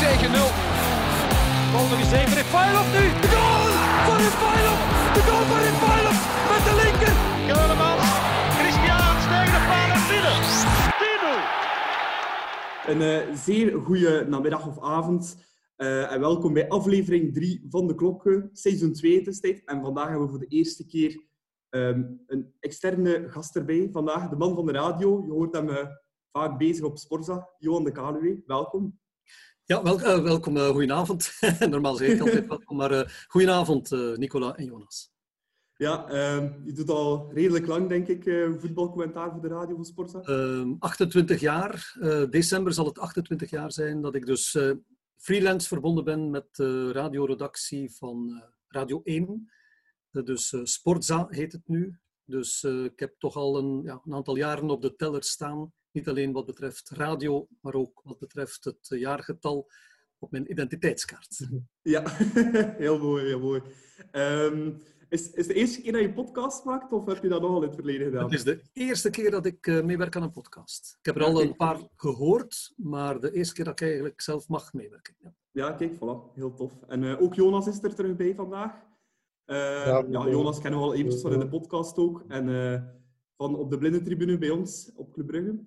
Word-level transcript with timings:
4 0.00 0.08
tegen 0.08 0.30
0. 0.32 0.40
Bal 1.72 1.86
nog 1.90 1.98
eens 2.02 2.12
even. 2.20 2.36
Refailov 2.42 2.86
nu. 2.96 3.04
De 3.24 3.28
goal 3.34 3.64
van 4.06 4.16
Refailov. 4.26 4.80
De 5.16 5.22
goal 5.28 5.44
van 5.50 5.60
Refailov 5.68 6.18
met 6.52 6.62
de 6.68 6.74
linker. 6.82 7.14
Keulemans. 7.50 8.08
Christiaans 8.60 9.22
tegen 9.32 9.52
de 9.56 9.62
paal 9.70 9.90
en 9.96 10.04
binnen. 10.12 10.38
10-0. 12.84 12.90
Een 12.90 13.02
eh, 13.10 13.36
zeer 13.36 13.80
goede 13.80 14.26
namiddag 14.28 14.66
of 14.66 14.80
avond. 14.82 15.48
eh, 15.76 16.12
en 16.12 16.20
welkom 16.20 16.52
bij 16.52 16.68
aflevering 16.68 17.34
3 17.34 17.66
van 17.68 17.86
de 17.86 17.94
Klokken, 17.94 18.48
seizoen 18.52 18.92
2 18.92 19.18
het 19.18 19.26
is 19.26 19.40
tijd. 19.40 19.64
En 19.64 19.80
vandaag 19.82 20.08
hebben 20.08 20.24
we 20.24 20.30
voor 20.30 20.40
de 20.48 20.56
eerste 20.56 20.86
keer 20.86 21.24
ehm, 21.68 22.02
een 22.26 22.54
externe 22.60 23.28
gast 23.28 23.56
erbij. 23.56 23.88
Vandaag 23.92 24.28
de 24.28 24.36
man 24.36 24.54
van 24.54 24.66
de 24.66 24.72
radio. 24.72 25.22
Je 25.26 25.32
hoort 25.32 25.52
hem 25.52 25.68
eh, 25.68 25.86
vaak 26.32 26.58
bezig 26.58 26.84
op 26.84 26.98
Sporza. 26.98 27.48
Johan 27.58 27.84
de 27.84 27.92
Kaluwe, 27.92 28.42
welkom. 28.46 28.98
Ja, 29.70 29.82
wel, 29.82 30.00
eh, 30.00 30.22
welkom. 30.22 30.56
eh, 30.56 30.68
goedenavond. 30.68 31.32
Normaal 31.70 31.94
zeg 31.94 32.08
ik 32.08 32.20
altijd 32.24 32.46
welkom, 32.46 32.76
maar 32.76 32.90
eh 32.90 33.08
goedenavond 33.28 33.90
Nicola 34.16 34.56
en 34.56 34.64
Jonas. 34.64 35.12
Ja, 35.76 36.08
ehm, 36.08 36.64
je 36.64 36.72
doet 36.72 36.88
al 36.88 37.30
redelijk 37.32 37.66
lang, 37.66 37.88
denk 37.88 38.08
ik, 38.08 38.22
voetbalcommentaar 38.58 39.30
voor 39.32 39.40
de 39.40 39.48
radio 39.48 39.74
van 39.74 39.84
Sporza. 39.84 40.20
Ehm, 40.20 40.74
28 40.78 41.40
jaar. 41.40 41.96
eh, 42.00 42.24
december 42.30 42.72
zal 42.72 42.86
het 42.86 42.98
28 42.98 43.50
jaar 43.50 43.72
zijn 43.72 44.00
dat 44.00 44.14
ik 44.14 44.26
dus 44.26 44.58
freelance 45.16 45.68
verbonden 45.68 46.04
ben 46.04 46.30
met 46.30 46.46
de 46.56 46.92
radioredactie 46.92 47.94
van 47.94 48.42
Radio 48.68 49.00
1. 49.04 49.50
Eh, 50.10 50.24
dus 50.24 50.54
Sportza 50.62 51.26
heet 51.28 51.52
het 51.52 51.68
nu. 51.68 51.98
Dus 52.24 52.62
ik 52.64 52.98
heb 53.00 53.14
toch 53.18 53.36
al 53.36 53.58
een, 53.58 53.82
ja, 53.82 54.00
een 54.04 54.14
aantal 54.14 54.36
jaren 54.36 54.70
op 54.70 54.82
de 54.82 54.96
teller 54.96 55.24
staan. 55.24 55.72
Niet 55.92 56.08
alleen 56.08 56.32
wat 56.32 56.46
betreft 56.46 56.90
radio, 56.90 57.46
maar 57.60 57.74
ook 57.74 58.00
wat 58.04 58.18
betreft 58.18 58.64
het 58.64 58.90
eh, 58.90 59.00
jaargetal 59.00 59.70
op 60.18 60.30
mijn 60.30 60.50
identiteitskaart. 60.50 61.48
Ja, 61.82 62.02
heel 62.84 62.98
mooi, 62.98 63.24
heel 63.24 63.40
mooi. 63.40 63.62
Ehm, 64.10 64.72
is, 65.08 65.30
is 65.30 65.46
de 65.46 65.54
eerste 65.54 65.80
keer 65.80 65.92
dat 65.92 66.00
je 66.00 66.12
podcast 66.12 66.64
maakt, 66.64 66.92
of 66.92 67.06
heb 67.06 67.22
je 67.22 67.28
dat 67.28 67.40
nogal 67.40 67.62
in 67.62 67.66
het 67.68 67.74
verleden 67.74 68.06
gedaan? 68.06 68.24
Het 68.24 68.32
is 68.32 68.44
de 68.44 68.62
eerste 68.72 69.10
keer 69.10 69.30
dat 69.30 69.46
ik 69.46 69.66
eh, 69.66 69.82
meewerk 69.82 70.16
aan 70.16 70.22
een 70.22 70.30
podcast. 70.30 70.96
Ik 70.98 71.06
heb 71.06 71.16
er 71.16 71.24
al 71.24 71.42
een 71.42 71.56
paar 71.56 71.80
gehoord, 71.96 72.72
maar 72.76 73.20
de 73.20 73.32
eerste 73.32 73.54
keer 73.54 73.64
dat 73.64 73.80
ik 73.80 73.86
eigenlijk 73.86 74.20
zelf 74.20 74.48
mag 74.48 74.72
meewerken. 74.72 75.14
Ja. 75.18 75.34
Ja, 75.52 75.72
kijk, 75.72 75.94
voilà. 75.94 76.34
Heel 76.34 76.54
tof. 76.54 76.72
En 76.86 77.04
eh, 77.04 77.22
ook 77.22 77.34
Jonas 77.34 77.66
is 77.66 77.82
er 77.82 77.94
terug 77.94 78.16
bij 78.16 78.34
vandaag. 78.34 78.72
Eh, 79.44 79.56
Ja, 79.56 80.04
ja, 80.08 80.28
Jonas 80.28 80.60
kennen 80.60 80.80
we 80.80 80.86
al 80.86 80.94
eventjes 80.94 81.22
van 81.22 81.32
in 81.32 81.38
de 81.38 81.48
podcast 81.48 81.96
ook. 81.98 82.24
En 82.28 82.48
eh, 82.48 82.82
van 83.36 83.56
op 83.56 83.70
de 83.70 83.78
blindentribune 83.78 84.38
bij 84.38 84.50
ons 84.50 84.92
op 84.94 85.12
Club 85.12 85.26
Brugge. 85.26 85.58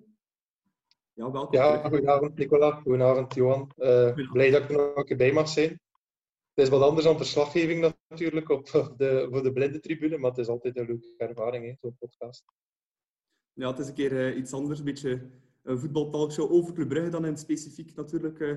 Ja, 1.14 1.30
welkom 1.30 1.54
Ja, 1.54 1.88
goedenavond 1.88 2.36
Nicola, 2.36 2.70
goedenavond 2.70 3.34
Johan. 3.34 3.70
Eh, 3.76 4.14
blij 4.32 4.50
dat 4.50 4.62
ik 4.62 4.70
er 4.70 4.76
nog 4.76 4.96
een 4.96 5.04
keer 5.04 5.16
bij 5.16 5.32
mag 5.32 5.48
zijn. 5.48 5.68
Het 6.54 6.64
is 6.64 6.68
wat 6.68 6.82
anders 6.82 7.04
dan 7.04 7.16
verslaggeving 7.16 7.94
natuurlijk 8.08 8.48
op 8.48 8.64
de, 8.96 9.26
voor 9.30 9.42
de 9.42 9.52
blinde 9.52 9.80
tribune, 9.80 10.18
maar 10.18 10.30
het 10.30 10.38
is 10.38 10.48
altijd 10.48 10.76
een 10.76 10.86
leuke 10.86 11.14
ervaring, 11.16 11.78
zo'n 11.80 11.96
podcast. 11.98 12.44
Ja, 13.52 13.70
het 13.70 13.78
is 13.78 13.88
een 13.88 13.94
keer 13.94 14.26
eh, 14.26 14.36
iets 14.36 14.52
anders. 14.52 14.78
Een 14.78 14.84
beetje 14.84 15.30
een 15.62 15.78
voetbaltalkshow 15.78 16.52
over 16.52 16.74
Club 16.74 16.88
Brugge 16.88 17.10
dan 17.10 17.24
in 17.24 17.36
specifiek 17.36 17.94
natuurlijk 17.94 18.40
eh, 18.40 18.56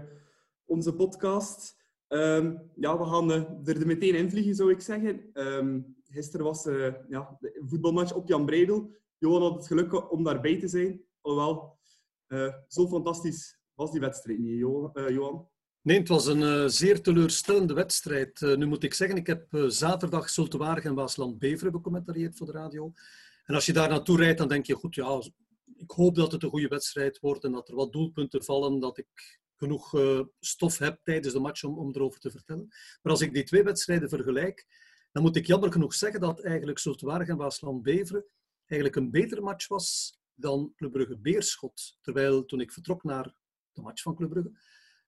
onze 0.65 0.95
podcast. 0.95 1.85
Ehm, 2.07 2.55
ja, 2.75 2.97
we 2.97 3.05
gaan 3.05 3.31
er 3.31 3.87
meteen 3.87 4.15
in 4.15 4.29
vliegen, 4.29 4.55
zou 4.55 4.71
ik 4.71 4.81
zeggen. 4.81 5.29
Ehm, 5.33 5.79
gisteren 6.03 6.45
was 6.45 6.63
ja, 7.09 7.37
de 7.39 7.61
voetbalmatch 7.65 8.13
op 8.13 8.27
Jan 8.27 8.45
Breidel. 8.45 8.95
Johan 9.17 9.41
had 9.41 9.53
het 9.53 9.67
geluk 9.67 10.11
om 10.11 10.23
daarbij 10.23 10.59
te 10.59 10.67
zijn. 10.67 11.01
Alhoewel, 11.21 11.76
eh, 12.27 12.53
zo 12.67 12.87
fantastisch 12.87 13.57
was 13.73 13.91
die 13.91 13.99
wedstrijd 13.99 14.39
niet, 14.39 14.63
eh, 14.93 15.09
Johan. 15.09 15.49
Nee, 15.81 15.99
het 15.99 16.07
was 16.07 16.25
een 16.25 16.43
eh, 16.43 16.65
zeer 16.67 17.01
teleurstellende 17.01 17.73
wedstrijd. 17.73 18.41
Nu 18.41 18.65
moet 18.65 18.83
ik 18.83 18.93
zeggen, 18.93 19.17
ik 19.17 19.27
heb 19.27 19.47
zaterdag 19.67 20.29
Zultewaardig 20.29 20.83
en 20.83 20.95
Waasland-Beveren 20.95 21.71
becommentarieerd 21.71 22.37
voor 22.37 22.47
de 22.47 22.53
radio. 22.53 22.91
En 23.45 23.55
als 23.55 23.65
je 23.65 23.73
daar 23.73 23.89
naartoe 23.89 24.17
rijdt, 24.17 24.37
dan 24.37 24.47
denk 24.47 24.65
je, 24.65 24.75
goed, 24.75 24.95
ja, 24.95 25.21
ik 25.75 25.91
hoop 25.91 26.15
dat 26.15 26.31
het 26.31 26.43
een 26.43 26.49
goede 26.49 26.67
wedstrijd 26.67 27.19
wordt 27.19 27.43
en 27.43 27.51
dat 27.51 27.69
er 27.69 27.75
wat 27.75 27.91
doelpunten 27.91 28.43
vallen, 28.43 28.79
dat 28.79 28.97
ik 28.97 29.39
genoeg 29.55 29.93
stof 30.39 30.77
heb 30.77 30.99
tijdens 31.03 31.33
de 31.33 31.39
match 31.39 31.63
om, 31.63 31.77
om 31.77 31.89
erover 31.95 32.19
te 32.19 32.31
vertellen. 32.31 32.67
Maar 33.01 33.11
als 33.11 33.21
ik 33.21 33.33
die 33.33 33.43
twee 33.43 33.63
wedstrijden 33.63 34.09
vergelijk, 34.09 34.65
dan 35.11 35.23
moet 35.23 35.35
ik 35.35 35.45
jammer 35.45 35.71
genoeg 35.71 35.93
zeggen 35.93 36.19
dat 36.19 36.43
eigenlijk 36.43 36.79
Zultewaardig 36.79 37.27
en 37.27 37.37
Waasland-Beveren 37.37 38.25
eigenlijk 38.65 38.95
een 38.95 39.11
betere 39.11 39.41
match 39.41 39.67
was 39.67 40.16
dan 40.39 40.73
Club 40.75 40.91
Brugge-Beerschot. 40.91 41.97
Terwijl 42.01 42.45
toen 42.45 42.59
ik 42.59 42.71
vertrok 42.71 43.03
naar 43.03 43.35
de 43.71 43.81
match 43.81 44.01
van 44.01 44.15
Club 44.15 44.29
Brugge, 44.29 44.51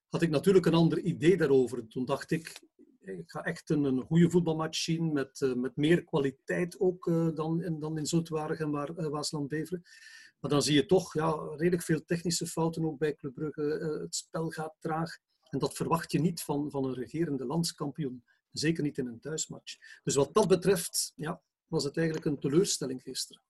had 0.10 0.22
ik 0.22 0.30
natuurlijk 0.30 0.66
een 0.66 0.74
ander 0.74 1.00
idee 1.00 1.38
daarover. 1.38 1.88
Toen 1.88 2.06
dacht 2.06 2.32
ik, 2.32 2.62
ik 3.00 3.32
ga 3.32 3.44
echt 3.44 3.70
een, 3.70 3.84
een 3.84 4.02
goede 4.02 4.30
voetbalmatch 4.30 4.80
zien 4.80 5.14
met, 5.14 5.42
eh, 5.42 5.54
met 5.54 5.76
meer 5.76 6.04
kwaliteit 6.04 6.80
ook 6.80 7.08
eh, 7.08 7.30
dan, 7.34 7.64
in, 7.64 7.80
dan 7.80 7.98
in 7.98 8.06
Zoutwaardig 8.06 8.60
en 8.60 8.74
eh, 8.74 9.08
Waasland-Beveren. 9.08 9.84
Maar 10.40 10.52
dan 10.52 10.62
zie 10.62 10.76
je 10.76 10.86
toch 10.86 11.14
ja, 11.14 11.32
redelijk 11.56 11.84
veel 11.84 12.06
technische 12.06 12.48
fouten 12.48 12.86
ook 12.86 12.98
bij 12.98 13.16
Club 13.16 13.34
Brugge. 13.34 13.62
Het 14.02 14.16
spel 14.16 14.50
gaat 14.50 14.76
traag. 14.80 15.18
En 15.50 15.60
dat 15.60 15.74
verwacht 15.74 16.12
je 16.12 16.20
niet 16.20 16.42
van, 16.42 16.72
van 16.72 16.86
een 16.86 16.94
regerende 16.94 17.46
landskampioen. 17.46 18.24
Zeker 18.52 18.84
niet 18.84 18.98
in 18.98 19.08
een 19.08 19.20
thuismatch. 19.20 19.76
Dus 20.04 20.16
wat 20.16 20.34
dat 20.34 20.48
betreft 20.48 21.14
ja, 21.16 21.42
was 21.68 21.84
het 21.84 21.98
eigenlijk 21.98 22.26
een 22.26 22.40
teleurstelling 22.40 23.02
gisteren. 23.02 23.42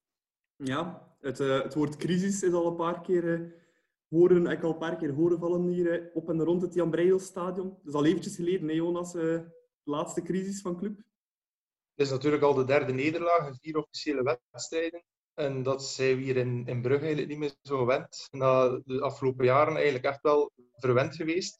Ja, 0.63 1.13
het, 1.19 1.39
eh, 1.39 1.61
het 1.61 1.73
woord 1.73 1.95
crisis 1.95 2.43
is 2.43 2.53
al 2.53 2.67
een 2.67 2.75
paar 2.75 3.01
keer 3.01 3.33
eh, 3.33 3.51
horen, 4.09 4.47
ik 4.47 4.63
al 4.63 4.71
een 4.71 4.77
paar 4.77 4.95
keer 4.95 5.11
horen 5.11 5.39
vallen 5.39 5.67
hier 5.67 5.91
eh, 5.91 6.15
op 6.15 6.29
en 6.29 6.43
rond 6.43 6.61
het 6.61 6.73
Jan 6.73 6.89
Breidelstadion. 6.89 7.69
Dat 7.69 7.87
is 7.87 7.93
al 7.93 8.05
eventjes 8.05 8.35
geleden, 8.35 8.67
hè, 8.67 8.73
Jonas, 8.73 9.11
de 9.11 9.45
laatste 9.83 10.21
crisis 10.21 10.61
van 10.61 10.77
club. 10.77 10.97
Het 11.95 12.07
is 12.07 12.09
natuurlijk 12.09 12.43
al 12.43 12.53
de 12.53 12.65
derde 12.65 12.93
nederlaag 12.93 13.57
vier 13.61 13.77
officiële 13.77 14.39
wedstrijden. 14.51 15.03
En 15.33 15.63
dat 15.63 15.83
zijn 15.83 16.15
we 16.15 16.23
hier 16.23 16.37
in, 16.37 16.67
in 16.67 16.81
Brugge 16.81 17.05
eigenlijk 17.05 17.27
niet 17.29 17.39
meer 17.39 17.55
zo 17.61 17.77
gewend. 17.77 18.27
Na 18.31 18.81
de 18.85 19.01
afgelopen 19.01 19.45
jaren 19.45 19.75
eigenlijk 19.75 20.05
echt 20.05 20.21
wel 20.21 20.51
verwend 20.71 21.15
geweest. 21.15 21.59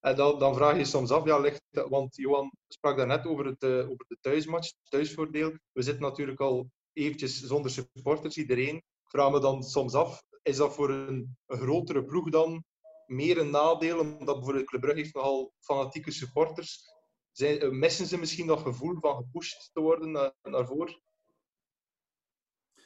En 0.00 0.16
dan, 0.16 0.38
dan 0.38 0.54
vraag 0.54 0.72
je 0.72 0.78
je 0.78 0.84
soms 0.84 1.10
af, 1.10 1.24
ja, 1.24 1.38
ligt, 1.38 1.62
want 1.70 2.16
Johan 2.16 2.52
sprak 2.68 2.96
daarnet 2.96 3.26
over, 3.26 3.44
het, 3.44 3.64
over 3.64 4.04
de 4.08 4.16
thuismatch, 4.20 4.68
het 4.68 4.90
thuisvoordeel. 4.90 5.52
We 5.72 5.82
zitten 5.82 6.02
natuurlijk 6.02 6.40
al 6.40 6.70
eventjes 6.94 7.40
zonder 7.40 7.70
supporters, 7.70 8.36
iedereen. 8.36 8.76
Ik 8.76 9.10
vraag 9.10 9.30
me 9.30 9.40
dan 9.40 9.62
soms 9.62 9.94
af, 9.94 10.22
is 10.42 10.56
dat 10.56 10.74
voor 10.74 10.90
een, 10.90 11.36
een 11.46 11.58
grotere 11.58 12.04
ploeg 12.04 12.30
dan 12.30 12.64
meer 13.06 13.38
een 13.38 13.50
nadeel? 13.50 13.98
Omdat 13.98 14.34
bijvoorbeeld 14.36 14.66
Club 14.66 14.80
Brugge 14.80 15.00
heeft 15.00 15.14
nogal 15.14 15.52
fanatieke 15.60 16.10
supporters. 16.10 16.92
Zijn, 17.32 17.60
eh, 17.60 17.70
missen 17.70 18.06
ze 18.06 18.18
misschien 18.18 18.46
dat 18.46 18.60
gevoel 18.60 18.96
van 19.00 19.16
gepusht 19.16 19.70
te 19.72 19.80
worden 19.80 20.10
naar, 20.10 20.32
naar 20.42 20.66
voren? 20.66 21.02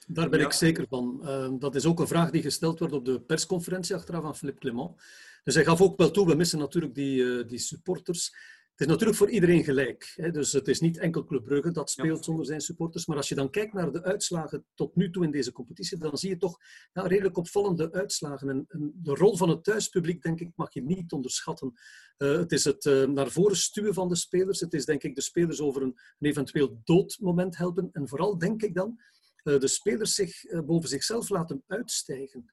Daar 0.06 0.28
ben 0.28 0.38
Ja. 0.38 0.46
ik 0.46 0.52
zeker 0.52 0.86
van. 0.88 1.26
Eh, 1.26 1.52
dat 1.58 1.74
is 1.74 1.86
ook 1.86 2.00
een 2.00 2.06
vraag 2.06 2.30
die 2.30 2.42
gesteld 2.42 2.78
wordt 2.78 2.94
op 2.94 3.04
de 3.04 3.20
persconferentie 3.20 3.94
achteraf 3.94 4.22
van 4.22 4.36
Philippe 4.36 4.60
Clement. 4.60 5.02
Dus 5.44 5.54
hij 5.54 5.64
gaf 5.64 5.80
ook 5.80 5.98
wel 5.98 6.10
toe, 6.10 6.26
we 6.26 6.34
missen 6.34 6.58
natuurlijk 6.58 6.94
die, 6.94 7.38
eh, 7.38 7.48
die 7.48 7.58
supporters. 7.58 8.34
Het 8.78 8.86
is 8.86 8.92
natuurlijk 8.92 9.22
voor 9.22 9.30
iedereen 9.30 9.64
gelijk. 9.64 10.12
Hè? 10.14 10.30
Dus 10.30 10.52
het 10.52 10.68
is 10.68 10.80
niet 10.80 10.98
enkel 10.98 11.24
Club 11.24 11.44
Brugge 11.44 11.70
dat 11.70 11.90
speelt 11.90 12.24
zonder 12.24 12.46
zijn 12.46 12.60
supporters. 12.60 13.06
Maar 13.06 13.16
als 13.16 13.28
je 13.28 13.34
dan 13.34 13.50
kijkt 13.50 13.72
naar 13.72 13.92
de 13.92 14.02
uitslagen 14.02 14.64
tot 14.74 14.96
nu 14.96 15.10
toe 15.10 15.24
in 15.24 15.30
deze 15.30 15.52
competitie, 15.52 15.98
dan 15.98 16.18
zie 16.18 16.28
je 16.28 16.36
toch 16.36 16.58
ja, 16.92 17.02
redelijk 17.02 17.36
opvallende 17.36 17.92
uitslagen. 17.92 18.48
En, 18.48 18.64
en 18.68 18.92
de 18.94 19.14
rol 19.14 19.36
van 19.36 19.48
het 19.48 19.64
thuispubliek, 19.64 20.22
denk 20.22 20.40
ik, 20.40 20.50
mag 20.54 20.72
je 20.72 20.82
niet 20.82 21.12
onderschatten. 21.12 21.72
Eh, 22.16 22.32
het 22.32 22.52
is 22.52 22.64
het 22.64 22.86
eh, 22.86 23.04
naar 23.04 23.30
voren 23.30 23.56
stuwen 23.56 23.94
van 23.94 24.08
de 24.08 24.16
spelers. 24.16 24.60
Het 24.60 24.74
is, 24.74 24.84
denk 24.84 25.02
ik, 25.02 25.14
de 25.14 25.20
spelers 25.22 25.60
over 25.60 25.82
een, 25.82 25.98
een 26.18 26.28
eventueel 26.28 26.80
doodmoment 26.84 27.56
helpen. 27.56 27.88
En 27.92 28.08
vooral, 28.08 28.38
denk 28.38 28.62
ik 28.62 28.74
dan, 28.74 29.00
eh, 29.42 29.58
de 29.58 29.68
spelers 29.68 30.14
zich 30.14 30.42
boven 30.64 30.88
zichzelf 30.88 31.28
laten 31.28 31.62
uitstijgen. 31.66 32.44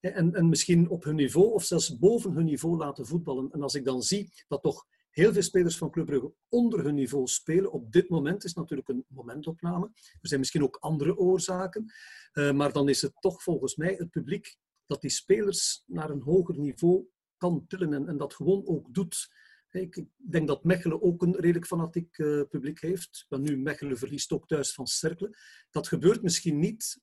Hè, 0.00 0.08
En, 0.08 0.34
en 0.34 0.48
misschien 0.48 0.88
op 0.88 1.04
hun 1.04 1.16
niveau 1.16 1.52
of 1.52 1.64
zelfs 1.64 1.98
boven 1.98 2.32
hun 2.32 2.44
niveau 2.44 2.76
laten 2.76 3.06
voetballen. 3.06 3.50
En 3.52 3.62
als 3.62 3.74
ik 3.74 3.84
dan 3.84 4.02
zie 4.02 4.32
dat 4.48 4.62
toch 4.62 4.86
heel 5.10 5.32
veel 5.32 5.42
spelers 5.42 5.78
van 5.78 5.90
Club 5.90 6.06
Brugge 6.06 6.32
onder 6.48 6.84
hun 6.84 6.94
niveau 6.94 7.26
spelen, 7.26 7.72
op 7.72 7.92
dit 7.92 8.08
moment 8.08 8.44
is 8.44 8.54
natuurlijk 8.54 8.88
een 8.88 9.04
momentopname. 9.08 9.90
Er 9.94 10.28
zijn 10.28 10.40
misschien 10.40 10.62
ook 10.62 10.76
andere 10.76 11.16
oorzaken. 11.16 11.92
Eh, 12.32 12.52
maar 12.52 12.72
dan 12.72 12.88
is 12.88 13.02
het 13.02 13.12
toch 13.20 13.42
volgens 13.42 13.76
mij 13.76 13.94
het 13.98 14.10
publiek 14.10 14.56
dat 14.86 15.00
die 15.00 15.10
spelers 15.10 15.82
naar 15.86 16.10
een 16.10 16.22
hoger 16.22 16.58
niveau 16.58 17.06
kan 17.36 17.66
tillen 17.66 17.92
en, 17.92 18.08
en 18.08 18.16
dat 18.16 18.34
gewoon 18.34 18.66
ook 18.66 18.94
doet. 18.94 19.30
Ik 19.70 20.04
denk 20.16 20.48
dat 20.48 20.64
Mechelen 20.64 21.02
ook 21.02 21.22
een 21.22 21.34
redelijk 21.34 21.66
fanatiek 21.66 22.18
eh, 22.18 22.42
publiek 22.48 22.80
heeft. 22.80 23.26
Maar 23.28 23.40
nu, 23.40 23.58
Mechelen 23.58 23.98
verliest 23.98 24.32
ook 24.32 24.46
thuis 24.46 24.72
van 24.72 24.86
Cercle. 24.86 25.36
Dat 25.70 25.88
gebeurt 25.88 26.22
misschien 26.22 26.58
niet, 26.58 27.00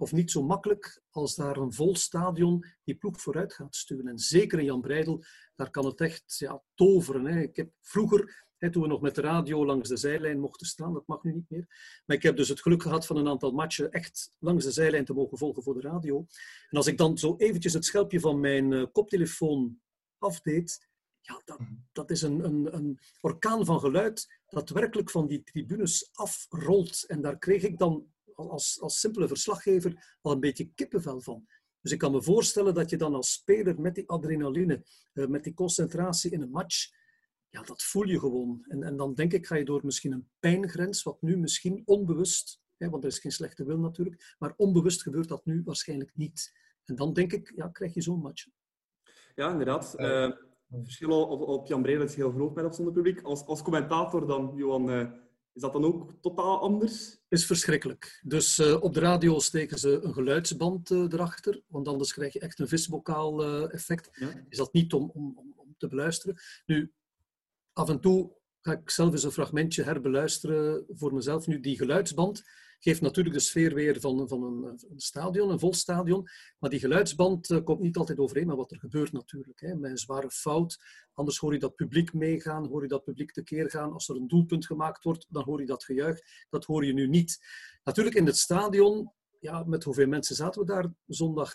of 0.00 0.12
niet 0.12 0.30
zo 0.30 0.42
makkelijk, 0.42 1.02
als 1.10 1.34
daar 1.34 1.56
een 1.56 1.72
vol 1.72 1.96
stadion 1.96 2.64
die 2.84 2.94
ploeg 2.94 3.20
vooruit 3.20 3.54
gaat 3.54 3.76
stuwen. 3.76 4.06
En 4.06 4.18
zeker 4.18 4.58
in 4.58 4.64
Jan 4.64 4.80
Breidel, 4.80 5.24
daar 5.56 5.70
kan 5.70 5.84
het 5.84 6.00
echt 6.00 6.36
ja, 6.38 6.62
toveren. 6.74 7.24
Hè. 7.24 7.40
Ik 7.40 7.56
heb 7.56 7.70
vroeger, 7.80 8.46
hè, 8.58 8.70
toen 8.70 8.82
we 8.82 8.88
nog 8.88 9.00
met 9.00 9.14
de 9.14 9.20
radio 9.20 9.66
langs 9.66 9.88
de 9.88 9.96
zijlijn 9.96 10.40
mochten 10.40 10.66
staan, 10.66 10.92
dat 10.92 11.06
mag 11.06 11.22
nu 11.22 11.32
niet 11.32 11.50
meer. 11.50 11.66
Maar 12.06 12.16
ik 12.16 12.22
heb 12.22 12.36
dus 12.36 12.48
het 12.48 12.60
geluk 12.62 12.82
gehad 12.82 13.06
van 13.06 13.16
een 13.16 13.28
aantal 13.28 13.52
matchen 13.52 13.90
echt 13.90 14.36
langs 14.38 14.64
de 14.64 14.70
zijlijn 14.70 15.04
te 15.04 15.12
mogen 15.14 15.38
volgen 15.38 15.62
voor 15.62 15.74
de 15.74 15.88
radio. 15.88 16.26
En 16.68 16.76
als 16.76 16.86
ik 16.86 16.98
dan 16.98 17.18
zo 17.18 17.36
eventjes 17.36 17.72
het 17.72 17.84
schelpje 17.84 18.20
van 18.20 18.40
mijn 18.40 18.72
eh, 18.72 18.84
koptelefoon 18.92 19.80
afdeed, 20.18 20.88
ja, 21.20 21.42
dat, 21.44 21.58
Mhm. 21.58 21.72
dat 21.92 22.10
is 22.10 22.22
een, 22.22 22.44
een, 22.44 22.74
een 22.74 22.98
orkaan 23.20 23.64
van 23.64 23.80
geluid 23.80 24.40
dat 24.46 24.70
werkelijk 24.70 25.10
van 25.10 25.26
die 25.26 25.42
tribunes 25.42 26.10
afrolt. 26.12 27.04
En 27.06 27.20
daar 27.20 27.38
kreeg 27.38 27.62
ik 27.62 27.78
dan 27.78 28.06
als, 28.48 28.80
als 28.80 29.00
simpele 29.00 29.28
verslaggever 29.28 30.16
al 30.20 30.32
een 30.32 30.40
beetje 30.40 30.70
kippenvel 30.74 31.20
van. 31.20 31.46
Dus 31.80 31.92
ik 31.92 31.98
kan 31.98 32.12
me 32.12 32.22
voorstellen 32.22 32.74
dat 32.74 32.90
je 32.90 32.96
dan 32.96 33.14
als 33.14 33.32
speler 33.32 33.80
met 33.80 33.94
die 33.94 34.08
adrenaline, 34.08 34.84
eh, 35.12 35.26
met 35.26 35.44
die 35.44 35.54
concentratie 35.54 36.30
in 36.30 36.42
een 36.42 36.50
match, 36.50 36.90
ja, 37.48 37.62
dat 37.62 37.82
voel 37.82 38.06
je 38.06 38.18
gewoon. 38.18 38.64
En, 38.68 38.82
en 38.82 38.96
dan 38.96 39.14
denk 39.14 39.32
ik, 39.32 39.46
ga 39.46 39.54
je 39.54 39.64
door 39.64 39.80
misschien 39.84 40.12
een 40.12 40.28
pijngrens, 40.38 41.02
wat 41.02 41.22
nu 41.22 41.36
misschien 41.36 41.82
onbewust, 41.84 42.60
hè, 42.76 42.90
want 42.90 43.04
er 43.04 43.10
is 43.10 43.18
geen 43.18 43.32
slechte 43.32 43.64
wil 43.64 43.78
natuurlijk, 43.78 44.34
maar 44.38 44.54
onbewust 44.56 45.02
gebeurt 45.02 45.28
dat 45.28 45.44
nu 45.44 45.62
waarschijnlijk 45.64 46.10
niet. 46.14 46.52
En 46.84 46.94
dan 46.94 47.12
denk 47.12 47.32
ik, 47.32 47.52
ja, 47.56 47.68
krijg 47.68 47.94
je 47.94 48.02
zo'n 48.02 48.20
match. 48.20 48.46
Ja, 49.34 49.50
inderdaad. 49.50 49.94
Het 50.70 50.84
verschil 50.84 51.26
op, 51.26 51.40
op 51.40 51.66
Jan 51.66 51.82
Breidel 51.82 52.04
is 52.04 52.14
heel 52.14 52.32
groot 52.32 52.54
met 52.54 52.64
of 52.64 52.74
zonder 52.74 52.94
publiek. 52.94 53.22
Als, 53.22 53.44
als 53.44 53.62
commentator 53.62 54.26
dan, 54.26 54.52
Johan, 54.56 54.90
eh, 54.90 55.10
is 55.60 55.66
dat 55.66 55.82
dan 55.82 55.92
ook 55.92 56.12
totaal 56.20 56.60
anders? 56.60 57.18
is 57.28 57.46
verschrikkelijk. 57.46 58.20
Dus 58.22 58.58
eh, 58.58 58.82
op 58.82 58.94
de 58.94 59.00
radio 59.00 59.38
steken 59.38 59.78
ze 59.78 60.00
een 60.02 60.12
geluidsband 60.12 60.90
eh, 60.90 60.98
erachter, 60.98 61.62
want 61.66 61.88
anders 61.88 62.12
krijg 62.12 62.32
je 62.32 62.38
echt 62.38 62.58
een 62.58 62.68
visbokaal 62.68 63.44
eh, 63.44 63.74
effect. 63.74 64.08
Ja. 64.12 64.44
Is 64.48 64.56
dat 64.56 64.72
niet 64.72 64.92
om, 64.92 65.10
om, 65.14 65.32
om, 65.36 65.52
om 65.56 65.74
te 65.78 65.88
beluisteren? 65.88 66.36
Nu, 66.66 66.92
af 67.72 67.88
en 67.88 68.00
toe 68.00 68.36
ga 68.60 68.72
ik 68.72 68.90
zelf 68.90 69.12
eens 69.12 69.22
een 69.22 69.32
fragmentje 69.32 69.82
herbeluisteren 69.82 70.84
voor 70.88 71.14
mezelf. 71.14 71.46
Nu, 71.46 71.60
die 71.60 71.76
geluidsband 71.76 72.42
geeft 72.80 73.00
natuurlijk 73.00 73.34
de 73.34 73.42
sfeer 73.42 73.74
weer 73.74 74.00
van, 74.00 74.28
van 74.28 74.42
een, 74.42 74.78
stadion, 74.96 75.50
een 75.50 75.58
vol 75.58 75.74
stadion. 75.74 76.28
Maar 76.58 76.70
die 76.70 76.78
geluidsband 76.78 77.50
eh, 77.50 77.64
komt 77.64 77.80
niet 77.80 77.96
altijd 77.96 78.18
overeen 78.18 78.46
met 78.46 78.56
wat 78.56 78.70
er 78.70 78.78
gebeurt 78.78 79.12
natuurlijk. 79.12 79.60
Hè. 79.60 79.74
Met 79.74 79.90
een 79.90 79.98
zware 79.98 80.30
fout. 80.30 80.78
Anders 81.14 81.38
hoor 81.38 81.52
je 81.52 81.58
dat 81.58 81.74
publiek 81.74 82.12
meegaan, 82.12 82.66
hoor 82.66 82.82
je 82.82 82.88
dat 82.88 83.04
publiek 83.04 83.32
tekeer 83.32 83.70
gaan. 83.70 83.92
Als 83.92 84.08
er 84.08 84.16
een 84.16 84.28
doelpunt 84.28 84.66
gemaakt 84.66 85.04
wordt, 85.04 85.26
dan 85.28 85.44
hoor 85.44 85.60
je 85.60 85.66
dat 85.66 85.84
gejuich. 85.84 86.20
Dat 86.50 86.64
hoor 86.64 86.84
je 86.84 86.92
nu 86.92 87.08
niet. 87.08 87.38
Natuurlijk 87.84 88.16
in 88.16 88.26
het 88.26 88.36
stadion, 88.36 89.12
ja, 89.40 89.64
met 89.64 89.84
hoeveel 89.84 90.06
mensen 90.06 90.36
zaten 90.36 90.60
we 90.60 90.66
daar 90.66 90.92
zondag? 91.06 91.52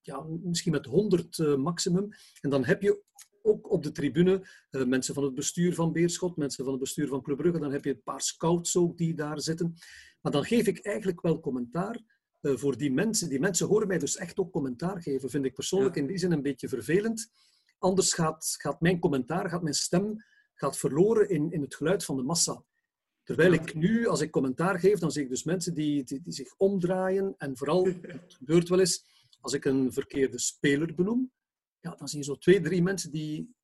Ja, 0.00 0.26
misschien 0.42 0.72
met 0.72 0.86
100 0.86 1.38
eh, 1.38 1.56
maximum. 1.56 2.08
En 2.40 2.50
dan 2.50 2.64
heb 2.64 2.82
je 2.82 3.02
ook 3.42 3.70
op 3.70 3.82
de 3.82 3.92
tribune 3.92 4.46
eh, 4.70 4.84
mensen 4.84 5.14
van 5.14 5.24
het 5.24 5.34
bestuur 5.34 5.74
van 5.74 5.92
Beerschot, 5.92 6.36
mensen 6.36 6.64
van 6.64 6.72
het 6.72 6.82
bestuur 6.82 7.08
van 7.08 7.22
Club 7.22 7.36
Brugge. 7.36 7.60
Dan 7.60 7.72
heb 7.72 7.84
je 7.84 7.90
een 7.90 8.02
paar 8.02 8.20
scouts 8.20 8.76
ook 8.76 8.98
die 8.98 9.14
daar 9.14 9.40
zitten. 9.40 9.74
Maar 10.20 10.32
dan 10.32 10.44
geef 10.44 10.66
ik 10.66 10.84
eigenlijk 10.84 11.20
wel 11.20 11.40
commentaar 11.40 12.00
eh, 12.40 12.56
voor 12.56 12.76
die 12.76 12.92
mensen. 12.92 13.28
Die 13.28 13.40
mensen 13.40 13.66
horen 13.66 13.88
mij 13.88 13.98
dus 13.98 14.16
echt 14.16 14.38
ook 14.38 14.52
commentaar 14.52 15.02
geven. 15.02 15.30
Vind 15.30 15.44
ik 15.44 15.54
persoonlijk 15.54 15.94
Ja. 15.94 16.00
in 16.00 16.06
die 16.06 16.18
zin 16.18 16.32
een 16.32 16.42
beetje 16.42 16.68
vervelend. 16.68 17.30
Anders 17.78 18.12
gaat, 18.12 18.54
gaat 18.58 18.80
mijn 18.80 18.98
commentaar, 18.98 19.48
gaat 19.48 19.62
mijn 19.62 19.74
stem 19.74 20.16
gaat 20.54 20.78
verloren 20.78 21.28
in, 21.28 21.52
in 21.52 21.60
het 21.60 21.74
geluid 21.74 22.04
van 22.04 22.16
de 22.16 22.22
massa. 22.22 22.64
Terwijl 23.22 23.52
ik 23.52 23.74
nu, 23.74 24.06
als 24.06 24.20
ik 24.20 24.30
commentaar 24.30 24.78
geef, 24.78 24.98
dan 24.98 25.10
zie 25.10 25.22
ik 25.22 25.28
dus 25.28 25.44
mensen 25.44 25.74
die, 25.74 26.04
die, 26.04 26.20
die 26.22 26.32
zich 26.32 26.54
omdraaien. 26.56 27.34
En 27.38 27.56
vooral, 27.56 27.84
het 28.02 28.34
gebeurt 28.34 28.68
wel 28.68 28.78
eens, 28.80 29.04
als 29.40 29.52
ik 29.52 29.64
een 29.64 29.92
verkeerde 29.92 30.38
speler 30.38 30.94
benoem, 30.94 31.32
ja, 31.80 31.94
dan 31.94 32.08
zie 32.08 32.18
je 32.18 32.24
zo 32.24 32.36
twee, 32.36 32.60
drie 32.60 32.82
mensen 32.82 33.10
die 33.10 33.54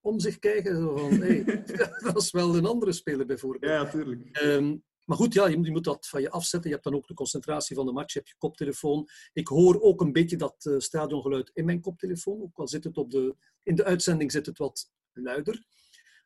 om 0.00 0.20
zich 0.20 0.38
kijken. 0.38 0.76
Zo 0.76 0.96
van, 0.96 1.10
hey, 1.20 1.44
dat 2.04 2.16
is 2.16 2.30
wel 2.30 2.56
een 2.56 2.66
andere 2.66 2.92
speler 2.92 3.26
bijvoorbeeld. 3.26 3.72
Ja, 3.72 3.82
natuurlijk. 3.82 4.28
Ehm, 4.36 4.76
maar 5.04 5.16
goed, 5.16 5.34
ja, 5.34 5.46
je, 5.46 5.56
moet- 5.56 5.66
je 5.66 5.72
moet 5.72 5.84
dat 5.84 6.08
van 6.08 6.20
je 6.20 6.30
afzetten. 6.30 6.68
Je 6.68 6.74
hebt 6.74 6.88
dan 6.88 6.94
ook 6.94 7.06
de 7.06 7.14
concentratie 7.14 7.76
van 7.76 7.86
de 7.86 7.92
match, 7.92 8.12
je 8.12 8.18
hebt 8.18 8.30
je 8.30 8.36
koptelefoon. 8.38 9.08
Ik 9.32 9.48
hoor 9.48 9.80
ook 9.80 10.00
een 10.00 10.12
beetje 10.12 10.36
dat 10.36 10.66
eh, 10.66 10.78
stadiongeluid 10.78 11.50
in 11.54 11.64
mijn 11.64 11.80
koptelefoon. 11.80 12.42
Ook 12.42 12.58
al 12.58 12.68
zit 12.68 12.84
het 12.84 12.96
op 12.96 13.10
de, 13.10 13.36
in 13.62 13.74
de 13.74 13.84
uitzending 13.84 14.32
zit 14.32 14.46
het 14.46 14.58
wat 14.58 14.90
luider. 15.12 15.64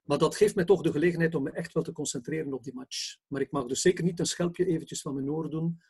Maar 0.02 0.19
dat 0.19 0.36
geeft 0.36 0.54
mij 0.54 0.64
toch 0.64 0.82
de 0.82 0.92
gelegenheid 0.92 1.34
om 1.34 1.42
me 1.42 1.50
echt 1.50 1.72
wel 1.72 1.82
te 1.82 1.92
concentreren 1.92 2.52
op 2.52 2.62
die 2.64 2.75
match. 2.75 3.16
Maar 3.26 3.40
ik 3.40 3.50
mag 3.50 3.66
dus 3.66 3.80
zeker 3.80 4.04
niet 4.04 4.19
een 4.19 4.26
schelpje 4.26 4.66
eventjes 4.66 5.00
van 5.00 5.14
mijn 5.14 5.31
oor 5.31 5.50
doen. 5.50 5.81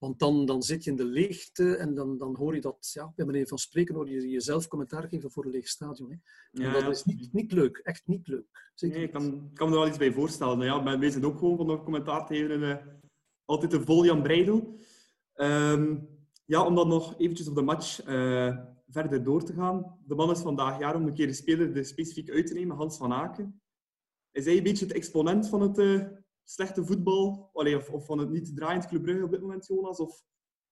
Want 0.00 0.18
dan, 0.18 0.46
dan 0.46 0.62
zit 0.62 0.84
je 0.84 0.90
in 0.90 0.96
de 0.96 1.04
leegte 1.04 1.76
en 1.76 1.94
dan, 1.94 2.18
dan 2.18 2.36
hoor 2.36 2.54
je 2.54 2.60
dat, 2.60 2.90
ja, 2.92 3.12
bij 3.16 3.26
manier 3.26 3.46
van 3.46 3.58
spreken, 3.58 3.94
hoor 3.94 4.10
je 4.10 4.28
jezelf 4.28 4.68
commentaar 4.68 5.08
geven 5.08 5.30
voor 5.30 5.44
een 5.44 5.50
leeg 5.50 5.68
stadion. 5.68 6.10
Hè. 6.10 6.16
En 6.52 6.62
Ja, 6.62 6.72
dat 6.72 6.82
ja. 6.82 6.88
is 6.88 7.04
niet, 7.04 7.32
niet 7.32 7.52
leuk, 7.52 7.76
echt 7.76 8.06
niet 8.06 8.26
leuk. 8.26 8.70
Zeker 8.74 8.96
Nee, 8.96 9.06
ik 9.06 9.12
kan, 9.12 9.50
kan 9.54 9.68
me 9.68 9.74
er 9.74 9.80
wel 9.80 9.88
iets 9.88 9.98
bij 9.98 10.12
voorstellen. 10.12 10.58
Nou 10.58 10.84
ja, 10.84 10.98
wij 10.98 11.10
zijn 11.10 11.24
ook 11.24 11.38
gewoon 11.38 11.56
van 11.56 11.66
de 11.66 11.82
commentaar 11.82 12.26
te 12.26 12.34
geven. 12.34 12.50
en, 12.50 12.78
eh, 12.78 12.86
altijd 13.44 13.72
een 13.72 13.84
vol 13.84 14.04
Jan 14.04 14.22
Breidel. 14.22 14.78
Ehm, 15.34 15.96
ja, 16.44 16.66
om 16.66 16.74
dan 16.74 16.88
nog 16.88 17.18
eventjes 17.18 17.48
op 17.48 17.54
de 17.54 17.62
match 17.62 18.02
eh, 18.02 18.58
verder 18.88 19.22
door 19.24 19.44
te 19.44 19.52
gaan. 19.52 19.98
De 20.06 20.14
man 20.14 20.30
is 20.30 20.40
vandaag 20.40 20.78
jaar 20.78 20.96
om 20.96 21.06
een 21.06 21.14
keer 21.14 21.26
de 21.26 21.32
speler 21.32 21.76
er 21.76 21.84
specifiek 21.84 22.30
uit 22.30 22.46
te 22.46 22.54
nemen, 22.54 22.76
Hans 22.76 22.96
van 22.96 23.12
Aken. 23.12 23.62
Is 24.30 24.44
hij 24.44 24.56
een 24.56 24.62
beetje 24.62 24.84
het 24.86 24.94
exponent 24.94 25.48
van 25.48 25.60
het 25.60 25.78
eh, 25.78 26.06
slechte 26.50 26.84
voetbal? 26.84 27.50
Of, 27.52 27.90
of 27.90 28.06
van 28.06 28.18
het 28.18 28.30
niet 28.30 28.56
draaiend 28.56 28.86
Club 28.86 29.02
Brugge 29.02 29.24
op 29.24 29.30
dit 29.30 29.40
moment, 29.40 29.66
Jonas? 29.66 29.98
Of 29.98 30.22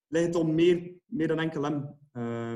ligt 0.06 0.26
het 0.26 0.34
om 0.34 0.54
meer, 0.54 0.94
meer 1.04 1.28
dan 1.28 1.38
enkel 1.38 1.62
hem? 1.62 1.98
Eh, 2.12 2.52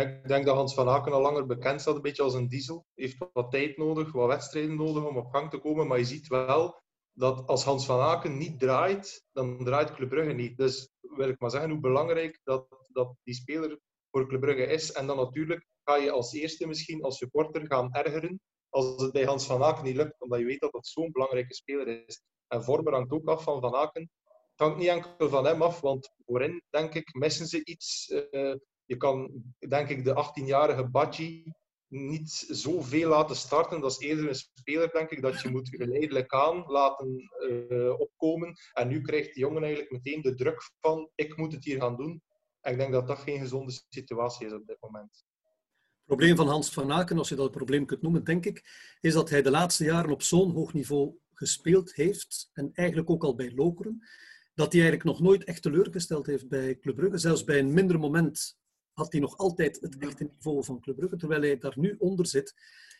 Ik 0.00 0.28
denk, 0.28 0.44
dat 0.44 0.56
Hans 0.56 0.74
van 0.74 0.88
Aken 0.88 1.12
al 1.12 1.20
langer 1.20 1.46
bekend 1.46 1.80
staat, 1.80 1.94
een 1.94 2.02
beetje 2.02 2.22
als 2.22 2.34
een 2.34 2.48
diesel. 2.48 2.86
Heeft 2.94 3.26
wat 3.32 3.50
tijd 3.50 3.76
nodig, 3.76 4.12
wat 4.12 4.28
wedstrijden 4.28 4.76
nodig 4.76 5.04
om 5.06 5.16
op 5.16 5.26
gang 5.26 5.50
te 5.50 5.58
komen. 5.58 5.86
Maar 5.86 5.98
je 5.98 6.04
ziet 6.04 6.26
wel 6.26 6.82
dat 7.12 7.46
als 7.46 7.64
Hans 7.64 7.86
van 7.86 8.00
Aken 8.00 8.36
niet 8.38 8.58
draait, 8.58 9.26
dan 9.32 9.64
draait 9.64 9.94
Club 9.94 10.08
Brugge 10.08 10.32
niet. 10.32 10.56
Dus 10.56 10.90
wil 11.00 11.28
ik 11.28 11.40
maar 11.40 11.50
zeggen 11.50 11.70
hoe 11.70 11.80
belangrijk 11.80 12.40
dat, 12.44 12.66
dat 12.92 13.16
die 13.22 13.34
speler 13.34 13.80
voor 14.10 14.28
Club 14.28 14.40
Brugge 14.40 14.66
is. 14.66 14.92
En 14.92 15.06
dan 15.06 15.16
natuurlijk 15.16 15.66
ga 15.84 15.96
je 15.96 16.10
als 16.10 16.32
eerste 16.32 16.66
misschien 16.66 17.02
als 17.02 17.18
supporter 17.18 17.66
gaan 17.66 17.92
ergeren 17.92 18.40
als 18.76 19.02
het 19.02 19.12
bij 19.12 19.24
Hans 19.24 19.46
van 19.46 19.62
Aken 19.62 19.84
niet 19.84 19.96
lukt, 19.96 20.20
omdat 20.20 20.38
je 20.38 20.44
weet 20.44 20.60
dat 20.60 20.72
dat 20.72 20.86
zo'n 20.86 21.12
belangrijke 21.12 21.54
speler 21.54 22.06
is. 22.06 22.22
En 22.48 22.64
Vormer 22.64 22.92
hangt 22.92 23.12
ook 23.12 23.28
af 23.28 23.42
van 23.42 23.60
Van 23.60 23.74
Aken. 23.74 24.10
Het 24.24 24.66
hangt 24.66 24.78
niet 24.78 24.88
enkel 24.88 25.28
van 25.28 25.46
hem 25.46 25.62
af, 25.62 25.80
want 25.80 26.14
voorin, 26.26 26.62
denk 26.70 26.94
ik, 26.94 27.14
missen 27.14 27.46
ze 27.46 27.64
iets. 27.64 28.08
Eh, 28.08 28.54
je 28.84 28.96
kan, 28.96 29.42
denk 29.58 29.88
ik, 29.88 30.04
de 30.04 30.14
18-jarige 30.14 30.88
Badji 30.88 31.52
niet 31.88 32.30
zoveel 32.48 33.08
laten 33.08 33.36
starten. 33.36 33.80
Dat 33.80 33.90
is 33.90 33.98
eerder 33.98 34.28
een 34.28 34.34
speler, 34.34 34.92
denk 34.92 35.10
ik, 35.10 35.22
dat 35.22 35.40
je 35.40 35.50
moet 35.50 35.68
geleidelijk 35.68 36.32
aan 36.32 36.64
laten 36.66 37.30
eh, 37.48 38.00
opkomen. 38.00 38.54
En 38.72 38.88
nu 38.88 39.00
krijgt 39.00 39.34
die 39.34 39.42
jongen 39.42 39.62
eigenlijk 39.62 39.92
meteen 39.92 40.22
de 40.22 40.34
druk 40.34 40.70
van, 40.80 41.10
ik 41.14 41.36
moet 41.36 41.52
het 41.52 41.64
hier 41.64 41.80
gaan 41.80 41.96
doen. 41.96 42.22
En 42.60 42.72
ik 42.72 42.78
denk 42.78 42.92
dat 42.92 43.06
dat 43.06 43.18
geen 43.18 43.38
gezonde 43.38 43.72
situatie 43.88 44.46
is 44.46 44.52
op 44.52 44.66
dit 44.66 44.80
moment. 44.80 45.25
Het 46.06 46.16
probleem 46.16 46.36
van 46.36 46.48
Hans 46.48 46.70
van 46.70 46.92
Aken, 46.92 47.18
als 47.18 47.28
je 47.28 47.34
dat 47.34 47.44
een 47.44 47.50
probleem 47.50 47.86
kunt 47.86 48.02
noemen, 48.02 48.24
denk 48.24 48.46
ik, 48.46 48.64
is 49.00 49.12
dat 49.12 49.30
hij 49.30 49.42
de 49.42 49.50
laatste 49.50 49.84
jaren 49.84 50.10
op 50.10 50.22
zo'n 50.22 50.50
hoog 50.50 50.72
niveau 50.72 51.14
gespeeld 51.32 51.94
heeft, 51.94 52.50
en 52.52 52.70
eigenlijk 52.72 53.10
ook 53.10 53.24
al 53.24 53.34
bij 53.34 53.52
Lokeren, 53.54 54.06
dat 54.54 54.72
hij 54.72 54.82
eigenlijk 54.82 55.04
nog 55.04 55.20
nooit 55.20 55.44
echt 55.44 55.62
teleurgesteld 55.62 56.26
heeft 56.26 56.48
bij 56.48 56.78
Club 56.78 56.96
Brugge. 56.96 57.18
Zelfs 57.18 57.44
bij 57.44 57.58
een 57.58 57.72
minder 57.72 57.98
moment 57.98 58.58
had 58.92 59.12
hij 59.12 59.20
nog 59.20 59.36
altijd 59.36 59.80
het 59.80 59.98
echte 59.98 60.24
niveau 60.24 60.64
van 60.64 60.80
Club 60.80 60.96
Brugge, 60.96 61.16
terwijl 61.16 61.40
hij 61.40 61.58
daar 61.58 61.78
nu 61.78 61.94
onder 61.98 62.26
zit. 62.26 62.54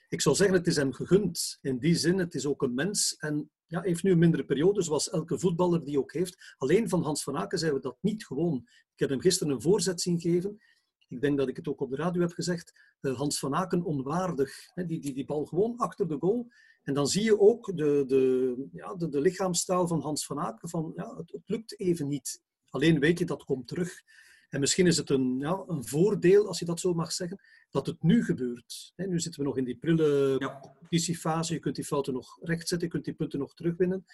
Ik 0.08 0.20
zou 0.20 0.36
zeggen, 0.36 0.56
het 0.56 0.66
is 0.66 0.76
hem 0.76 0.92
gegund. 0.92 1.58
In 1.60 1.78
die 1.78 1.94
zin, 1.94 2.18
het 2.18 2.34
is 2.34 2.46
ook 2.46 2.62
een 2.62 2.74
mens 2.74 3.16
en 3.16 3.50
ja, 3.66 3.80
heeft 3.80 4.02
nu 4.02 4.10
een 4.10 4.18
mindere 4.18 4.44
periode, 4.44 4.82
zoals 4.82 5.10
elke 5.10 5.38
voetballer 5.38 5.84
die 5.84 5.98
ook 5.98 6.12
heeft. 6.12 6.54
Alleen 6.58 6.88
van 6.88 7.02
Hans 7.02 7.22
van 7.22 7.36
Aken 7.36 7.58
zijn 7.58 7.74
we 7.74 7.80
dat 7.80 7.96
niet 8.00 8.26
gewoon. 8.26 8.56
Ik 8.66 8.98
heb 8.98 9.08
hem 9.08 9.20
gisteren 9.20 9.52
een 9.52 9.62
voorzet 9.62 10.00
zien 10.00 10.20
geven. 10.20 10.60
Ik 11.08 11.20
denk 11.20 11.38
dat 11.38 11.48
ik 11.48 11.56
het 11.56 11.68
ook 11.68 11.80
op 11.80 11.90
de 11.90 11.96
radio 11.96 12.20
heb 12.20 12.32
gezegd. 12.32 12.72
Uh, 13.00 13.16
Hans 13.16 13.38
van 13.38 13.54
Aken 13.54 13.84
onwaardig. 13.84 14.70
Hè, 14.74 14.86
die, 14.86 15.00
die, 15.00 15.14
die 15.14 15.24
bal 15.24 15.44
gewoon 15.44 15.76
achter 15.76 16.08
de 16.08 16.16
goal. 16.18 16.48
En 16.82 16.94
dan 16.94 17.06
zie 17.06 17.22
je 17.22 17.40
ook 17.40 17.76
de, 17.76 18.04
de, 18.06 18.68
ja, 18.72 18.94
de, 18.94 19.08
de 19.08 19.20
lichaamstaal 19.20 19.86
van 19.86 20.00
Hans 20.00 20.26
van 20.26 20.38
Aken. 20.38 20.68
Van, 20.68 20.92
ja, 20.96 21.16
het, 21.16 21.32
het, 21.32 21.42
lukt 21.46 21.80
even 21.80 22.08
niet. 22.08 22.42
Alleen 22.68 23.00
weet 23.00 23.18
je, 23.18 23.24
dat 23.24 23.44
komt 23.44 23.68
terug. 23.68 24.02
En 24.48 24.60
misschien 24.60 24.86
is 24.86 24.96
het 24.96 25.10
een, 25.10 25.38
ja, 25.38 25.64
een 25.66 25.86
voordeel, 25.86 26.46
als 26.46 26.58
je 26.58 26.64
dat 26.64 26.80
zo 26.80 26.94
mag 26.94 27.12
zeggen, 27.12 27.40
dat 27.70 27.86
het 27.86 28.02
nu 28.02 28.24
gebeurt. 28.24 28.92
Hè, 28.96 29.06
nu 29.06 29.20
zitten 29.20 29.40
we 29.40 29.46
nog 29.46 29.56
in 29.56 29.64
die 29.64 29.76
prille 29.76 30.36
ja. 30.38 30.58
competitiefase. 30.60 31.54
Je 31.54 31.60
kunt 31.60 31.74
die 31.74 31.84
fouten 31.84 32.12
nog 32.12 32.38
rechtzetten, 32.40 32.86
je 32.86 32.92
kunt 32.92 33.04
die 33.04 33.14
punten 33.14 33.38
nog 33.38 33.54
terugwinnen. 33.54 34.06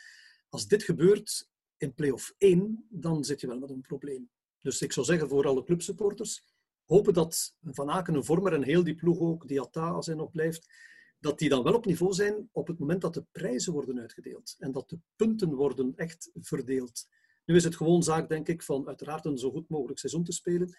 Als 0.48 0.66
dit 0.66 0.82
gebeurt 0.82 1.48
in 1.76 1.94
play-off 1.94 2.34
1, 2.38 2.86
dan 2.88 3.24
zit 3.24 3.40
je 3.40 3.46
wel 3.46 3.58
met 3.58 3.70
een 3.70 3.80
probleem. 3.80 4.30
Dus 4.60 4.82
ik 4.82 4.92
zou 4.92 5.06
zeggen 5.06 5.28
voor 5.28 5.46
alle 5.46 5.64
clubsupporters, 5.64 6.42
hopen 6.92 7.12
dat 7.12 7.56
Van 7.60 7.90
Aken, 7.90 8.14
een 8.14 8.24
vormer 8.24 8.52
en 8.52 8.62
heel 8.62 8.84
die 8.84 8.94
ploeg 8.94 9.18
ook, 9.18 9.48
die 9.48 9.60
Atta 9.60 9.90
als 9.90 10.06
hij 10.06 10.14
nog 10.14 10.30
blijft, 10.30 10.68
dat 11.18 11.38
die 11.38 11.48
dan 11.48 11.62
wel 11.62 11.74
op 11.74 11.86
niveau 11.86 12.12
zijn 12.12 12.48
op 12.52 12.66
het 12.66 12.78
moment 12.78 13.00
dat 13.00 13.14
de 13.14 13.26
prijzen 13.32 13.72
worden 13.72 14.00
uitgedeeld 14.00 14.56
en 14.58 14.72
dat 14.72 14.88
de 14.88 14.98
punten 15.16 15.54
worden 15.54 15.92
echt 15.96 16.30
verdeeld. 16.34 17.08
Nu 17.44 17.54
is 17.54 17.64
het 17.64 17.76
gewoon 17.76 18.02
zaak, 18.02 18.28
denk 18.28 18.48
ik, 18.48 18.62
van 18.62 18.86
uiteraard 18.86 19.24
een 19.24 19.38
zo 19.38 19.50
goed 19.50 19.68
mogelijk 19.68 19.98
seizoen 19.98 20.24
te 20.24 20.32
spelen, 20.32 20.76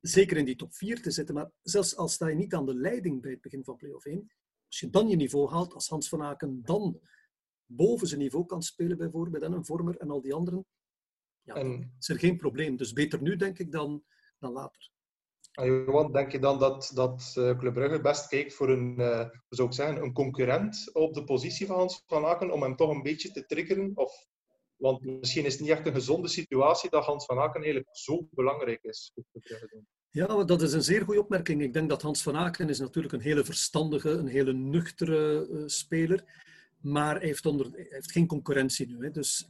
zeker 0.00 0.36
in 0.36 0.44
die 0.44 0.56
top 0.56 0.74
4 0.74 1.02
te 1.02 1.10
zitten, 1.10 1.34
maar 1.34 1.50
zelfs 1.62 1.96
al 1.96 2.08
sta 2.08 2.28
je 2.28 2.34
niet 2.34 2.54
aan 2.54 2.66
de 2.66 2.74
leiding 2.74 3.20
bij 3.20 3.30
het 3.30 3.40
begin 3.40 3.64
van 3.64 3.76
play-off 3.76 4.04
1, 4.04 4.32
als 4.66 4.80
je 4.80 4.90
dan 4.90 5.08
je 5.08 5.16
niveau 5.16 5.50
haalt, 5.50 5.74
als 5.74 5.88
Hans 5.88 6.08
van 6.08 6.22
Aken 6.22 6.62
dan 6.62 7.00
boven 7.66 8.06
zijn 8.06 8.20
niveau 8.20 8.46
kan 8.46 8.62
spelen 8.62 8.96
bijvoorbeeld, 8.96 9.42
en 9.42 9.52
een 9.52 9.64
vormer 9.64 9.96
en 9.96 10.10
al 10.10 10.20
die 10.20 10.34
anderen, 10.34 10.66
ja, 11.42 11.54
en... 11.54 11.94
is 11.98 12.08
er 12.08 12.18
geen 12.18 12.36
probleem. 12.36 12.76
Dus 12.76 12.92
beter 12.92 13.22
nu, 13.22 13.36
denk 13.36 13.58
ik, 13.58 13.72
dan, 13.72 14.04
dan 14.38 14.52
later. 14.52 14.90
Johan, 15.52 16.12
denk 16.12 16.32
je 16.32 16.38
dan 16.38 16.58
dat, 16.58 16.90
dat 16.94 17.34
uh, 17.38 17.58
Club 17.58 17.74
Brugge 17.74 18.00
best 18.00 18.28
kijkt 18.28 18.54
voor 18.54 18.68
een, 18.68 18.94
uh, 18.98 19.28
zou 19.48 19.68
ik 19.68 19.74
zeggen, 19.74 20.02
een 20.02 20.12
concurrent 20.12 20.90
op 20.92 21.14
de 21.14 21.24
positie 21.24 21.66
van 21.66 21.76
Hans 21.76 22.02
van 22.06 22.24
Aken 22.24 22.50
om 22.50 22.62
hem 22.62 22.76
toch 22.76 22.90
een 22.90 23.02
beetje 23.02 23.30
te 23.30 23.46
triggeren? 23.46 23.92
Of, 23.94 24.26
want 24.76 25.04
misschien 25.04 25.44
is 25.44 25.52
het 25.52 25.62
niet 25.62 25.70
echt 25.70 25.86
een 25.86 25.94
gezonde 25.94 26.28
situatie 26.28 26.90
dat 26.90 27.04
Hans 27.04 27.24
van 27.24 27.38
Aken 27.38 27.62
eigenlijk 27.62 27.88
zo 27.96 28.28
belangrijk 28.30 28.82
is. 28.82 29.12
Ja, 30.10 30.44
dat 30.44 30.62
is 30.62 30.72
een 30.72 30.82
zeer 30.82 31.04
goede 31.04 31.20
opmerking. 31.20 31.62
Ik 31.62 31.72
denk 31.72 31.88
dat 31.88 32.02
Hans 32.02 32.22
van 32.22 32.36
Aken 32.36 32.68
is 32.68 32.78
natuurlijk 32.78 33.14
een 33.14 33.20
hele 33.20 33.44
verstandige, 33.44 34.10
een 34.10 34.26
hele 34.26 34.52
nuchtere 34.52 35.48
uh, 35.50 35.62
speler. 35.66 36.24
Maar 36.80 37.16
hij 37.16 37.26
heeft, 37.26 37.46
onder, 37.46 37.70
heeft 37.72 38.12
geen 38.12 38.26
concurrentie 38.26 38.86
nu. 38.86 39.04
Hè. 39.04 39.10
Dus 39.10 39.48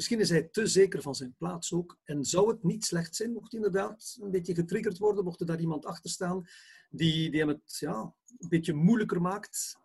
Misschien 0.00 0.20
is 0.20 0.30
hij 0.30 0.42
te 0.42 0.66
zeker 0.66 1.02
van 1.02 1.14
zijn 1.14 1.34
plaats 1.38 1.72
ook. 1.72 1.98
En 2.04 2.24
zou 2.24 2.48
het 2.48 2.62
niet 2.62 2.84
slecht 2.84 3.16
zijn, 3.16 3.32
mocht 3.32 3.52
hij 3.52 3.60
inderdaad 3.60 4.18
een 4.20 4.30
beetje 4.30 4.54
getriggerd 4.54 4.98
worden, 4.98 5.24
mocht 5.24 5.40
er 5.40 5.46
daar 5.46 5.60
iemand 5.60 5.86
achter 5.86 6.10
staan 6.10 6.46
die, 6.90 7.30
die 7.30 7.40
hem 7.40 7.48
het 7.48 7.76
ja, 7.78 8.14
een 8.38 8.48
beetje 8.48 8.74
moeilijker 8.74 9.20
maakt. 9.20 9.78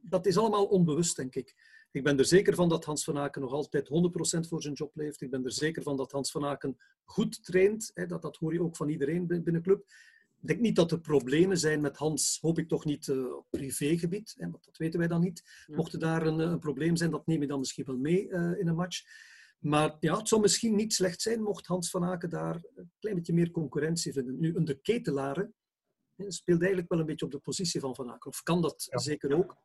Dat 0.00 0.26
is 0.26 0.36
allemaal 0.36 0.64
onbewust, 0.64 1.16
denk 1.16 1.34
ik. 1.34 1.54
Ik 1.90 2.02
ben 2.02 2.18
er 2.18 2.24
zeker 2.24 2.54
van 2.54 2.68
dat 2.68 2.84
Hans 2.84 3.04
van 3.04 3.18
Aken 3.18 3.40
nog 3.40 3.52
altijd 3.52 3.88
100% 3.88 4.48
voor 4.48 4.62
zijn 4.62 4.74
job 4.74 4.96
leeft. 4.96 5.20
Ik 5.20 5.30
ben 5.30 5.44
er 5.44 5.52
zeker 5.52 5.82
van 5.82 5.96
dat 5.96 6.12
Hans 6.12 6.30
van 6.30 6.44
Aken 6.44 6.76
goed 7.04 7.44
traint. 7.44 7.90
Hè, 7.94 8.06
dat, 8.06 8.22
dat 8.22 8.36
hoor 8.36 8.52
je 8.52 8.62
ook 8.62 8.76
van 8.76 8.88
iedereen 8.88 9.26
binnen 9.26 9.52
de 9.52 9.60
club. 9.60 9.84
Ik 10.40 10.46
denk 10.46 10.60
niet 10.60 10.76
dat 10.76 10.92
er 10.92 11.00
problemen 11.00 11.58
zijn 11.58 11.80
met 11.80 11.96
Hans, 11.96 12.38
hoop 12.40 12.58
ik 12.58 12.68
toch 12.68 12.84
niet 12.84 13.06
uh, 13.06 13.36
op 13.36 13.46
privégebied, 13.50 14.34
hè, 14.38 14.50
want 14.50 14.64
dat 14.64 14.76
weten 14.76 14.98
wij 14.98 15.08
dan 15.08 15.20
niet. 15.20 15.42
Mocht 15.66 15.92
er 15.92 15.98
daar 15.98 16.26
een, 16.26 16.38
een, 16.38 16.58
probleem 16.58 16.96
zijn, 16.96 17.10
dat 17.10 17.26
neem 17.26 17.40
je 17.40 17.46
dan 17.46 17.58
misschien 17.58 17.84
wel 17.84 17.96
mee 17.96 18.28
uh, 18.28 18.58
in 18.58 18.68
een 18.68 18.74
match. 18.74 19.02
Maar 19.60 19.96
ja, 20.00 20.16
het 20.16 20.28
zou 20.28 20.40
misschien 20.40 20.74
niet 20.74 20.94
slecht 20.94 21.20
zijn 21.20 21.42
mocht 21.42 21.66
Hans 21.66 21.90
van 21.90 22.04
Aken 22.04 22.30
daar 22.30 22.64
een 22.74 22.92
klein 22.98 23.16
beetje 23.16 23.32
meer 23.32 23.50
concurrentie 23.50 24.12
vinden. 24.12 24.40
Nu, 24.40 24.56
een 24.56 24.64
de 24.64 24.80
ketelaren 24.80 25.54
speelt 26.16 26.58
eigenlijk 26.58 26.90
wel 26.90 27.00
een 27.00 27.06
beetje 27.06 27.24
op 27.24 27.32
de 27.32 27.38
positie 27.38 27.80
van 27.80 27.94
Van 27.94 28.10
Aken. 28.10 28.30
Of 28.30 28.42
kan 28.42 28.62
dat 28.62 28.86
zeker 28.90 29.36
ook. 29.36 29.56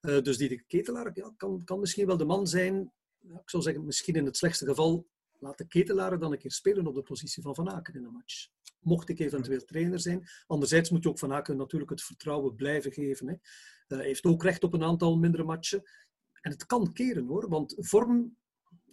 Uh, 0.00 0.22
dus 0.22 0.36
die 0.36 0.64
ketelaar 0.66 1.10
ja, 1.14 1.32
kan, 1.36 1.64
kan 1.64 1.80
misschien 1.80 2.06
wel 2.06 2.16
de 2.16 2.24
man 2.24 2.46
zijn. 2.46 2.92
Ja, 3.18 3.38
ik 3.38 3.50
zou 3.50 3.62
zeggen, 3.62 3.84
misschien 3.84 4.14
in 4.14 4.24
het 4.24 4.36
slechtste 4.36 4.66
geval 4.66 5.06
laat 5.38 5.58
de 5.58 5.66
ketelaren 5.66 6.20
dan 6.20 6.32
een 6.32 6.38
keer 6.38 6.52
spelen 6.52 6.86
op 6.86 6.94
de 6.94 7.02
positie 7.02 7.42
van 7.42 7.54
Van 7.54 7.70
Aken 7.70 7.94
in 7.94 8.04
een 8.04 8.12
match. 8.12 8.48
Mocht 8.78 9.08
ik 9.08 9.18
eventueel 9.18 9.64
trainer 9.64 10.00
zijn. 10.00 10.26
Anderzijds 10.46 10.90
moet 10.90 11.02
je 11.02 11.08
ook 11.08 11.18
Van 11.18 11.32
Aken 11.32 11.56
natuurlijk 11.56 11.90
het 11.90 12.02
vertrouwen 12.02 12.54
blijven 12.54 12.92
geven. 12.92 13.26
Hè. 13.26 13.32
Uh, 13.32 13.98
hij 13.98 14.06
heeft 14.06 14.24
ook 14.24 14.42
recht 14.42 14.64
op 14.64 14.74
een 14.74 14.82
aantal 14.82 15.18
mindere 15.18 15.44
matchen. 15.44 15.82
En 16.40 16.50
het 16.50 16.66
kan 16.66 16.92
keren 16.92 17.26
hoor, 17.26 17.48
want 17.48 17.74
vorm 17.78 18.36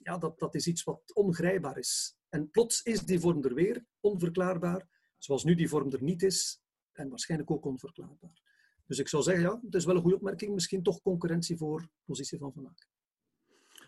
ja, 0.03 0.17
dat, 0.17 0.39
dat 0.39 0.55
is 0.55 0.67
iets 0.67 0.84
wat 0.84 1.12
ongrijpbaar 1.13 1.77
is. 1.77 2.17
En 2.29 2.50
plots 2.50 2.81
is 2.81 3.01
die 3.01 3.20
vorm 3.20 3.43
er 3.43 3.53
weer, 3.53 3.86
onverklaarbaar, 4.00 4.88
zoals 5.17 5.43
nu 5.43 5.55
die 5.55 5.70
vorm 5.70 5.91
er 5.91 6.03
niet 6.03 6.24
is, 6.24 6.62
en 6.91 7.10
waarschijnlijk 7.10 7.51
ook 7.51 7.65
onverklaarbaar. 7.65 8.41
Dus 8.86 9.00
ik 9.00 9.08
zou 9.08 9.24
zeggen, 9.24 9.43
ja, 9.43 9.60
het 9.63 9.75
is 9.75 9.86
wel 9.86 9.96
een 9.96 10.01
goede 10.01 10.15
opmerking, 10.15 10.53
misschien 10.53 10.84
toch 10.84 11.01
concurrentie 11.01 11.58
voor 11.58 11.81
de 11.81 11.89
positie 12.05 12.38
van 12.38 12.53
Van 12.53 12.67
Aken. 12.67 12.88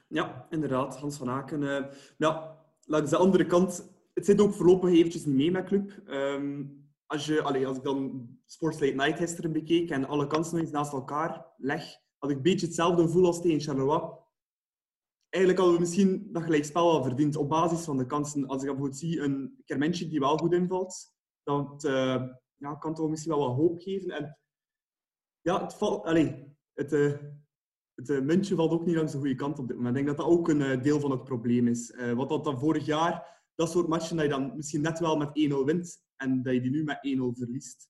Ja, 0.08 0.48
inderdaad, 0.50 0.98
Hans 0.98 1.17
van 1.17 1.29
Aken. 1.29 1.62
Uh, 1.62 1.86
ja, 2.17 2.60
langs 2.82 3.10
de 3.10 3.17
andere 3.17 3.46
kant, 3.46 3.89
het 4.13 4.25
zit 4.25 4.41
ook 4.41 4.53
voorlopig 4.53 4.89
eventjes 4.89 5.25
niet 5.25 5.36
mee 5.36 5.51
met 5.51 5.65
club. 5.65 6.01
Um, 6.08 6.88
als, 7.05 7.25
je, 7.25 7.41
als 7.41 7.77
ik 7.77 7.84
dan 7.84 8.27
Sports 8.46 8.79
Late 8.79 8.93
Night 8.93 9.17
gisteren 9.17 9.51
bekeek 9.51 9.89
en 9.89 10.05
alle 10.05 10.27
kansen 10.27 10.60
eens 10.60 10.72
naast 10.72 10.93
elkaar 10.93 11.46
leg, 11.58 11.84
had 12.17 12.29
ik 12.29 12.36
een 12.36 12.41
beetje 12.43 12.65
hetzelfde 12.65 13.01
gevoel 13.01 13.25
als 13.25 13.41
tegen 13.41 13.60
Charleroi 13.60 14.22
eigenlijk 15.34 15.58
hadden 15.58 15.75
we 15.75 15.82
misschien 15.82 16.30
dat 16.32 16.44
gelijkspel 16.44 16.92
al 16.92 17.04
verdiend 17.04 17.36
op 17.36 17.50
basis 17.50 17.84
van 17.84 17.98
de 17.98 18.06
kansen. 18.06 18.48
Als 18.48 18.62
ik 18.62 18.68
bijvoorbeeld 18.68 19.00
zie 19.00 19.20
een 19.20 19.62
Kermenschik 19.66 20.10
die 20.10 20.20
wel 20.20 20.38
goed 20.38 20.54
invalt, 20.54 21.13
dat 21.44 21.84
uh, 21.84 22.24
ja, 22.56 22.75
kan 22.75 22.94
toch 22.94 23.10
misschien 23.10 23.32
wel 23.32 23.48
wat 23.48 23.56
hoop 23.56 23.80
geven. 23.80 24.10
En 24.10 24.38
ja, 25.42 25.62
het, 25.62 25.74
valt, 25.74 26.06
allez, 26.06 26.34
het, 26.74 26.94
uh, 26.94 27.13
het 27.96 28.10
uh, 28.10 28.22
muntje 28.22 28.56
valt 28.56 28.72
ook 28.72 28.86
niet 28.86 28.96
langs 28.96 29.12
de 29.12 29.18
goede 29.18 29.36
kant 29.36 29.60
op 29.60 29.68
dit 29.68 29.78
moment. 29.78 29.98
Ik 29.98 30.06
denk 30.06 30.18
dat 30.18 30.25
dat 30.25 30.36
ook 30.36 30.50
een 30.50 30.82
deel 30.82 31.00
van 31.00 31.12
het 31.12 31.24
probleem 31.24 31.68
is. 31.68 31.96
wat 32.16 32.30
dat 32.30 32.44
dan 32.44 32.60
vorig 32.60 32.86
jaar, 32.86 33.42
dat 33.56 33.72
soort 33.72 33.88
matchen 33.88 34.16
dat 34.16 34.25
je 34.25 34.32
dan 34.32 34.56
misschien 34.56 34.82
net 34.82 35.00
wel 35.00 35.18
met 35.18 35.28
1-0 35.28 35.32
wint 35.66 36.04
en 36.16 36.44
dat 36.44 36.54
je 36.54 36.62
die 36.62 36.72
nu 36.72 36.84
met 36.84 36.98
1-0 36.98 37.38
verliest. 37.38 37.90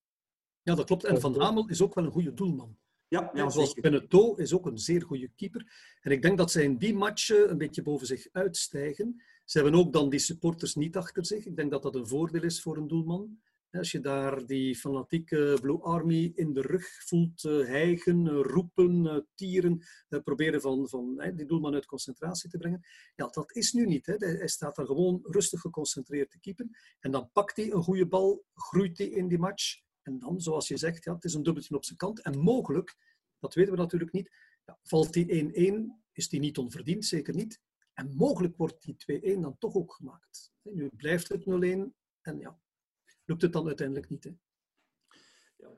Ja, 0.61 0.75
dat 0.75 0.85
klopt. 0.85 1.03
En 1.03 1.21
Van 1.21 1.41
Hamel 1.41 1.67
is 1.67 1.81
ook 1.81 1.93
wel 1.93 2.05
een 2.05 2.11
goede 2.11 2.33
doelman. 2.33 2.77
Ja, 3.13 3.29
ja 3.33 3.49
zoals 3.49 3.73
Beneteau 3.73 4.41
is 4.41 4.53
ook 4.53 4.65
een 4.65 4.77
zeer 4.77 5.01
goede 5.01 5.29
keeper. 5.35 5.95
En 6.01 6.11
ik 6.11 6.21
denk 6.21 6.37
dat 6.37 6.51
zij 6.51 6.63
in 6.63 6.77
die 6.77 6.93
matchen 6.93 7.49
een 7.49 7.57
beetje 7.57 7.81
boven 7.81 8.07
zich 8.07 8.27
uitstijgen. 8.31 9.21
Ze 9.45 9.59
hebben 9.59 9.79
ook 9.79 9.93
dan 9.93 10.09
die 10.09 10.19
supporters 10.19 10.75
niet 10.75 10.97
achter 10.97 11.25
zich. 11.25 11.45
Ik 11.45 11.55
denk 11.55 11.71
dat 11.71 11.83
dat 11.83 11.95
een 11.95 12.07
voordeel 12.07 12.43
is 12.43 12.61
voor 12.61 12.77
een 12.77 12.87
doelman. 12.87 13.39
Als 13.71 13.91
je 13.91 13.99
daar 13.99 14.45
die 14.45 14.75
fanatieke 14.75 15.57
Blue 15.61 15.81
Army 15.81 16.31
in 16.35 16.53
de 16.53 16.61
rug 16.61 16.87
voelt 17.05 17.43
uh, 17.43 17.65
hijgen, 17.65 18.29
roepen, 18.29 19.05
uh, 19.05 19.17
tieren, 19.35 19.83
proberen 20.23 20.61
van, 20.61 20.89
van 20.89 21.31
die 21.35 21.45
doelman 21.45 21.73
uit 21.73 21.85
concentratie 21.85 22.49
te 22.49 22.57
brengen. 22.57 22.85
Ja, 23.15 23.27
dat 23.27 23.55
is 23.55 23.73
nu 23.73 23.85
niet. 23.85 24.05
Hè. 24.05 24.15
Hij 24.17 24.47
staat 24.47 24.75
dan 24.75 24.85
gewoon 24.85 25.19
rustig 25.23 25.61
geconcentreerd 25.61 26.31
te 26.31 26.39
keeper. 26.39 26.95
En 26.99 27.11
dan 27.11 27.29
pakt 27.33 27.55
hij 27.55 27.71
een 27.71 27.83
goede 27.83 28.07
bal, 28.07 28.45
groeit 28.53 28.97
hij 28.97 29.07
in 29.07 29.27
die 29.27 29.39
match. 29.39 29.82
En 30.03 30.19
dan, 30.19 30.41
zoals 30.41 30.67
je 30.67 30.77
zegt, 30.77 31.03
ja, 31.03 31.13
het 31.13 31.23
is 31.23 31.33
een 31.33 31.43
dubbeltje 31.43 31.75
op 31.75 31.85
zijn 31.85 31.97
kant. 31.97 32.21
En 32.21 32.39
mogelijk, 32.39 32.95
dat 33.39 33.53
weten 33.53 33.73
we 33.73 33.79
natuurlijk 33.79 34.11
niet, 34.11 34.31
ja, 34.65 34.79
valt 34.83 35.13
die 35.13 35.71
1-1, 35.71 36.01
is 36.11 36.29
die 36.29 36.39
niet 36.39 36.57
onverdiend, 36.57 37.05
zeker 37.05 37.35
niet. 37.35 37.61
En 37.93 38.15
mogelijk 38.15 38.57
wordt 38.57 38.83
die 38.83 39.21
2-1 39.37 39.39
dan 39.39 39.57
toch 39.57 39.75
ook 39.75 39.93
gemaakt. 39.93 40.53
Nu 40.61 40.89
blijft 40.95 41.27
het 41.27 41.41
0-1 41.41 41.45
en 42.21 42.39
ja, 42.39 42.59
lukt 43.25 43.41
het 43.41 43.53
dan 43.53 43.67
uiteindelijk 43.67 44.09
niet. 44.09 44.23
Hè? 44.23 44.31
Ja. 45.57 45.69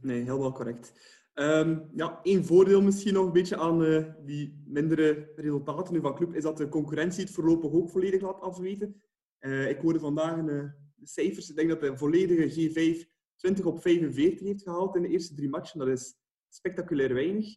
Nee, 0.00 0.22
helemaal 0.22 0.52
correct. 0.52 1.16
Um, 1.34 1.90
ja, 1.94 2.20
één 2.22 2.44
voordeel 2.44 2.82
misschien 2.82 3.14
nog 3.14 3.26
een 3.26 3.32
beetje 3.32 3.56
aan 3.56 3.82
uh, 3.82 4.04
die 4.24 4.62
mindere 4.66 5.32
resultaten 5.36 5.92
nu 5.92 6.00
van 6.00 6.14
club, 6.14 6.34
is 6.34 6.42
dat 6.42 6.56
de 6.56 6.68
concurrentie 6.68 7.24
het 7.24 7.32
voorlopig 7.32 7.72
ook 7.72 7.90
volledig 7.90 8.20
laat 8.20 8.40
afweten. 8.40 9.02
Uh, 9.40 9.68
ik 9.68 9.78
hoorde 9.78 9.98
vandaag 9.98 10.36
een, 10.36 10.48
uh, 10.48 10.70
de 10.94 11.06
cijfers. 11.06 11.50
Ik 11.50 11.56
denk 11.56 11.68
dat 11.68 11.80
de 11.80 11.96
volledige 11.96 12.50
G5 12.50 13.17
20 13.38 13.64
op 13.64 13.80
45 13.80 14.46
heeft 14.46 14.62
gehaald 14.62 14.96
in 14.96 15.02
de 15.02 15.08
eerste 15.08 15.34
drie 15.34 15.48
matchen. 15.48 15.78
Dat 15.78 15.88
is 15.88 16.14
spectaculair 16.48 17.14
weinig. 17.14 17.56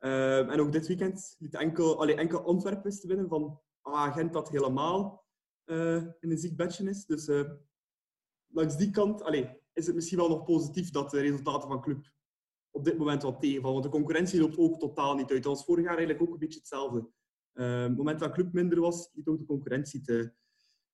Uh, 0.00 0.50
en 0.50 0.60
ook 0.60 0.72
dit 0.72 0.86
weekend 0.86 1.36
liet 1.38 1.54
enkel, 1.54 2.00
allee, 2.00 2.14
enkel 2.14 2.44
Antwerpen 2.44 3.00
te 3.00 3.06
winnen 3.06 3.28
van 3.28 3.60
ah, 3.80 4.14
Gent 4.14 4.32
dat 4.32 4.48
helemaal 4.48 5.24
uh, 5.64 5.96
in 5.96 6.30
een 6.30 6.38
ziek 6.38 6.56
bedje 6.56 6.88
is. 6.88 7.06
Dus 7.06 7.28
uh, 7.28 7.50
langs 8.46 8.76
die 8.76 8.90
kant 8.90 9.22
allee, 9.22 9.60
is 9.72 9.86
het 9.86 9.94
misschien 9.94 10.18
wel 10.18 10.28
nog 10.28 10.44
positief 10.44 10.90
dat 10.90 11.10
de 11.10 11.20
resultaten 11.20 11.68
van 11.68 11.80
club 11.80 12.12
op 12.70 12.84
dit 12.84 12.98
moment 12.98 13.22
wat 13.22 13.40
tegenvallen. 13.40 13.80
Want 13.80 13.92
de 13.92 13.98
concurrentie 13.98 14.40
loopt 14.40 14.58
ook 14.58 14.78
totaal 14.78 15.14
niet 15.14 15.30
uit. 15.30 15.42
Dat 15.42 15.52
was 15.52 15.64
vorig 15.64 15.84
jaar 15.84 15.96
eigenlijk 15.96 16.22
ook 16.22 16.32
een 16.32 16.38
beetje 16.38 16.58
hetzelfde. 16.58 16.98
Op 16.98 17.10
het 17.60 17.96
moment 17.96 18.18
dat 18.18 18.32
club 18.32 18.52
minder 18.52 18.80
was, 18.80 19.10
liet 19.12 19.26
ook 19.26 19.38
de 19.38 19.44
concurrentie 19.44 20.00
te, 20.00 20.32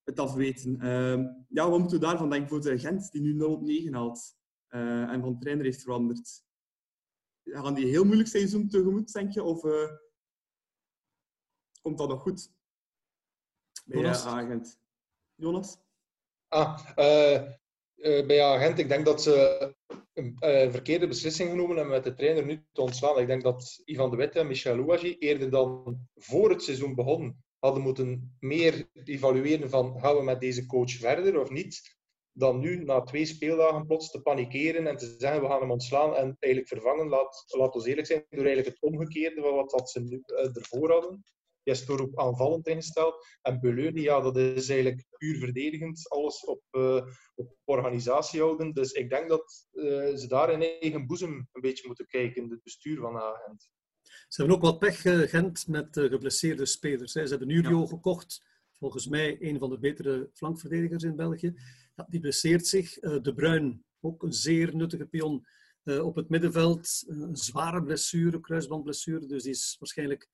het 0.03 0.19
afweten. 0.19 0.85
Uh, 0.85 1.25
ja, 1.47 1.69
wat 1.69 1.79
moeten 1.79 1.99
we 1.99 2.05
daarvan 2.05 2.29
denken 2.29 2.49
voor 2.49 2.61
de 2.61 2.79
Gent, 2.79 3.11
die 3.11 3.21
nu 3.21 3.33
0 3.33 3.51
op 3.53 3.61
9 3.61 3.93
haalt 3.93 4.35
uh, 4.69 5.11
en 5.11 5.21
van 5.21 5.39
trainer 5.39 5.65
heeft 5.65 5.81
veranderd? 5.81 6.43
Gaan 7.43 7.73
die 7.73 7.85
een 7.85 7.91
heel 7.91 8.05
moeilijk 8.05 8.29
seizoen 8.29 8.69
tegemoet, 8.69 9.13
denk 9.13 9.31
je? 9.31 9.43
Of 9.43 9.63
uh, 9.63 9.91
komt 11.81 11.97
dat 11.97 12.09
nog 12.09 12.21
goed? 12.21 12.51
Bij 13.85 14.01
Jonas? 14.01 14.25
agent. 14.25 14.79
Jonas? 15.35 15.77
Ah, 16.47 16.95
bij 18.03 18.43
agent, 18.43 18.79
ik 18.79 18.87
denk 18.87 19.05
dat 19.05 19.21
ze 19.21 19.75
een 20.13 20.37
verkeerde 20.71 21.07
beslissing 21.07 21.49
genomen 21.49 21.75
hebben 21.75 21.93
met 21.93 22.03
de 22.03 22.13
trainer 22.13 22.45
nu 22.45 22.65
te 22.71 22.81
ontslaan. 22.81 23.19
Ik 23.19 23.27
denk 23.27 23.43
dat 23.43 23.81
Ivan 23.85 24.09
de 24.09 24.15
Witte 24.15 24.39
en 24.39 24.47
Michel 24.47 24.75
Louagie 24.75 25.17
eerder 25.17 25.49
dan 25.49 25.99
voor 26.15 26.49
het 26.49 26.63
seizoen 26.63 26.95
begon 26.95 27.43
hadden 27.61 27.83
moeten 27.83 28.35
meer 28.39 28.89
evalueren 29.03 29.69
van 29.69 29.99
gaan 29.99 30.15
we 30.15 30.23
met 30.23 30.39
deze 30.39 30.65
coach 30.65 30.91
verder 30.91 31.39
of 31.39 31.49
niet, 31.49 31.99
dan 32.31 32.59
nu 32.59 32.83
na 32.83 33.01
twee 33.01 33.25
speeldagen 33.25 33.85
plots 33.85 34.11
te 34.11 34.21
panikeren 34.21 34.87
en 34.87 34.97
te 34.97 35.15
zeggen 35.17 35.41
we 35.41 35.47
gaan 35.47 35.59
hem 35.59 35.71
ontslaan 35.71 36.15
en 36.15 36.35
eigenlijk 36.39 36.67
vervangen. 36.67 37.07
Laat, 37.07 37.43
laat 37.47 37.75
ons 37.75 37.85
eerlijk 37.85 38.07
zijn, 38.07 38.25
door 38.29 38.45
eigenlijk 38.45 38.75
het 38.75 38.91
omgekeerde 38.91 39.41
van 39.41 39.55
wat 39.55 39.69
dat 39.69 39.89
ze 39.89 40.01
nu 40.01 40.23
uh, 40.25 40.55
ervoor 40.55 40.91
hadden. 40.91 41.23
Die 41.63 41.73
is 41.73 41.89
ook 41.89 42.15
aanvallend 42.15 42.67
ingesteld. 42.67 43.25
En 43.41 43.59
Beleuni, 43.59 44.01
ja, 44.01 44.21
dat 44.21 44.37
is 44.37 44.69
eigenlijk 44.69 45.05
puur 45.17 45.37
verdedigend. 45.37 46.09
Alles 46.09 46.45
op, 46.45 46.61
uh, 46.71 47.05
op 47.35 47.55
organisatie 47.63 48.39
houden. 48.39 48.73
Dus 48.73 48.91
ik 48.91 49.09
denk 49.09 49.29
dat 49.29 49.67
uh, 49.71 50.15
ze 50.15 50.27
daar 50.27 50.51
in 50.51 50.61
eigen 50.61 51.07
boezem 51.07 51.47
een 51.51 51.61
beetje 51.61 51.87
moeten 51.87 52.07
kijken, 52.07 52.49
het 52.49 52.63
bestuur 52.63 52.99
van 52.99 53.17
Agent. 53.17 53.69
Ze 54.31 54.41
hebben 54.41 54.55
ook 54.55 54.61
wat 54.61 54.79
pech, 54.79 55.01
Gent, 55.29 55.67
met 55.67 55.87
geblesseerde 55.91 56.65
spelers. 56.65 57.13
Hè. 57.13 57.23
Ze 57.23 57.29
hebben 57.29 57.47
Nurio 57.47 57.81
ja. 57.81 57.87
gekocht, 57.87 58.43
volgens 58.71 59.07
mij 59.07 59.37
een 59.41 59.59
van 59.59 59.69
de 59.69 59.79
betere 59.79 60.29
flankverdedigers 60.33 61.03
in 61.03 61.15
België. 61.15 61.53
Ja, 61.95 62.05
die 62.09 62.19
blesseert 62.19 62.67
zich. 62.67 63.01
Uh, 63.01 63.21
de 63.21 63.33
Bruin, 63.33 63.83
ook 63.99 64.23
een 64.23 64.33
zeer 64.33 64.75
nuttige 64.75 65.05
pion 65.05 65.45
op 65.83 66.15
het 66.15 66.29
middenveld. 66.29 67.03
een 67.07 67.35
zware 67.35 67.83
blessure, 67.83 68.39
kruisbandblessure, 68.39 69.25
dus 69.25 69.43
die 69.43 69.51
is 69.51 69.75
waarschijnlijk 69.79 70.29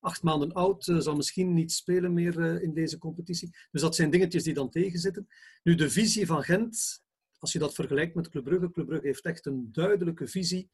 acht 0.00 0.22
maanden 0.22 0.52
oud, 0.52 0.84
zal 0.84 1.16
misschien 1.16 1.52
niet 1.52 1.72
spelen 1.72 2.12
meer 2.12 2.62
in 2.62 2.74
deze 2.74 2.98
competitie. 2.98 3.56
Dus 3.70 3.80
dat 3.80 3.94
zijn 3.94 4.10
dingetjes 4.10 4.42
die 4.42 4.54
dan 4.54 4.70
tegenzitten. 4.70 5.28
Nu, 5.62 5.74
de 5.74 5.90
visie 5.90 6.26
van 6.26 6.42
Gent, 6.42 7.02
als 7.38 7.52
je 7.52 7.58
dat 7.58 7.74
vergelijkt 7.74 8.14
met 8.14 8.28
Club 8.28 8.44
Brugge, 8.44 8.70
Club 8.70 8.86
Brugge 8.86 9.06
heeft 9.06 9.24
echt 9.24 9.46
een 9.46 9.68
duidelijke 9.72 10.26
visie, 10.26 10.70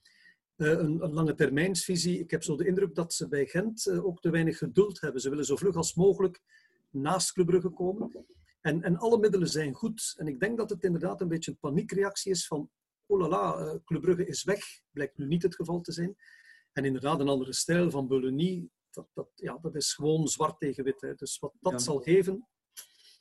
een, 0.57 1.03
een, 1.03 1.13
lange 1.13 1.35
termijnsvisie. 1.35 2.19
Ik 2.19 2.31
heb 2.31 2.43
zo 2.43 2.57
de 2.57 2.67
indruk 2.67 2.95
dat 2.95 3.15
ze 3.15 3.29
bij 3.29 3.47
Gent 3.47 3.87
uh, 3.87 4.05
ook 4.05 4.21
te 4.21 4.31
weinig 4.31 4.59
geduld 4.59 5.01
hebben. 5.01 5.21
Ze 5.21 5.29
willen 5.29 5.45
zo 5.45 5.57
vlug 5.57 5.77
als 5.77 5.95
mogelijk 5.95 6.41
naast 6.91 7.33
Club 7.33 7.47
Brugge 7.47 7.71
komen. 7.71 8.27
En, 8.61 8.83
en 8.83 8.97
alle 8.97 9.19
middelen 9.19 9.49
zijn 9.49 9.75
goed. 9.75 10.15
En 10.17 10.27
ik 10.27 10.41
denk 10.41 10.59
dat 10.59 10.71
het 10.71 10.85
inderdaad 10.85 11.21
een 11.21 11.29
beetje 11.29 11.51
een 11.51 11.59
paniekreactie 11.59 12.31
is 12.31 12.47
van 12.47 12.71
oh 13.07 13.21
la 13.21 13.29
la, 13.29 13.59
uh, 13.59 13.75
Club 13.85 14.01
Brugge 14.01 14.27
is 14.27 14.45
weg. 14.45 14.65
Blijkt 14.91 15.19
nu 15.19 15.27
niet 15.27 15.43
het 15.43 15.55
geval 15.55 15.81
te 15.81 15.93
zijn. 15.93 16.17
En 16.73 16.85
inderdaad 16.85 17.21
een 17.21 17.29
andere 17.29 17.53
stijl 17.53 17.91
van 17.91 18.09
Boulogne, 18.09 18.69
dat, 18.91 19.09
dat, 19.15 19.29
ja, 19.35 19.59
dat 19.63 19.75
is 19.75 19.95
gewoon 19.95 20.29
zwart 20.29 20.59
tegen 20.59 20.85
wit. 20.85 21.01
Hè. 21.01 21.15
Dus 21.15 21.39
wat 21.39 21.53
dat 21.61 21.73
ja. 21.73 21.79
zal 21.79 22.01
geven, 22.01 22.49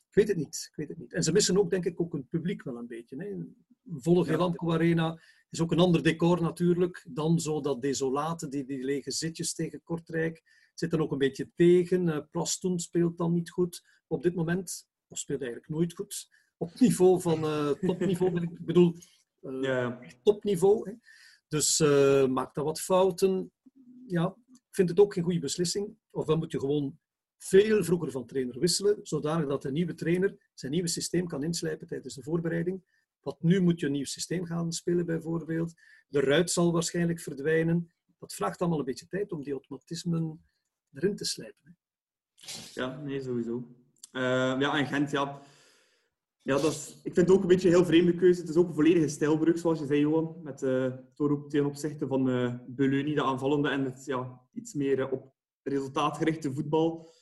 ik 0.08 0.14
weet 0.14 0.28
het 0.28 0.38
niet. 0.38 0.68
Ik 0.70 0.76
weet 0.76 0.88
het 0.88 0.98
niet. 0.98 1.14
En 1.14 1.24
ze 1.24 1.32
missen 1.32 1.58
ook, 1.58 1.70
denk 1.70 1.86
ik, 1.86 2.02
ook 2.02 2.14
een 2.14 2.28
publiek 2.28 2.64
wel 2.64 2.78
een 2.78 2.88
beetje. 2.88 3.16
Hè. 3.18 3.30
Een 3.30 3.56
volle 3.86 4.26
Gelamco 4.26 4.72
Arena 4.72 5.22
is 5.50 5.62
ook 5.62 5.72
een 5.72 5.80
ander 5.80 6.04
decor 6.04 6.42
natuurlijk 6.42 7.06
dan 7.10 7.40
zo 7.40 7.62
dat 7.62 7.82
desolate, 7.82 8.48
die, 8.48 8.66
die 8.66 8.84
lege 8.84 9.12
zitjes 9.12 9.54
tegen 9.54 9.84
Kortrijk. 9.84 10.44
Zit 10.74 10.94
er 10.94 11.02
ook 11.02 11.12
een 11.12 11.18
beetje 11.18 11.50
tegen. 11.56 12.08
Uh, 12.08 12.18
Plastoen 12.32 12.80
speelt 12.80 13.18
dan 13.18 13.34
niet 13.34 13.50
goed 13.50 13.84
op 14.08 14.24
dit 14.24 14.36
moment. 14.36 14.88
Of 15.08 15.18
speelt 15.18 15.42
eigenlijk 15.42 15.72
nooit 15.72 15.94
goed. 15.94 16.30
Op 16.58 16.80
niveau 16.80 17.22
van 17.22 17.44
uh, 17.44 17.70
topniveau. 17.70 18.42
ik 18.42 18.66
bedoel, 18.66 18.96
uh, 19.42 19.62
ja. 19.62 20.00
topniveau. 20.24 20.90
Hè. 20.90 20.96
Dus 21.48 21.80
maakt 22.28 22.56
dat 22.56 22.66
wat 22.66 22.82
fouten. 22.82 23.52
Ja, 24.08 24.36
ik 24.54 24.62
vind 24.72 24.90
het 24.90 25.00
ook 25.00 25.14
geen 25.14 25.24
goede 25.24 25.40
beslissing. 25.40 25.98
Ofwel 26.10 26.38
moet 26.38 26.52
je 26.52 26.60
gewoon 26.60 27.00
veel 27.38 27.84
vroeger 27.84 28.12
van 28.12 28.26
trainer 28.26 28.60
wisselen, 28.60 29.00
zodanig 29.02 29.48
dat 29.48 29.62
de 29.62 29.72
nieuwe 29.72 29.94
trainer 29.94 30.36
zijn 30.54 30.72
nieuwe 30.72 30.88
systeem 30.88 31.28
kan 31.28 31.44
inslijpen 31.44 31.88
tijdens 31.88 32.16
de 32.16 32.24
voorbereiding. 32.24 32.84
Want 33.26 33.42
nu 33.42 33.62
moet 33.62 33.80
je 33.80 33.86
een 33.86 33.92
nieuw 33.92 34.06
systeem 34.06 34.46
gaan 34.46 34.72
spelen, 34.72 35.06
bijvoorbeeld. 35.06 35.74
De 36.08 36.20
ruit 36.20 36.52
zal 36.52 36.72
waarschijnlijk 36.72 37.20
verdwijnen. 37.20 37.92
Dat 38.20 38.34
vraagt 38.34 38.60
allemaal 38.60 38.80
een 38.80 38.86
beetje 38.86 39.08
tijd 39.08 39.32
om 39.32 39.44
die 39.44 39.54
automatismen 39.54 40.46
erin 40.94 41.16
te 41.16 41.26
slijpen. 41.26 41.78
Ja, 42.74 43.02
nee, 43.02 43.22
sowieso. 43.22 43.68
Uh, 44.12 44.22
ja, 44.60 44.78
en 44.78 44.86
Gent, 44.86 45.12
ja. 45.12 45.42
Ja, 46.42 46.56
dat 46.56 46.72
is, 46.72 47.00
ik 47.04 47.14
vind 47.14 47.28
het 47.28 47.32
ook 47.32 47.42
een 47.42 47.48
beetje 47.48 47.68
een 47.68 47.76
heel 47.76 47.86
vreemde 47.86 48.16
keuze. 48.16 48.40
Het 48.40 48.50
is 48.50 48.56
ook 48.56 48.68
een 48.68 48.74
volledige 48.74 49.08
stijlbrug, 49.08 49.58
zoals 49.58 49.80
je 49.80 49.86
zei, 49.86 50.00
Johan. 50.00 50.40
Met 50.44 50.62
uh, 50.62 50.94
door 51.16 51.50
ten 51.50 51.66
opzichte 51.66 52.08
van 52.08 52.30
uh, 52.30 52.56
de 52.68 53.24
aanvallende, 53.24 53.70
en 53.70 53.84
het 53.84 54.06
ja, 54.06 54.42
iets 54.54 54.74
meer 54.74 55.00
uh, 55.00 55.12
op 55.12 55.34
resultaatgerichte 55.64 56.54
voetbal 56.54 57.14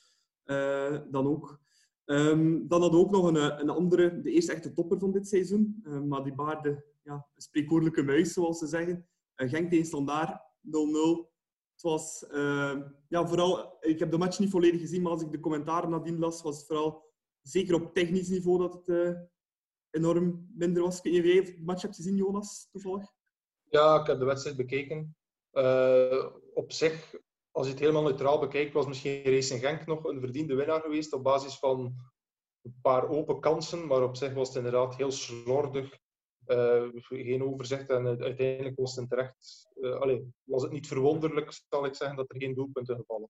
dan 1.10 1.26
ook. 1.26 1.62
Um, 2.06 2.68
dan 2.68 2.80
hadden 2.80 3.00
we 3.00 3.06
ook 3.06 3.12
nog 3.12 3.26
een, 3.26 3.60
een 3.60 3.70
andere, 3.70 4.20
de 4.20 4.30
eerste 4.30 4.52
echte 4.52 4.72
topper 4.72 4.98
van 4.98 5.12
dit 5.12 5.28
seizoen. 5.28 5.84
maar 6.08 6.24
die 6.24 6.34
baarde 6.34 6.84
ja, 7.02 7.14
een 7.14 7.42
spreekwoordelijke 7.42 8.02
muis, 8.02 8.32
zoals 8.32 8.58
ze 8.58 8.66
zeggen. 8.66 9.08
Genk 9.36 9.70
tegen 9.70 9.86
Standaard, 9.86 10.40
0-0. 10.66 11.32
Het 11.72 11.82
was 11.82 12.26
ja, 13.08 13.26
vooral, 13.26 13.76
ik 13.80 13.98
heb 13.98 14.10
de 14.10 14.18
match 14.18 14.38
niet 14.38 14.50
volledig 14.50 14.80
gezien, 14.80 15.02
maar 15.02 15.12
als 15.12 15.22
ik 15.22 15.32
de 15.32 15.40
commentaren 15.40 15.90
nadien 15.90 16.18
las, 16.18 16.42
was 16.42 16.56
het 16.56 16.66
vooral 16.66 17.04
zeker 17.44 17.74
op 17.74 17.94
technisch 17.94 18.28
niveau 18.28 18.58
dat 18.58 18.74
het 18.74 18.88
uh, 18.88 19.20
enorm 19.90 20.50
minder 20.54 20.82
was. 20.82 21.00
Kun 21.00 21.12
je 21.12 21.22
de 21.22 21.60
match 21.64 21.82
hebt 21.82 21.96
gezien, 21.96 22.16
Jonas, 22.16 22.68
toevallig? 22.70 23.12
Ja, 23.70 24.00
ik 24.00 24.06
heb 24.06 24.18
de 24.18 24.24
wedstrijd 24.24 24.56
bekeken. 24.56 25.16
Uh, 25.52 26.26
op 26.54 26.72
zich, 26.72 27.14
als 27.54 27.66
je 27.66 27.72
het 27.72 27.80
helemaal 27.80 28.02
neutraal 28.02 28.38
bekijkt, 28.38 28.72
was 28.72 28.86
misschien 28.86 29.22
Racing 29.22 29.60
Genk 29.60 29.86
nog 29.86 30.04
een 30.04 30.20
verdiende 30.20 30.54
winnaar 30.54 30.80
geweest 30.80 31.12
op 31.12 31.22
basis 31.22 31.58
van 31.58 31.94
een 32.62 32.78
paar 32.82 33.08
open 33.08 33.40
kansen. 33.40 33.86
Maar 33.86 34.02
op 34.02 34.16
zich 34.16 34.32
was 34.32 34.48
het 34.48 34.56
inderdaad 34.56 34.96
heel 34.96 35.10
slordig. 35.10 35.98
Uh, 36.46 36.88
geen 36.92 37.42
overzicht 37.42 37.88
en 37.88 38.06
uiteindelijk 38.06 38.76
was 38.76 38.96
het 38.96 39.08
terecht. 39.08 39.68
Allee, 39.80 40.32
was 40.42 40.62
het 40.62 40.72
niet 40.72 40.86
verwonderlijk, 40.86 41.60
zal 41.68 41.84
ik 41.84 41.94
zeggen, 41.94 42.16
dat 42.16 42.30
er 42.30 42.40
geen 42.40 42.54
doelpunten 42.54 42.96
gevallen 42.96 43.28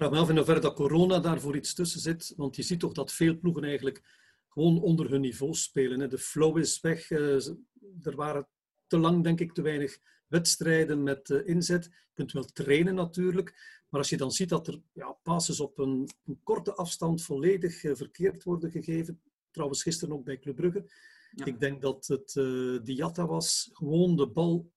vraag 0.00 0.12
me 0.12 0.18
af 0.18 0.28
in 0.28 0.36
hoeverre 0.36 0.60
dat 0.60 0.74
corona 0.74 1.18
daarvoor 1.18 1.56
iets 1.56 1.74
tussen 1.74 2.00
zit. 2.00 2.32
Want 2.36 2.56
je 2.56 2.62
ziet 2.62 2.80
toch 2.80 2.92
dat 2.92 3.12
veel 3.12 3.38
ploegen 3.38 3.64
eigenlijk 3.64 4.02
gewoon 4.48 4.80
onder 4.82 5.10
hun 5.10 5.20
niveau 5.20 5.54
spelen. 5.54 6.10
De 6.10 6.18
flow 6.18 6.58
is 6.58 6.80
weg. 6.80 7.10
Er 7.10 8.16
waren 8.16 8.48
te 8.86 8.98
lang, 8.98 9.24
denk 9.24 9.40
ik, 9.40 9.52
te 9.52 9.62
weinig 9.62 9.98
wedstrijden 10.30 11.02
met 11.02 11.30
inzet. 11.30 11.84
Je 11.84 12.14
kunt 12.14 12.32
wel 12.32 12.44
trainen 12.44 12.94
natuurlijk. 12.94 13.78
Maar 13.88 14.00
als 14.00 14.08
je 14.10 14.16
dan 14.16 14.30
ziet 14.30 14.48
dat 14.48 14.68
er 14.68 14.82
ja, 14.92 15.18
passes 15.22 15.60
op 15.60 15.78
een, 15.78 16.08
een 16.24 16.40
korte 16.42 16.74
afstand 16.74 17.22
volledig 17.22 17.80
verkeerd 17.80 18.42
worden 18.42 18.70
gegeven. 18.70 19.22
Trouwens, 19.50 19.82
gisteren 19.82 20.14
ook 20.14 20.24
bij 20.24 20.38
Club 20.38 20.56
Brugge. 20.56 20.90
Ja. 21.30 21.44
Ik 21.44 21.60
denk 21.60 21.82
dat 21.82 22.06
het 22.06 22.34
uh, 22.34 22.78
Diatta 22.82 23.26
was. 23.26 23.70
Gewoon 23.72 24.16
de 24.16 24.28
bal 24.28 24.70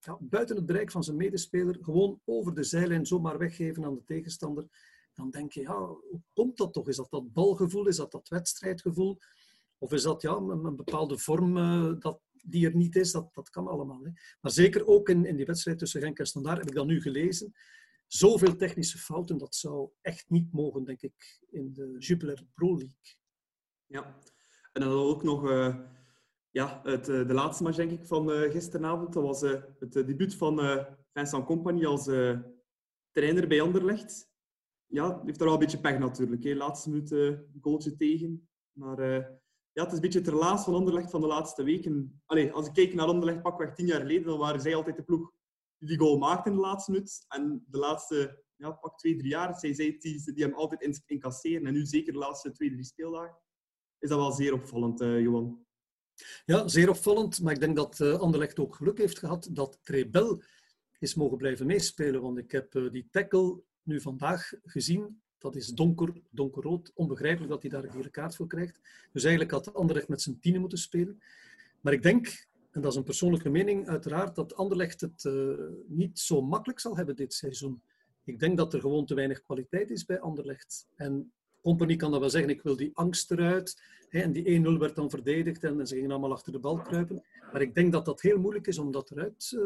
ja, 0.00 0.18
buiten 0.20 0.56
het 0.56 0.66
bereik 0.66 0.90
van 0.90 1.04
zijn 1.04 1.16
medespeler, 1.16 1.78
gewoon 1.80 2.20
over 2.24 2.54
de 2.54 2.62
zijlijn 2.62 3.06
zomaar 3.06 3.38
weggeven 3.38 3.84
aan 3.84 3.94
de 3.94 4.04
tegenstander, 4.04 4.66
dan 5.14 5.30
denk 5.30 5.52
je, 5.52 5.60
ja, 5.60 5.86
hoe 5.86 6.22
komt 6.32 6.56
dat 6.56 6.72
toch? 6.72 6.88
Is 6.88 6.96
dat 6.96 7.10
dat 7.10 7.32
balgevoel? 7.32 7.86
Is 7.86 7.96
dat 7.96 8.12
dat 8.12 8.28
wedstrijdgevoel? 8.28 9.18
Of 9.78 9.92
is 9.92 10.02
dat 10.02 10.22
ja, 10.22 10.32
een, 10.34 10.64
een 10.64 10.76
bepaalde 10.76 11.18
vorm 11.18 11.56
uh, 11.56 11.92
dat, 11.98 12.20
die 12.46 12.66
er 12.66 12.76
niet 12.76 12.96
is? 12.96 13.12
Dat, 13.12 13.34
dat 13.34 13.50
kan 13.50 13.66
allemaal. 13.66 14.04
Hè. 14.04 14.10
Maar 14.40 14.52
zeker 14.52 14.86
ook 14.86 15.08
in, 15.08 15.24
in 15.24 15.36
die 15.36 15.46
wedstrijd 15.46 15.78
tussen 15.78 16.00
Genk 16.00 16.18
en 16.18 16.26
Standaard 16.26 16.58
heb 16.58 16.68
ik 16.68 16.74
dat 16.74 16.86
nu 16.86 17.00
gelezen. 17.00 17.52
Zoveel 18.06 18.56
technische 18.56 18.98
fouten, 18.98 19.38
dat 19.38 19.54
zou 19.54 19.90
echt 20.00 20.30
niet 20.30 20.52
mogen, 20.52 20.84
denk 20.84 21.02
ik, 21.02 21.40
in 21.50 21.72
de 21.72 21.96
Jupiler 21.98 22.46
Pro 22.54 22.68
League. 22.68 23.16
Ja, 23.86 24.18
en 24.72 24.80
dan 24.80 24.92
ook 24.92 25.22
nog... 25.22 25.44
Uh 25.44 25.76
ja, 26.52 26.80
het, 26.82 27.04
de 27.04 27.34
laatste 27.34 27.62
match 27.62 27.76
denk 27.76 27.90
ik 27.90 28.06
van 28.06 28.30
uh, 28.30 28.50
gisteravond. 28.50 29.12
Dat 29.12 29.22
was 29.22 29.40
het 29.78 29.92
debuut 29.92 30.34
van 30.34 30.86
Vincent 31.12 31.44
Company 31.44 31.86
als 31.86 32.04
trainer 33.10 33.48
bij 33.48 33.60
Anderlecht. 33.60 34.30
Ja, 34.86 35.22
heeft 35.24 35.38
er 35.38 35.44
wel 35.44 35.54
een 35.54 35.60
beetje 35.60 35.80
pech 35.80 35.98
natuurlijk. 35.98 36.44
Hè. 36.44 36.54
Laatste 36.54 36.90
minuut 36.90 37.10
een 37.10 37.58
goaltje 37.60 37.96
tegen. 37.96 38.48
Maar 38.72 39.30
ja, 39.80 39.86
het 39.86 39.94
is 39.94 39.98
een 39.98 40.10
beetje 40.10 40.30
het 40.30 40.40
relaas 40.40 40.64
van 40.64 40.74
Anderlecht 40.74 41.10
van 41.10 41.20
de 41.20 41.26
laatste 41.26 41.62
weken. 41.62 42.22
Allee, 42.26 42.52
als 42.52 42.66
ik 42.66 42.72
kijk 42.72 42.94
naar 42.94 43.06
Anderlecht 43.06 43.42
pakweg 43.42 43.74
tien 43.74 43.86
jaar 43.86 44.00
geleden, 44.00 44.24
dan 44.24 44.38
waren 44.38 44.60
zij 44.60 44.74
altijd 44.74 44.96
de 44.96 45.02
ploeg 45.02 45.32
die 45.78 45.88
die 45.88 45.98
goal 45.98 46.18
maakte 46.18 46.48
in 46.48 46.54
de 46.54 46.60
laatste 46.60 46.90
minuut. 46.90 47.24
En 47.28 47.64
de 47.66 47.78
laatste 47.78 48.42
ja, 48.56 48.70
pak 48.70 48.98
twee, 48.98 49.16
drie 49.16 49.30
jaar 49.30 49.58
zijn 49.58 49.74
zij 49.74 49.96
die, 49.98 50.32
die 50.32 50.44
hem 50.44 50.54
altijd 50.54 51.02
incasseren. 51.06 51.66
En 51.66 51.72
nu 51.72 51.86
zeker 51.86 52.12
de 52.12 52.18
laatste 52.18 52.52
twee, 52.52 52.70
drie 52.70 52.84
speeldagen 52.84 53.38
is 53.98 54.08
dat 54.08 54.18
wel 54.18 54.32
zeer 54.32 54.52
opvallend, 54.52 54.98
Johan. 54.98 55.66
Ja, 56.44 56.68
zeer 56.68 56.88
opvallend. 56.88 57.40
Maar 57.40 57.52
ik 57.52 57.60
denk 57.60 57.76
dat 57.76 57.98
uh, 57.98 58.18
Anderlecht 58.18 58.58
ook 58.58 58.76
geluk 58.76 58.98
heeft 58.98 59.18
gehad 59.18 59.48
dat 59.52 59.78
Trebel 59.82 60.42
is 60.98 61.14
mogen 61.14 61.36
blijven 61.36 61.66
meespelen. 61.66 62.22
Want 62.22 62.38
ik 62.38 62.50
heb 62.50 62.74
uh, 62.74 62.90
die 62.90 63.08
tackle 63.10 63.62
nu 63.82 64.00
vandaag 64.00 64.52
gezien. 64.62 65.22
Dat 65.40 65.56
is 65.56 65.68
donker, 65.68 66.12
donkerrood. 66.30 66.92
Onbegrijpelijk 66.94 67.50
dat 67.50 67.62
hij 67.62 67.70
daar 67.70 67.84
een 67.84 67.90
gele 67.90 68.10
kaart 68.10 68.36
voor 68.36 68.46
krijgt. 68.46 68.80
Dus 69.12 69.22
eigenlijk 69.22 69.52
had 69.52 69.74
Anderlecht 69.74 70.08
met 70.08 70.22
zijn 70.22 70.40
tienen 70.40 70.60
moeten 70.60 70.78
spelen. 70.78 71.22
Maar 71.80 71.92
ik 71.92 72.02
denk, 72.02 72.46
en 72.70 72.80
dat 72.80 72.90
is 72.92 72.98
een 72.98 73.04
persoonlijke 73.04 73.48
mening 73.48 73.88
uiteraard, 73.88 74.34
dat 74.34 74.54
Anderlecht 74.54 75.00
het 75.00 75.24
uh, 75.24 75.58
niet 75.86 76.18
zo 76.18 76.42
makkelijk 76.42 76.80
zal 76.80 76.96
hebben 76.96 77.16
dit 77.16 77.34
seizoen. 77.34 77.82
Ik 78.24 78.38
denk 78.38 78.56
dat 78.56 78.74
er 78.74 78.80
gewoon 78.80 79.06
te 79.06 79.14
weinig 79.14 79.42
kwaliteit 79.42 79.90
is 79.90 80.04
bij 80.04 80.20
Anderlecht. 80.20 80.86
En 80.96 81.32
Company 81.62 81.96
kan 81.96 82.10
dat 82.10 82.20
wel 82.20 82.30
zeggen, 82.30 82.50
ik 82.50 82.62
wil 82.62 82.76
die 82.76 82.90
angst 82.94 83.30
eruit. 83.30 83.82
En 84.10 84.32
die 84.32 84.62
1-0 84.64 84.78
werd 84.78 84.96
dan 84.96 85.10
verdedigd 85.10 85.64
en 85.64 85.86
ze 85.86 85.94
gingen 85.94 86.10
allemaal 86.10 86.32
achter 86.32 86.52
de 86.52 86.58
bal 86.58 86.78
kruipen. 86.78 87.24
Maar 87.52 87.60
ik 87.60 87.74
denk 87.74 87.92
dat 87.92 88.04
dat 88.04 88.20
heel 88.20 88.38
moeilijk 88.38 88.66
is 88.66 88.78
om 88.78 88.92
dat 88.92 89.10
eruit 89.10 89.52
uh, 89.54 89.60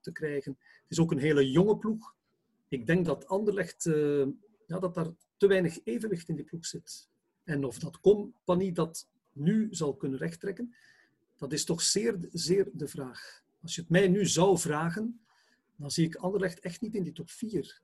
te 0.00 0.12
krijgen. 0.12 0.56
Het 0.58 0.90
is 0.90 1.00
ook 1.00 1.10
een 1.10 1.18
hele 1.18 1.50
jonge 1.50 1.76
ploeg. 1.76 2.14
Ik 2.68 2.86
denk 2.86 3.06
dat 3.06 3.26
Anderlecht, 3.26 3.86
uh, 3.86 4.26
ja, 4.68 4.78
dat 4.78 4.94
daar 4.94 5.08
te 5.36 5.46
weinig 5.46 5.78
evenwicht 5.84 6.28
in 6.28 6.36
die 6.36 6.44
ploeg 6.44 6.66
zit. 6.66 7.08
En 7.44 7.64
of 7.64 7.78
dat 7.78 8.00
Company 8.00 8.72
dat 8.72 9.08
nu 9.32 9.68
zal 9.70 9.96
kunnen 9.96 10.18
rechttrekken, 10.18 10.74
dat 11.36 11.52
is 11.52 11.64
toch 11.64 11.82
zeer, 11.82 12.28
zeer 12.32 12.68
de 12.72 12.88
vraag. 12.88 13.42
Als 13.62 13.74
je 13.74 13.80
het 13.80 13.90
mij 13.90 14.08
nu 14.08 14.26
zou 14.26 14.58
vragen, 14.58 15.20
dan 15.76 15.90
zie 15.90 16.06
ik 16.06 16.14
Anderlecht 16.14 16.60
echt 16.60 16.80
niet 16.80 16.94
in 16.94 17.02
die 17.02 17.12
top 17.12 17.30
4. 17.30 17.82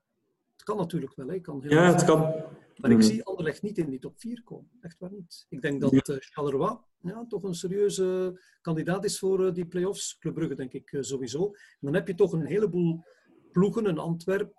Het 0.52 0.62
kan 0.62 0.76
natuurlijk 0.76 1.14
wel, 1.14 1.28
hè. 1.28 1.40
Kan 1.40 1.62
heel 1.62 1.70
ja, 1.70 1.92
het 1.92 2.04
kan. 2.04 2.44
Maar 2.76 2.90
ik 2.90 3.02
zie 3.02 3.24
Anderlecht 3.24 3.62
niet 3.62 3.78
in 3.78 3.90
die 3.90 3.98
top 3.98 4.20
4 4.20 4.42
komen. 4.44 4.70
Echt 4.80 4.98
waar 4.98 5.12
niet. 5.12 5.46
Ik 5.48 5.62
denk 5.62 5.80
dat 5.80 6.08
uh, 6.08 6.16
Charleroi 6.18 6.78
ja, 7.00 7.24
toch 7.28 7.42
een 7.42 7.54
serieuze 7.54 8.40
kandidaat 8.60 9.04
is 9.04 9.18
voor 9.18 9.46
uh, 9.46 9.52
die 9.52 9.66
play-offs. 9.66 10.18
Club 10.18 10.34
Brugge 10.34 10.54
denk 10.54 10.72
ik 10.72 10.92
uh, 10.92 11.02
sowieso. 11.02 11.46
En 11.46 11.78
dan 11.80 11.94
heb 11.94 12.06
je 12.06 12.14
toch 12.14 12.32
een 12.32 12.46
heleboel 12.46 13.04
ploegen. 13.54 13.86
Een 13.86 13.98
Antwerp 13.98 14.52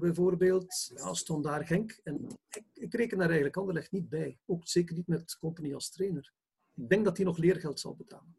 bijvoorbeeld. 0.00 0.92
Ja, 0.94 1.14
stond 1.14 1.44
daar 1.44 1.66
Genk. 1.66 2.00
En 2.04 2.26
ik, 2.50 2.64
ik 2.74 2.94
reken 2.94 3.16
daar 3.18 3.26
eigenlijk 3.26 3.56
Anderlecht 3.56 3.92
niet 3.92 4.08
bij. 4.08 4.38
Ook 4.46 4.66
zeker 4.68 4.94
niet 4.94 5.06
met 5.06 5.38
Company 5.40 5.74
als 5.74 5.90
trainer. 5.90 6.32
Ik 6.74 6.88
denk 6.88 7.04
dat 7.04 7.16
hij 7.16 7.26
nog 7.26 7.38
leergeld 7.38 7.80
zal 7.80 7.94
betalen. 7.94 8.36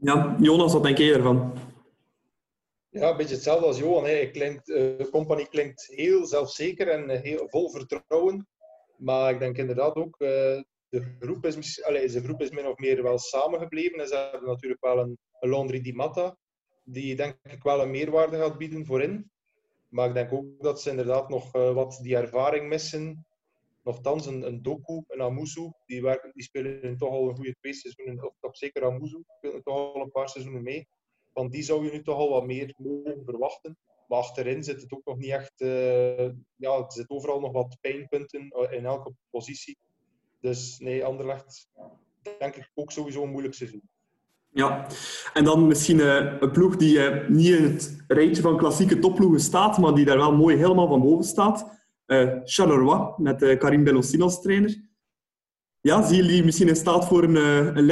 Ja, 0.00 0.36
Jonas, 0.40 0.72
wat 0.72 0.82
denk 0.82 0.98
jij 0.98 1.14
ervan? 1.14 1.52
Ja, 2.88 3.10
een 3.10 3.16
beetje 3.16 3.34
hetzelfde 3.34 3.66
als 3.66 3.78
Johan. 3.78 4.04
Hè. 4.04 4.30
Klinkt, 4.30 4.68
uh, 4.68 5.10
company 5.10 5.44
klinkt 5.44 5.86
heel 5.86 6.26
zelfzeker 6.26 6.88
en 6.88 7.20
heel 7.20 7.48
vol 7.48 7.70
vertrouwen. 7.70 8.48
Maar 8.96 9.32
ik 9.32 9.38
denk 9.38 9.56
inderdaad 9.56 9.94
ook, 9.94 10.20
uh, 10.20 10.28
de, 10.88 11.16
groep 11.20 11.46
is, 11.46 11.84
allez, 11.84 12.12
de 12.12 12.22
groep 12.22 12.40
is 12.40 12.50
min 12.50 12.66
of 12.66 12.78
meer 12.78 13.02
wel 13.02 13.18
samengebleven. 13.18 14.00
En 14.00 14.08
ze 14.08 14.28
hebben 14.32 14.48
natuurlijk 14.48 14.84
wel 14.84 14.98
een, 14.98 15.18
een 15.40 15.50
Laundry 15.50 15.80
Di 15.80 15.92
Matta, 15.92 16.36
die 16.84 17.16
denk 17.16 17.36
ik 17.42 17.62
wel 17.62 17.82
een 17.82 17.90
meerwaarde 17.90 18.36
gaat 18.36 18.58
bieden 18.58 18.86
voorin. 18.86 19.30
Maar 19.88 20.08
ik 20.08 20.14
denk 20.14 20.32
ook 20.32 20.62
dat 20.62 20.82
ze 20.82 20.90
inderdaad 20.90 21.28
nog 21.28 21.54
uh, 21.54 21.72
wat 21.72 21.98
die 22.02 22.16
ervaring 22.16 22.68
missen. 22.68 23.26
Nochtans, 23.82 24.26
een, 24.26 24.46
een 24.46 24.62
Doku, 24.62 25.02
een 25.08 25.22
Amuzu, 25.22 25.70
die, 25.86 26.02
werken, 26.02 26.30
die 26.34 26.42
spelen 26.42 26.96
toch 26.96 27.10
al 27.10 27.28
een 27.28 27.36
goede 27.36 27.54
twee 27.60 27.74
seizoenen, 27.74 28.26
of 28.26 28.34
toch 28.40 28.56
zeker 28.56 28.84
Amuzu, 28.84 29.22
spelen 29.36 29.62
toch 29.62 29.74
al 29.74 30.02
een 30.02 30.10
paar 30.10 30.28
seizoenen 30.28 30.62
mee. 30.62 30.88
Van 31.32 31.50
die 31.50 31.62
zou 31.62 31.84
je 31.84 31.90
nu 31.90 32.02
toch 32.02 32.16
al 32.16 32.28
wat 32.28 32.46
meer 32.46 32.74
mogen 32.76 33.24
verwachten. 33.24 33.78
Maar 34.08 34.18
achterin 34.18 34.64
zit 34.64 34.82
het 34.82 34.92
ook 34.92 35.04
nog 35.04 35.16
niet 35.16 35.30
echt. 35.30 35.60
Uh, 35.60 36.30
ja, 36.56 36.76
er 36.76 36.92
zit 36.92 37.10
overal 37.10 37.40
nog 37.40 37.52
wat 37.52 37.78
pijnpunten 37.80 38.48
eh, 38.48 38.72
in 38.72 38.84
elke 38.84 39.12
positie. 39.30 39.78
Dus 40.40 40.78
nee, 40.78 41.04
Anderlecht, 41.04 41.68
denk 42.38 42.56
ik 42.56 42.70
ook 42.74 42.92
sowieso 42.92 43.22
een 43.22 43.30
moeilijk 43.30 43.54
seizoen. 43.54 43.88
Ja, 44.54 44.86
en 45.32 45.44
dan 45.44 45.66
misschien 45.66 45.98
uh, 45.98 46.40
een 46.40 46.50
ploeg 46.50 46.76
die 46.76 46.96
uh, 46.96 47.28
niet 47.28 47.48
in 47.48 47.62
het 47.62 48.04
rijtje 48.08 48.42
van 48.42 48.56
klassieke 48.56 48.98
topploegen 48.98 49.40
staat, 49.40 49.78
maar 49.78 49.94
die 49.94 50.04
daar 50.04 50.16
wel 50.16 50.36
mooi 50.36 50.56
helemaal 50.56 50.88
van 50.88 51.00
boven 51.00 51.24
staat. 51.24 51.82
Uh, 52.06 52.30
Charleroi, 52.44 53.12
met 53.16 53.58
Karim 53.58 53.84
Bellossin 53.84 54.22
als 54.22 54.40
trainer. 54.40 54.92
Ja, 55.80 56.02
zien 56.02 56.16
jullie 56.16 56.44
misschien 56.44 56.68
in 56.68 56.76
staat 56.76 57.06
voor 57.06 57.22
een, 57.22 57.36
een 57.76 57.84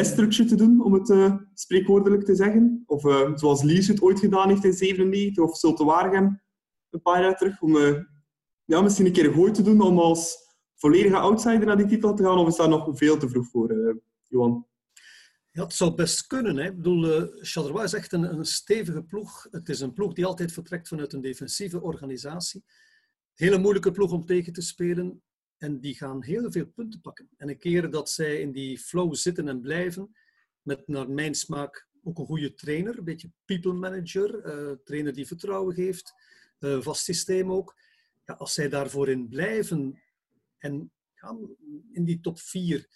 te 0.46 0.54
doen, 0.54 0.82
om 0.82 0.92
het 0.92 1.34
spreekwoordelijk 1.54 2.24
te 2.24 2.34
zeggen? 2.34 2.82
Of 2.86 3.02
zoals 3.34 3.62
Lies 3.62 3.88
het 3.88 4.02
ooit 4.02 4.18
gedaan 4.18 4.48
heeft 4.48 4.64
in 4.64 4.72
97, 4.72 5.44
of 5.44 5.56
Zulte 5.56 5.84
een 6.90 7.02
paar 7.02 7.22
jaar 7.22 7.36
terug, 7.36 7.60
om 7.60 7.76
ja, 8.64 8.80
misschien 8.80 9.06
een 9.06 9.12
keer 9.12 9.26
een 9.26 9.34
gooi 9.34 9.52
te 9.52 9.62
doen 9.62 9.80
om 9.80 9.98
als 9.98 10.36
volledige 10.74 11.16
outsider 11.16 11.66
naar 11.66 11.76
die 11.76 11.86
titel 11.86 12.14
te 12.14 12.22
gaan? 12.22 12.38
Of 12.38 12.48
is 12.48 12.56
daar 12.56 12.68
nog 12.68 12.88
veel 12.92 13.16
te 13.16 13.28
vroeg 13.28 13.46
voor, 13.46 14.00
Johan? 14.28 14.66
Ja, 15.52 15.62
het 15.62 15.74
zou 15.74 15.94
best 15.94 16.26
kunnen. 16.26 16.56
Hè. 16.56 16.64
Ik 16.64 16.76
bedoel, 16.76 17.32
uh, 17.40 17.84
is 17.84 17.92
echt 17.92 18.12
een, 18.12 18.22
een, 18.22 18.44
stevige 18.44 19.02
ploeg. 19.02 19.46
Het 19.50 19.68
is 19.68 19.80
een 19.80 19.92
ploeg 19.92 20.12
die 20.12 20.26
altijd 20.26 20.52
vertrekt 20.52 20.88
vanuit 20.88 21.12
een 21.12 21.20
defensieve 21.20 21.80
organisatie. 21.80 22.64
Hele 23.34 23.58
moeilijke 23.58 23.90
ploeg 23.90 24.12
om 24.12 24.26
tegen 24.26 24.52
te 24.52 24.60
spelen. 24.60 25.22
En 25.56 25.80
die 25.80 25.94
gaan 25.94 26.22
heel 26.22 26.52
veel 26.52 26.66
punten 26.66 27.00
pakken. 27.00 27.28
En 27.36 27.48
een 27.48 27.58
keer 27.58 27.90
dat 27.90 28.10
zij 28.10 28.40
in 28.40 28.52
die 28.52 28.78
flow 28.78 29.14
zitten 29.14 29.48
en 29.48 29.60
blijven, 29.60 30.16
met 30.62 30.88
naar 30.88 31.10
mijn 31.10 31.34
smaak 31.34 31.88
ook 32.02 32.18
een 32.18 32.26
goede 32.26 32.54
trainer, 32.54 32.98
een 32.98 33.04
beetje 33.04 33.30
people 33.44 33.72
manager, 33.72 34.46
uh, 34.46 34.76
trainer 34.84 35.14
die 35.14 35.26
vertrouwen 35.26 35.74
geeft, 35.74 36.12
uh, 36.58 36.80
vast 36.80 37.04
systeem 37.04 37.52
ook. 37.52 37.76
Ja, 38.24 38.34
als 38.34 38.54
zij 38.54 38.68
daarvoor 38.68 39.08
in 39.08 39.28
blijven 39.28 40.02
en 40.58 40.92
gaan 41.14 41.56
in 41.92 42.04
die 42.04 42.20
top 42.20 42.38
4 42.38 42.88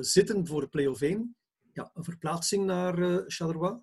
zitten 0.00 0.46
voor 0.46 0.60
de 0.60 0.68
play-off 0.68 1.00
1, 1.00 1.36
ja, 1.76 1.90
een 1.94 2.04
verplaatsing 2.04 2.64
naar 2.64 2.98
uh, 2.98 3.22
Charleroi. 3.26 3.78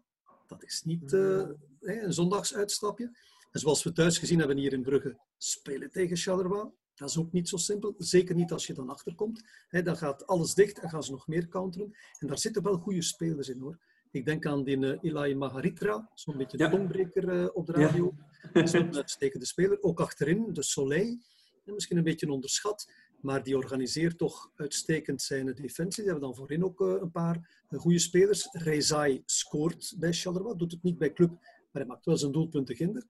Dat 0.47 0.63
is 0.63 0.81
niet 0.83 1.13
uh, 1.13 1.49
een 1.79 2.13
zondagsuitstapje. 2.13 3.17
En 3.51 3.59
zoals 3.59 3.83
we 3.83 3.91
thuis 3.91 4.17
gezien 4.17 4.39
hebben 4.39 4.57
hier 4.57 4.73
in 4.73 4.81
Brugge, 4.81 5.19
spelen 5.37 5.91
tegen 5.91 6.17
Charleroi. 6.17 6.69
Dat 6.95 7.09
is 7.09 7.17
ook 7.17 7.31
niet 7.31 7.49
zo 7.49 7.57
simpel. 7.57 7.95
Zeker 7.97 8.35
niet 8.35 8.51
als 8.51 8.67
je 8.67 8.73
dan 8.73 8.89
achterkomt. 8.89 9.43
dan 9.69 9.97
gaat 9.97 10.27
alles 10.27 10.53
dicht 10.53 10.79
en 10.79 10.89
gaan 10.89 11.03
ze 11.03 11.11
nog 11.11 11.27
meer 11.27 11.47
counteren. 11.47 11.95
En 12.19 12.27
daar 12.27 12.37
zitten 12.37 12.63
wel 12.63 12.77
goede 12.77 13.01
spelers 13.01 13.49
in 13.49 13.59
hoor. 13.59 13.79
Ik 14.11 14.25
denk 14.25 14.45
aan 14.45 14.63
die 14.63 14.77
uh, 14.77 14.97
Ilai 15.01 15.35
Maharitra, 15.35 16.09
zo'n 16.13 16.37
beetje 16.37 16.57
de 16.57 16.63
ja. 16.63 16.69
tongbreker 16.69 17.33
uh, 17.33 17.49
op 17.53 17.65
de 17.65 17.73
radio. 17.73 18.13
Dat 18.53 18.63
is 18.63 18.73
een 18.73 18.95
uitstekende 18.95 19.45
speler. 19.45 19.81
Ook 19.81 19.99
achterin, 19.99 20.53
de 20.53 20.63
Soleil. 20.63 21.17
Misschien 21.65 21.97
een 21.97 22.03
beetje 22.03 22.31
onderschat. 22.31 22.91
Maar 23.23 23.43
die 23.43 23.57
organiseert 23.57 24.17
toch 24.17 24.51
uitstekend 24.55 25.21
zijn 25.21 25.45
defensie. 25.45 26.03
Die 26.03 26.11
hebben 26.11 26.29
dan 26.29 26.35
voorin 26.35 26.63
ook 26.63 26.81
uh, 26.81 26.95
een 27.01 27.11
paar 27.11 27.65
uh, 27.69 27.79
goede 27.79 27.99
spelers. 27.99 28.49
Rezai 28.51 29.21
scoort 29.25 29.95
bij 29.97 30.13
Charleroi, 30.13 30.57
doet 30.57 30.71
het 30.71 30.83
niet 30.83 30.97
bij 30.97 31.13
club, 31.13 31.29
maar 31.29 31.81
hij 31.81 31.85
maakt 31.85 32.05
wel 32.05 32.17
zijn 32.17 32.31
doelpunten 32.31 32.75
ginder. 32.75 33.03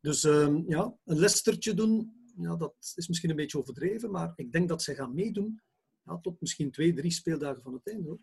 Dus 0.00 0.22
um, 0.24 0.64
ja, 0.68 0.94
een 1.04 1.18
Lestertje 1.18 1.74
doen, 1.74 2.12
ja, 2.36 2.56
dat 2.56 2.74
is 2.94 3.08
misschien 3.08 3.30
een 3.30 3.36
beetje 3.36 3.58
overdreven, 3.58 4.10
maar 4.10 4.32
ik 4.36 4.52
denk 4.52 4.68
dat 4.68 4.82
zij 4.82 4.94
gaan 4.94 5.14
meedoen 5.14 5.60
ja, 6.04 6.18
tot 6.18 6.40
misschien 6.40 6.70
twee, 6.70 6.92
drie 6.92 7.10
speeldagen 7.10 7.62
van 7.62 7.72
het 7.72 7.88
einde. 7.88 8.08
Hoor. 8.08 8.18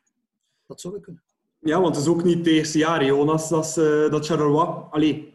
Dat 0.66 0.82
zou 0.82 0.94
wel 0.94 1.02
kunnen. 1.02 1.24
Ja, 1.60 1.82
want 1.82 1.96
het 1.96 2.06
is 2.06 2.12
ook 2.12 2.24
niet 2.24 2.38
het 2.38 2.48
eerste 2.48 2.78
jaar, 2.78 3.06
Jonas, 3.06 3.50
dat, 3.50 3.76
uh, 3.80 4.10
dat 4.12 4.26
Charleroi... 4.26 5.34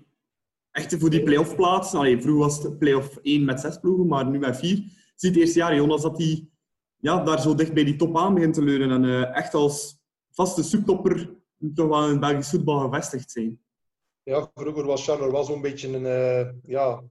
Echt 0.71 0.97
voor 0.99 1.11
die 1.11 1.23
play-off 1.23 1.57
plaats. 1.57 1.95
Allee, 1.95 2.21
vroeger 2.21 2.45
was 2.45 2.63
het 2.63 2.79
play-off 2.79 3.17
1 3.17 3.45
met 3.45 3.61
zes 3.61 3.79
ploegen, 3.79 4.07
maar 4.07 4.31
nu 4.31 4.39
met 4.39 4.57
vier 4.57 5.00
ziet 5.21 5.35
het 5.35 5.41
eerste 5.41 5.59
jaar, 5.59 5.75
Jonas, 5.75 6.03
dat 6.03 6.19
hij 6.19 6.49
ja, 7.01 7.25
daar 7.25 7.41
zo 7.41 7.55
dicht 7.55 7.73
bij 7.73 7.85
die 7.85 7.97
top 7.97 8.17
aan 8.17 8.35
begint 8.35 8.55
te 8.55 8.63
leunen. 8.63 8.91
En 8.91 9.05
uh, 9.05 9.37
echt 9.37 9.55
als 9.55 9.99
vaste 10.31 10.63
subtopper 10.63 11.37
toch 11.75 11.89
wel 11.89 12.09
in 12.09 12.21
Belgisch 12.21 12.51
voetbal 12.51 12.79
gevestigd 12.79 13.31
zijn. 13.31 13.61
Ja, 14.23 14.51
vroeger 14.55 14.87
was 14.87 15.05
Charleroi 15.05 15.45
zo'n 15.45 15.61
beetje 15.61 15.89
een, 15.89 16.03
uh, 16.05 16.53
ja, 16.67 17.03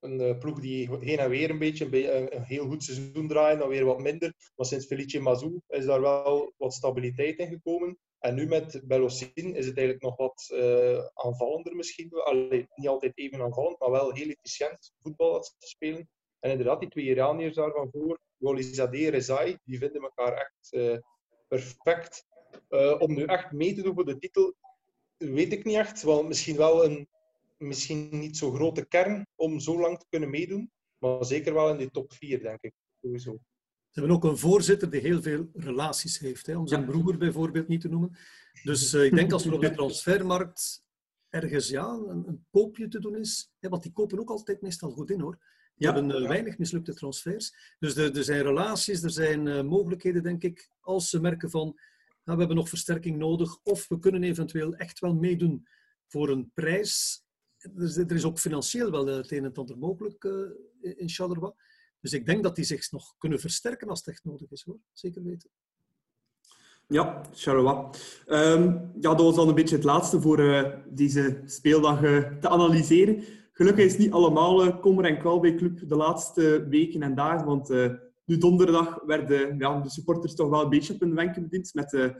een 0.00 0.20
uh, 0.20 0.38
ploeg 0.38 0.60
die 0.60 0.88
heen 1.00 1.18
en 1.18 1.30
weer 1.30 1.50
een 1.50 1.58
beetje 1.58 2.10
een, 2.34 2.42
heel 2.42 2.68
goed 2.68 2.84
seizoen 2.84 3.28
draaien, 3.28 3.58
dan 3.58 3.68
weer 3.68 3.84
wat 3.84 4.00
minder. 4.00 4.34
Maar 4.56 4.66
sinds 4.66 4.86
Felice 4.86 5.20
Mazou 5.20 5.60
is 5.68 5.84
daar 5.84 6.00
wel 6.00 6.52
wat 6.56 6.74
stabiliteit 6.74 7.38
in 7.38 7.48
gekomen. 7.48 7.98
En 8.18 8.34
nu 8.34 8.46
met 8.46 8.80
Belossin 8.84 9.54
is 9.54 9.66
het 9.66 9.76
eigenlijk 9.76 10.02
nog 10.02 10.16
wat 10.16 10.50
aanvallender 11.14 11.76
misschien. 11.76 12.10
Allee, 12.12 12.66
niet 12.74 12.88
altijd 12.88 13.12
even 13.14 13.42
aanvallend, 13.42 13.78
maar 13.78 13.90
wel 13.90 14.12
heel 14.12 14.28
efficiënt 14.28 14.92
voetbal 15.02 15.40
te 15.40 15.66
spelen. 15.66 16.08
En 16.42 16.50
inderdaad, 16.50 16.80
die 16.80 16.88
twee 16.88 17.04
Iraniërs 17.04 17.54
daarvan 17.54 17.90
voor, 17.92 18.20
Golizadeh 18.38 19.04
en 19.04 19.10
Rezai, 19.10 19.58
die 19.64 19.78
vinden 19.78 20.02
elkaar 20.02 20.32
echt 20.32 20.68
uh, 20.70 20.98
perfect. 21.48 22.26
Uh, 22.68 23.00
om 23.00 23.14
nu 23.14 23.24
echt 23.24 23.52
mee 23.52 23.74
te 23.74 23.82
doen 23.82 23.94
voor 23.94 24.04
de 24.04 24.18
titel, 24.18 24.54
weet 25.16 25.52
ik 25.52 25.64
niet 25.64 25.76
echt. 25.76 26.02
Wel, 26.02 26.22
misschien 26.22 26.56
wel 26.56 26.84
een 26.84 27.08
misschien 27.62 28.18
niet 28.18 28.36
zo 28.36 28.50
grote 28.50 28.86
kern 28.86 29.26
om 29.34 29.60
zo 29.60 29.80
lang 29.80 29.98
te 29.98 30.06
kunnen 30.08 30.30
meedoen. 30.30 30.70
Maar 30.98 31.24
zeker 31.24 31.54
wel 31.54 31.70
in 31.70 31.78
de 31.78 31.90
top 31.90 32.12
4, 32.12 32.42
denk 32.42 32.60
ik. 32.60 32.72
Sowieso. 33.00 33.38
Ze 33.90 34.00
hebben 34.00 34.16
ook 34.16 34.24
een 34.24 34.38
voorzitter 34.38 34.90
die 34.90 35.00
heel 35.00 35.22
veel 35.22 35.48
relaties 35.54 36.18
heeft, 36.18 36.46
hè, 36.46 36.56
om 36.56 36.66
zijn 36.66 36.80
ja. 36.80 36.86
broer 36.86 37.16
bijvoorbeeld 37.16 37.68
niet 37.68 37.80
te 37.80 37.88
noemen. 37.88 38.16
Dus 38.62 38.94
uh, 38.94 39.04
ik 39.04 39.14
denk 39.14 39.32
als 39.32 39.44
er 39.44 39.52
op 39.52 39.60
de 39.60 39.70
transfermarkt 39.80 40.84
ergens 41.28 41.68
ja, 41.68 41.88
een, 41.88 42.28
een, 42.28 42.46
koopje 42.50 42.88
te 42.88 43.00
doen 43.00 43.16
is, 43.16 43.52
hè, 43.58 43.68
want 43.68 43.82
die 43.82 43.92
kopen 43.92 44.18
ook 44.20 44.30
altijd 44.30 44.60
meestal 44.60 44.90
goed 44.90 45.10
in 45.10 45.20
hoor. 45.20 45.38
Ja. 45.82 45.94
hebben 45.94 46.22
uh, 46.22 46.28
weinig 46.28 46.58
mislukte 46.58 46.94
transfers. 46.94 47.74
Dus 47.78 47.96
er, 47.96 48.16
er 48.16 48.24
zijn 48.24 48.42
relaties, 48.42 49.02
er 49.02 49.10
zijn 49.10 49.46
uh, 49.46 49.62
mogelijkheden, 49.62 50.22
denk 50.22 50.42
ik, 50.42 50.70
als 50.80 51.10
ze 51.10 51.20
merken 51.20 51.50
van 51.50 51.78
nou, 52.24 52.38
we 52.38 52.44
hebben 52.44 52.56
nog 52.56 52.68
versterking 52.68 53.18
nodig 53.18 53.58
of 53.62 53.88
we 53.88 53.98
kunnen 53.98 54.22
eventueel 54.22 54.74
echt 54.74 54.98
wel 54.98 55.14
meedoen 55.14 55.66
voor 56.06 56.28
een 56.28 56.50
prijs. 56.54 57.24
Er, 57.58 58.00
er 58.00 58.14
is 58.14 58.24
ook 58.24 58.38
financieel 58.38 58.90
wel 58.90 59.06
het 59.06 59.30
een 59.30 59.38
en 59.38 59.44
het 59.44 59.58
ander 59.58 59.78
mogelijk 59.78 60.24
uh, 60.24 60.50
in 60.80 61.08
Charleroi. 61.08 61.52
Dus 62.00 62.12
ik 62.12 62.26
denk 62.26 62.42
dat 62.42 62.56
die 62.56 62.64
zich 62.64 62.90
nog 62.90 63.14
kunnen 63.18 63.40
versterken 63.40 63.88
als 63.88 63.98
het 63.98 64.08
echt 64.08 64.24
nodig 64.24 64.50
is, 64.50 64.62
hoor. 64.62 64.78
Zeker 64.92 65.22
weten. 65.22 65.50
Ja, 66.88 67.20
Charleroi. 67.32 67.88
Um, 68.26 68.90
ja, 69.00 69.14
dat 69.14 69.20
was 69.20 69.34
dan 69.34 69.48
een 69.48 69.54
beetje 69.54 69.76
het 69.76 69.84
laatste 69.84 70.20
voor 70.20 70.40
uh, 70.40 70.74
deze 70.88 71.42
speeldag 71.44 72.00
te 72.40 72.48
analyseren. 72.48 73.24
Gelukkig 73.52 73.84
is 73.84 73.98
niet 73.98 74.12
allemaal 74.12 74.66
uh, 74.66 74.80
kommer 74.80 75.04
en 75.04 75.18
kwel 75.18 75.40
bij 75.40 75.54
Club 75.54 75.88
de 75.88 75.96
laatste 75.96 76.66
weken 76.68 77.02
en 77.02 77.14
dagen, 77.14 77.46
want 77.46 77.68
nu 78.24 78.38
donderdag 78.38 79.02
werden 79.06 79.58
ja, 79.58 79.80
de 79.80 79.90
supporters 79.90 80.34
toch 80.34 80.48
wel 80.48 80.62
een 80.62 80.68
beetje 80.68 80.94
op 80.94 81.00
hun 81.00 81.14
wenken 81.14 81.42
bediend 81.42 81.74
met 81.74 82.12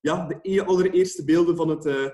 ja, 0.00 0.26
de 0.26 0.38
e-, 0.42 0.60
allereerste 0.60 1.24
beelden 1.24 1.56
van 1.56 1.68
het 1.68 2.12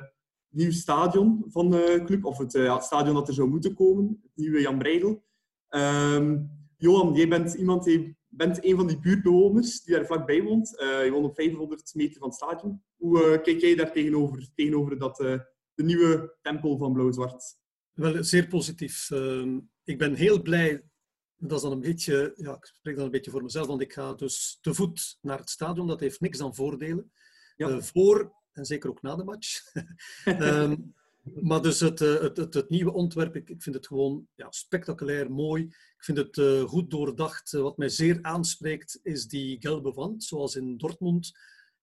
nieuwe 0.48 0.72
stadion 0.72 1.44
van 1.48 1.70
de 1.70 2.02
club, 2.04 2.24
of 2.24 2.38
het, 2.38 2.52
het 2.52 2.84
stadion 2.84 3.14
dat 3.14 3.28
er 3.28 3.34
zou 3.34 3.48
moeten 3.48 3.74
komen, 3.74 4.18
het 4.22 4.32
nieuwe 4.34 4.60
Jan 4.60 4.78
Breidel. 4.78 5.24
Um, 5.68 6.50
Johan, 6.76 7.14
jij 7.14 7.28
bent 7.28 7.54
iemand 7.54 7.84
die 7.84 8.16
bent 8.28 8.64
een 8.64 8.76
van 8.76 8.86
die 8.86 8.98
buurtbewoners 8.98 9.82
die 9.82 9.94
daar 9.94 10.06
vlakbij 10.06 10.42
woont. 10.42 10.68
Je 10.78 11.08
woont 11.12 11.24
op 11.24 11.34
500 11.34 11.94
meter 11.94 12.18
van 12.18 12.28
het 12.28 12.36
stadion. 12.36 12.82
Hoe 12.96 13.40
kijk 13.42 13.60
jij 13.60 13.74
daar 13.74 13.92
tegenover, 13.92 14.48
tegenover 14.54 14.98
dat, 14.98 15.16
de 15.74 15.82
nieuwe 15.84 16.36
tempel 16.42 16.78
van 16.78 16.92
Blauw-Zwart? 16.92 17.59
Wel, 18.00 18.24
zeer 18.24 18.46
positief. 18.46 19.10
Ehm, 19.10 19.58
ik 19.84 19.98
ben 19.98 20.14
heel 20.14 20.42
blij. 20.42 20.82
Dat 21.36 21.56
is 21.56 21.62
dan 21.62 21.72
een 21.72 21.80
beetje, 21.80 22.32
ja, 22.36 22.54
ik 22.54 22.64
spreek 22.64 22.96
dan 22.96 23.04
een 23.04 23.10
beetje 23.10 23.30
voor 23.30 23.42
mezelf, 23.42 23.66
want 23.66 23.80
ik 23.80 23.92
ga 23.92 24.14
dus 24.14 24.58
te 24.60 24.74
voet 24.74 25.18
naar 25.20 25.38
het 25.38 25.50
stadion. 25.50 25.86
Dat 25.86 26.00
heeft 26.00 26.20
niks 26.20 26.38
dan 26.38 26.54
voordelen. 26.54 27.12
Ja. 27.56 27.80
voor 27.80 28.32
en 28.52 28.64
zeker 28.64 28.90
ook 28.90 29.02
na 29.02 29.16
de 29.16 29.24
match. 29.24 29.72
um, 30.24 30.94
maar 31.48 31.62
dus 31.62 31.80
het, 31.80 31.98
het, 31.98 32.36
het, 32.36 32.54
het, 32.54 32.68
nieuwe 32.68 32.92
ontwerp, 32.92 33.36
ik, 33.36 33.50
ik 33.50 33.62
vind 33.62 33.76
het 33.76 33.86
gewoon 33.86 34.28
ja, 34.34 34.46
spectaculair, 34.50 35.32
mooi. 35.32 35.62
Ik 35.64 36.04
vind 36.04 36.18
het 36.18 36.36
uh, 36.36 36.62
goed 36.62 36.90
doordacht. 36.90 37.50
wat 37.50 37.76
mij 37.76 37.88
zeer 37.88 38.18
aanspreekt 38.22 39.00
is 39.02 39.26
die 39.26 39.56
gelbe 39.60 39.92
wand, 39.92 40.24
zoals 40.24 40.56
in 40.56 40.76
Dortmund. 40.76 41.32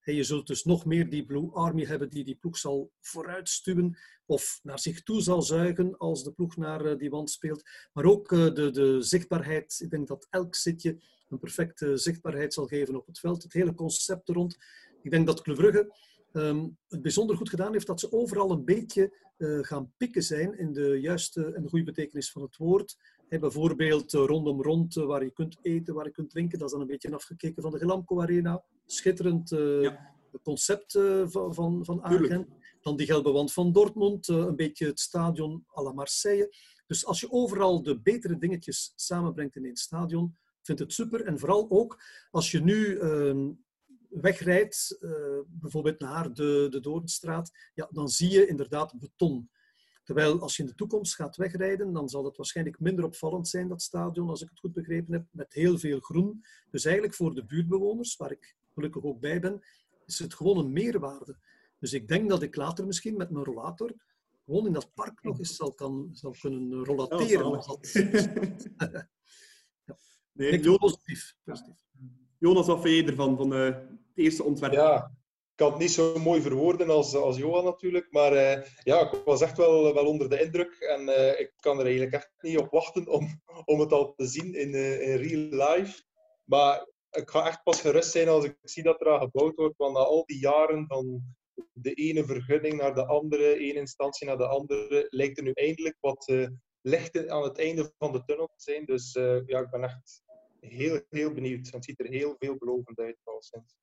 Hey, 0.07 0.15
je 0.15 0.23
zult 0.23 0.47
dus 0.47 0.63
nog 0.63 0.85
meer 0.85 1.09
die 1.09 1.25
Blue 1.25 1.49
Army 1.53 1.85
hebben 1.85 2.09
die 2.09 2.23
die 2.23 2.35
ploeg 2.35 2.57
zal 2.57 2.91
vooruitstuwen 2.99 3.97
of 4.25 4.59
naar 4.63 4.79
zich 4.79 5.03
toe 5.03 5.21
zal 5.21 5.41
zuigen 5.41 5.97
als 5.97 6.23
de 6.23 6.31
ploeg 6.31 6.57
naar 6.57 6.85
uh, 6.85 6.97
die 6.97 7.09
wand 7.09 7.29
speelt. 7.29 7.63
Maar 7.93 8.05
ook 8.05 8.31
uh, 8.31 8.53
de, 8.53 8.71
de 8.71 9.01
zichtbaarheid. 9.01 9.79
Ik 9.83 9.89
denk 9.89 10.07
dat 10.07 10.27
elk 10.29 10.55
zitje 10.55 10.97
een 11.29 11.39
perfecte 11.39 11.97
zichtbaarheid 11.97 12.53
zal 12.53 12.65
geven 12.65 12.95
op 12.95 13.07
het 13.07 13.19
veld. 13.19 13.43
Het 13.43 13.53
hele 13.53 13.73
concept 13.73 14.27
er 14.27 14.35
rond. 14.35 14.57
Ik 15.01 15.11
denk 15.11 15.27
dat 15.27 15.41
Club 15.41 15.57
Brugge 15.57 15.93
ehm, 16.31 16.67
het 16.87 17.01
bijzonder 17.01 17.37
goed 17.37 17.49
gedaan 17.49 17.73
heeft 17.73 17.87
dat 17.87 17.99
ze 17.99 18.11
overal 18.11 18.51
een 18.51 18.65
beetje 18.65 19.13
uh, 19.37 19.63
gaan 19.63 19.93
pikken 19.97 20.23
zijn 20.23 20.57
in 20.57 20.73
de 20.73 20.99
juiste 21.01 21.53
en 21.53 21.61
de 21.61 21.69
goede 21.69 21.85
betekenis 21.85 22.31
van 22.31 22.41
het 22.41 22.57
woord. 22.57 22.97
Hey, 23.27 23.39
bijvoorbeeld 23.39 24.13
uh, 24.13 24.25
rondom 24.25 24.61
rond, 24.61 24.95
uh, 24.95 25.05
waar 25.05 25.23
je 25.23 25.31
kunt 25.31 25.57
eten, 25.61 25.93
waar 25.93 26.05
je 26.05 26.11
kunt 26.11 26.29
drinken. 26.29 26.59
Dat 26.59 26.67
is 26.67 26.73
dan 26.73 26.81
een 26.81 26.87
beetje 26.87 27.15
afgekeken 27.15 27.61
van 27.61 27.71
de 27.71 27.77
Gelamco 27.77 28.21
Arena. 28.21 28.63
Schitterend 28.85 29.49
ja. 29.49 30.15
concept 30.43 30.91
van, 31.25 31.53
van, 31.53 31.85
van. 31.85 32.47
Dan 32.81 32.95
die 32.95 33.05
gelbe 33.05 33.31
wand 33.31 33.53
van 33.53 33.71
Dortmund, 33.71 34.27
een 34.27 34.55
beetje 34.55 34.85
het 34.85 34.99
stadion 34.99 35.65
à 35.77 35.81
la 35.81 35.91
Marseille. 35.91 36.55
Dus 36.87 37.05
als 37.05 37.19
je 37.19 37.31
overal 37.31 37.83
de 37.83 37.99
betere 37.99 38.37
dingetjes 38.37 38.93
samenbrengt 38.95 39.55
in 39.55 39.65
één 39.65 39.75
stadion, 39.75 40.35
vind 40.61 40.79
het 40.79 40.93
super. 40.93 41.25
En 41.25 41.39
vooral 41.39 41.69
ook 41.69 42.03
als 42.31 42.51
je 42.51 42.61
nu 42.61 42.97
ehm, 42.99 43.49
wegrijdt, 44.09 44.97
uh, 44.99 45.11
bijvoorbeeld 45.47 45.99
naar 45.99 46.33
de, 46.33 46.67
de 46.69 46.79
Doornstraat, 46.79 47.51
ja, 47.73 47.89
dan 47.91 48.09
zie 48.09 48.29
je 48.29 48.47
inderdaad 48.47 48.99
beton. 48.99 49.49
Terwijl 50.07 50.41
als 50.41 50.55
je 50.55 50.63
in 50.63 50.69
de 50.69 50.75
toekomst 50.75 51.15
gaat 51.15 51.35
wegrijden, 51.35 51.93
dan 51.93 52.09
zal 52.09 52.25
het 52.25 52.37
waarschijnlijk 52.37 52.79
minder 52.79 53.05
opvallend 53.05 53.47
zijn, 53.47 53.67
dat 53.67 53.81
stadion, 53.81 54.29
als 54.29 54.41
ik 54.41 54.49
het 54.49 54.59
goed 54.59 54.73
begrepen 54.73 55.13
heb, 55.13 55.25
met 55.31 55.53
heel 55.53 55.77
veel 55.77 55.99
groen. 55.99 56.45
Dus 56.69 56.85
eigenlijk 56.85 57.15
voor 57.15 57.35
de 57.35 57.45
buurtbewoners, 57.45 58.15
waar 58.15 58.31
ik 58.31 58.55
gelukkig 58.73 59.03
ook 59.03 59.19
bij 59.19 59.39
ben, 59.39 59.61
is 60.05 60.19
het 60.19 60.33
gewoon 60.33 60.57
een 60.57 60.71
meerwaarde. 60.71 61.37
Dus 61.79 61.93
ik 61.93 62.07
denk 62.07 62.29
dat 62.29 62.41
ik 62.41 62.55
later 62.55 62.85
misschien 62.85 63.17
met 63.17 63.29
mijn 63.29 63.45
rollator 63.45 63.93
gewoon 64.45 64.65
in 64.65 64.73
dat 64.73 64.93
park 64.93 65.23
nog 65.23 65.39
eens 65.39 65.55
zal, 65.55 65.73
kan, 65.73 66.09
zal 66.13 66.35
kunnen 66.41 66.83
rollateren. 66.85 67.51
Ja, 67.51 69.09
Nee, 70.31 70.59
Jonas, 70.59 70.79
positief. 70.79 71.35
Jonas, 72.37 72.67
wat 72.67 72.81
vind 72.81 72.95
je 72.95 73.11
ervan, 73.11 73.37
van 73.37 73.53
uh, 73.53 73.65
het 73.65 73.87
eerste 74.13 74.43
ontwerp? 74.43 74.73
Ja, 74.73 75.16
kan 75.57 75.69
het 75.69 75.79
niet 75.79 75.91
zo 75.91 76.19
mooi 76.19 76.41
verwoorden 76.41 76.89
als, 76.89 77.15
als 77.15 77.37
Johan 77.37 77.63
natuurlijk, 77.63 78.11
maar 78.11 78.33
uh, 78.33 78.63
ja, 78.83 79.11
ik 79.11 79.21
was 79.25 79.41
echt 79.41 79.57
wel, 79.57 79.93
wel 79.93 80.05
onder 80.05 80.29
de 80.29 80.41
indruk 80.41 80.73
en 80.73 81.01
uh, 81.01 81.39
ik 81.39 81.53
kan 81.59 81.79
er 81.79 81.85
eigenlijk 81.85 82.13
echt 82.13 82.31
niet 82.39 82.57
op 82.57 82.71
wachten 82.71 83.07
om, 83.07 83.41
om 83.65 83.79
het 83.79 83.91
al 83.91 84.13
te 84.13 84.25
zien 84.25 84.53
in, 84.53 84.73
in 85.01 85.17
real 85.17 85.69
life. 85.75 86.03
Maar 86.43 86.87
ik 87.11 87.29
ga 87.29 87.47
echt 87.47 87.63
pas 87.63 87.81
gerust 87.81 88.11
zijn 88.11 88.27
als 88.27 88.45
ik 88.45 88.57
zie 88.61 88.83
dat 88.83 89.01
er 89.01 89.11
aan 89.11 89.19
gebouwd 89.19 89.55
wordt, 89.55 89.77
want 89.77 89.93
na 89.93 89.99
al 89.99 90.25
die 90.25 90.39
jaren 90.39 90.87
van 90.87 91.21
de 91.73 91.93
ene 91.93 92.25
vergunning 92.25 92.73
naar 92.73 92.95
de 92.95 93.05
andere, 93.05 93.43
één 93.43 93.75
instantie 93.75 94.27
naar 94.27 94.37
de 94.37 94.47
andere, 94.47 95.07
lijkt 95.09 95.37
er 95.37 95.43
nu 95.43 95.51
eindelijk 95.51 95.97
wat 95.99 96.47
licht 96.81 97.27
aan 97.27 97.43
het 97.43 97.59
einde 97.59 97.93
van 97.97 98.11
de 98.11 98.23
tunnel 98.23 98.47
te 98.47 98.71
zijn. 98.71 98.85
Dus 98.85 99.13
ja, 99.45 99.59
ik 99.59 99.69
ben 99.69 99.83
echt 99.83 100.21
heel, 100.59 101.01
heel 101.09 101.33
benieuwd. 101.33 101.71
Het 101.71 101.85
ziet 101.85 101.99
er 101.99 102.09
heel 102.09 102.35
veelbelovend 102.39 102.99
uit 102.99 103.17
al 103.23 103.41
sinds. 103.41 103.75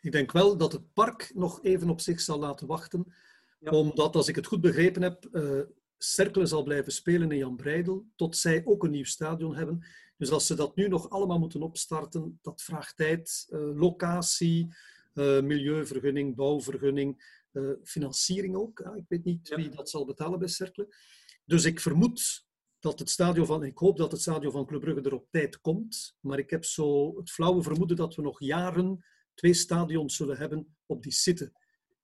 Ik 0.00 0.12
denk 0.12 0.32
wel 0.32 0.56
dat 0.56 0.72
het 0.72 0.92
park 0.92 1.30
nog 1.34 1.62
even 1.62 1.90
op 1.90 2.00
zich 2.00 2.20
zal 2.20 2.38
laten 2.38 2.66
wachten. 2.66 3.14
Omdat, 3.60 4.16
als 4.16 4.28
ik 4.28 4.36
het 4.36 4.46
goed 4.46 4.60
begrepen 4.60 5.02
heb, 5.02 5.28
uh, 5.32 5.60
Cercle 5.98 6.46
zal 6.46 6.62
blijven 6.62 6.92
spelen 6.92 7.30
in 7.30 7.38
Jan 7.38 7.56
Breidel, 7.56 8.06
tot 8.16 8.36
zij 8.36 8.62
ook 8.64 8.84
een 8.84 8.90
nieuw 8.90 9.04
stadion 9.04 9.54
hebben. 9.54 9.86
Dus 10.16 10.30
als 10.30 10.46
ze 10.46 10.54
dat 10.54 10.76
nu 10.76 10.88
nog 10.88 11.10
allemaal 11.10 11.38
moeten 11.38 11.62
opstarten, 11.62 12.38
dat 12.42 12.62
vraagt 12.62 12.96
tijd, 12.96 13.46
uh, 13.50 13.60
locatie, 13.74 14.74
uh, 15.14 15.40
milieuvergunning, 15.40 16.34
bouwvergunning, 16.34 17.34
financiering 17.82 18.56
ook. 18.56 18.80
ik 18.80 19.04
weet 19.08 19.24
niet 19.24 19.54
wie 19.54 19.68
dat 19.68 19.90
zal 19.90 20.04
betalen 20.04 20.38
bij 20.38 20.48
Cercle. 20.48 20.94
Dus 21.44 21.64
ik 21.64 21.80
vermoed 21.80 22.46
dat 22.78 22.98
het 22.98 23.10
stadion 23.10 23.46
van, 23.46 23.64
ik 23.64 23.78
hoop 23.78 23.96
dat 23.96 24.12
het 24.12 24.20
stadion 24.20 24.52
van 24.52 24.66
Club 24.66 24.80
Brugge 24.80 25.02
er 25.02 25.14
op 25.14 25.26
tijd 25.30 25.60
komt, 25.60 26.16
maar 26.20 26.38
ik 26.38 26.50
heb 26.50 26.64
zo 26.64 27.16
het 27.16 27.30
flauwe 27.30 27.62
vermoeden 27.62 27.96
dat 27.96 28.14
we 28.14 28.22
nog 28.22 28.40
jaren 28.40 29.04
twee 29.36 29.54
stadions 29.54 30.16
zullen 30.16 30.36
hebben 30.36 30.76
op 30.86 31.02
die 31.02 31.12
zitten. 31.12 31.52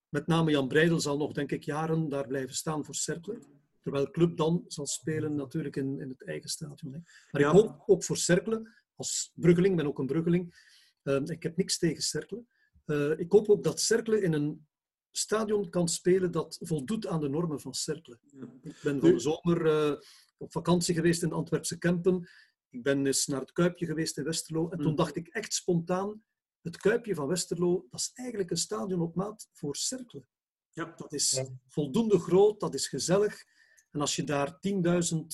Met 0.09 0.27
name 0.27 0.51
Jan 0.51 0.68
Breidel 0.68 1.01
zal 1.01 1.16
nog, 1.16 1.33
denk 1.33 1.53
ik, 1.53 1.62
jaren 1.62 2.09
daar 2.09 2.27
blijven 2.27 2.55
staan 2.55 2.85
voor 2.85 2.95
Cercle. 2.95 3.38
Terwijl 3.81 4.11
Club 4.11 4.37
dan 4.37 4.64
zal 4.66 4.87
spelen 4.87 5.35
natuurlijk 5.35 5.77
in, 5.77 6.01
in 6.01 6.09
het 6.09 6.25
eigen 6.25 6.51
stadion. 6.51 6.92
Hè. 6.92 6.99
Maar 7.31 7.40
ik 7.40 7.47
hoop 7.47 7.83
ook 7.87 8.05
voor 8.05 8.16
Cercle, 8.16 8.71
als 8.95 9.33
Bruggeling, 9.35 9.77
ben 9.77 9.87
ook 9.87 9.99
een 9.99 10.07
Bruggeling, 10.07 10.55
uh, 11.03 11.21
ik 11.25 11.42
heb 11.42 11.57
niks 11.57 11.79
tegen 11.79 12.03
Cercle. 12.03 12.45
Uh, 12.87 13.18
ik 13.18 13.33
hoop 13.33 13.49
ook 13.49 13.62
dat 13.62 13.81
Cercle 13.81 14.23
in 14.23 14.33
een 14.33 14.66
stadion 15.11 15.71
kan 15.71 15.88
spelen 15.88 16.31
dat 16.31 16.59
voldoet 16.61 17.07
aan 17.07 17.21
de 17.21 17.29
normen 17.29 17.61
van 17.61 17.75
Cercle. 17.75 18.18
Ik 18.62 18.81
ben 18.83 19.01
van 19.01 19.11
de 19.11 19.18
zomer 19.18 19.66
uh, 19.66 20.01
op 20.37 20.53
vakantie 20.53 20.95
geweest 20.95 21.23
in 21.23 21.29
de 21.29 21.35
Antwerpse 21.35 21.79
Kempen. 21.79 22.29
Ik 22.68 22.83
ben 22.83 23.07
eens 23.07 23.27
naar 23.27 23.40
het 23.40 23.53
Kuipje 23.53 23.87
geweest 23.87 24.18
in 24.18 24.25
Westerlo. 24.25 24.68
En 24.68 24.79
toen 24.79 24.90
mm. 24.90 24.97
dacht 24.97 25.16
ik 25.16 25.29
echt 25.29 25.53
spontaan, 25.53 26.23
het 26.62 26.77
Kuipje 26.77 27.14
van 27.14 27.27
Westerlo, 27.27 27.87
dat 27.90 28.01
is 28.01 28.11
eigenlijk 28.14 28.51
een 28.51 28.57
stadion 28.57 29.01
op 29.01 29.14
maat 29.14 29.48
voor 29.53 29.77
Cercle. 29.77 30.25
Ja. 30.70 30.92
Dat 30.96 31.12
is 31.12 31.42
voldoende 31.68 32.18
groot, 32.18 32.61
dat 32.61 32.75
is 32.75 32.88
gezellig. 32.88 33.44
En 33.90 34.01
als 34.01 34.16
je 34.16 34.25
daar 34.25 34.53
10.000 34.53 34.59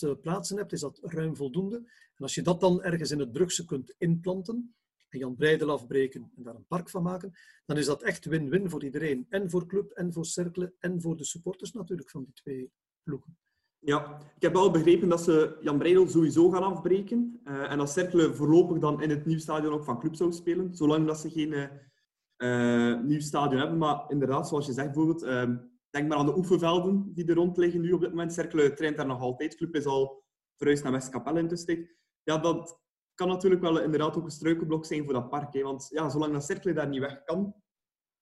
eh, 0.01 0.13
plaatsen 0.21 0.57
hebt, 0.57 0.73
is 0.73 0.81
dat 0.81 0.99
ruim 1.03 1.37
voldoende. 1.37 1.77
En 2.15 2.25
als 2.25 2.35
je 2.35 2.43
dat 2.43 2.61
dan 2.61 2.83
ergens 2.83 3.11
in 3.11 3.19
het 3.19 3.33
Brugse 3.33 3.65
kunt 3.65 3.95
inplanten, 3.99 4.75
en 5.09 5.19
Jan 5.19 5.37
Breidel 5.37 5.71
afbreken 5.71 6.33
en 6.37 6.43
daar 6.43 6.55
een 6.55 6.67
park 6.67 6.91
van 6.91 7.03
maken, 7.03 7.33
dan 7.67 7.77
is 7.77 7.87
dat 7.87 8.03
echt 8.03 8.25
win-win 8.25 8.71
voor 8.71 8.85
iedereen. 8.85 9.27
En 9.29 9.51
voor 9.51 9.67
club, 9.67 9.91
en 9.91 10.13
voor 10.13 10.27
Cercle, 10.27 10.75
en 10.79 11.01
voor 11.01 11.17
de 11.17 11.25
supporters 11.25 11.73
natuurlijk 11.73 12.11
van 12.11 12.25
die 12.25 12.33
twee 12.33 12.71
ploegen. 13.03 13.39
Ja, 13.79 14.19
ik 14.37 14.43
heb 14.43 14.53
wel 14.53 14.71
begrepen 14.71 15.09
dat 15.09 15.23
ze 15.23 15.57
Jan 15.61 15.79
Breidel 15.79 16.09
sowieso 16.09 16.51
gaan 16.51 16.63
afbreken. 16.63 17.41
Uh, 17.45 17.71
en 17.71 17.79
dat 17.79 17.91
Cercle 17.91 18.35
voorlopig 18.35 18.79
dan 18.79 19.03
in 19.03 19.11
het 19.11 19.27
nieuw 19.27 19.39
stadion 19.39 19.73
ook 19.73 19.85
van 19.85 19.99
club 19.99 20.15
zou 20.15 20.33
spelen. 20.33 20.75
Zolang 20.75 21.07
dat 21.07 21.19
ze 21.19 21.31
geen 21.31 21.71
uh, 22.37 23.01
nieuw 23.03 23.21
stadion 23.21 23.61
hebben. 23.61 23.79
Maar 23.79 24.05
inderdaad, 24.11 24.49
zoals 24.49 24.67
je 24.67 24.73
zegt 24.73 24.93
bijvoorbeeld, 24.93 25.23
uh, 25.23 25.57
denk 25.91 26.09
maar 26.09 26.19
aan 26.19 26.27
de 26.27 26.37
oefenvelden 26.37 27.13
die 27.15 27.27
er 27.27 27.35
rond 27.35 27.57
liggen 27.57 27.81
nu 27.81 27.93
op 27.93 28.01
dit 28.01 28.11
moment. 28.11 28.33
Cercle 28.33 28.75
traint 28.75 28.97
daar 28.97 29.07
nog 29.07 29.21
altijd. 29.21 29.57
Club 29.57 29.75
is 29.75 29.87
al 29.87 30.25
verhuisd 30.57 30.83
naar 30.83 30.93
Westkapelle 30.93 31.39
intussen. 31.41 31.91
Ja, 32.23 32.39
dat 32.39 32.81
kan 33.15 33.29
natuurlijk 33.29 33.61
wel 33.61 33.81
inderdaad 33.81 34.17
ook 34.17 34.25
een 34.25 34.31
struikelblok 34.31 34.85
zijn 34.85 35.05
voor 35.05 35.13
dat 35.13 35.29
park. 35.29 35.55
Hè. 35.55 35.63
Want 35.63 35.89
ja, 35.91 36.09
zolang 36.09 36.33
dat 36.33 36.45
Cercle 36.45 36.73
daar 36.73 36.89
niet 36.89 37.01
weg 37.01 37.25
kan, 37.25 37.55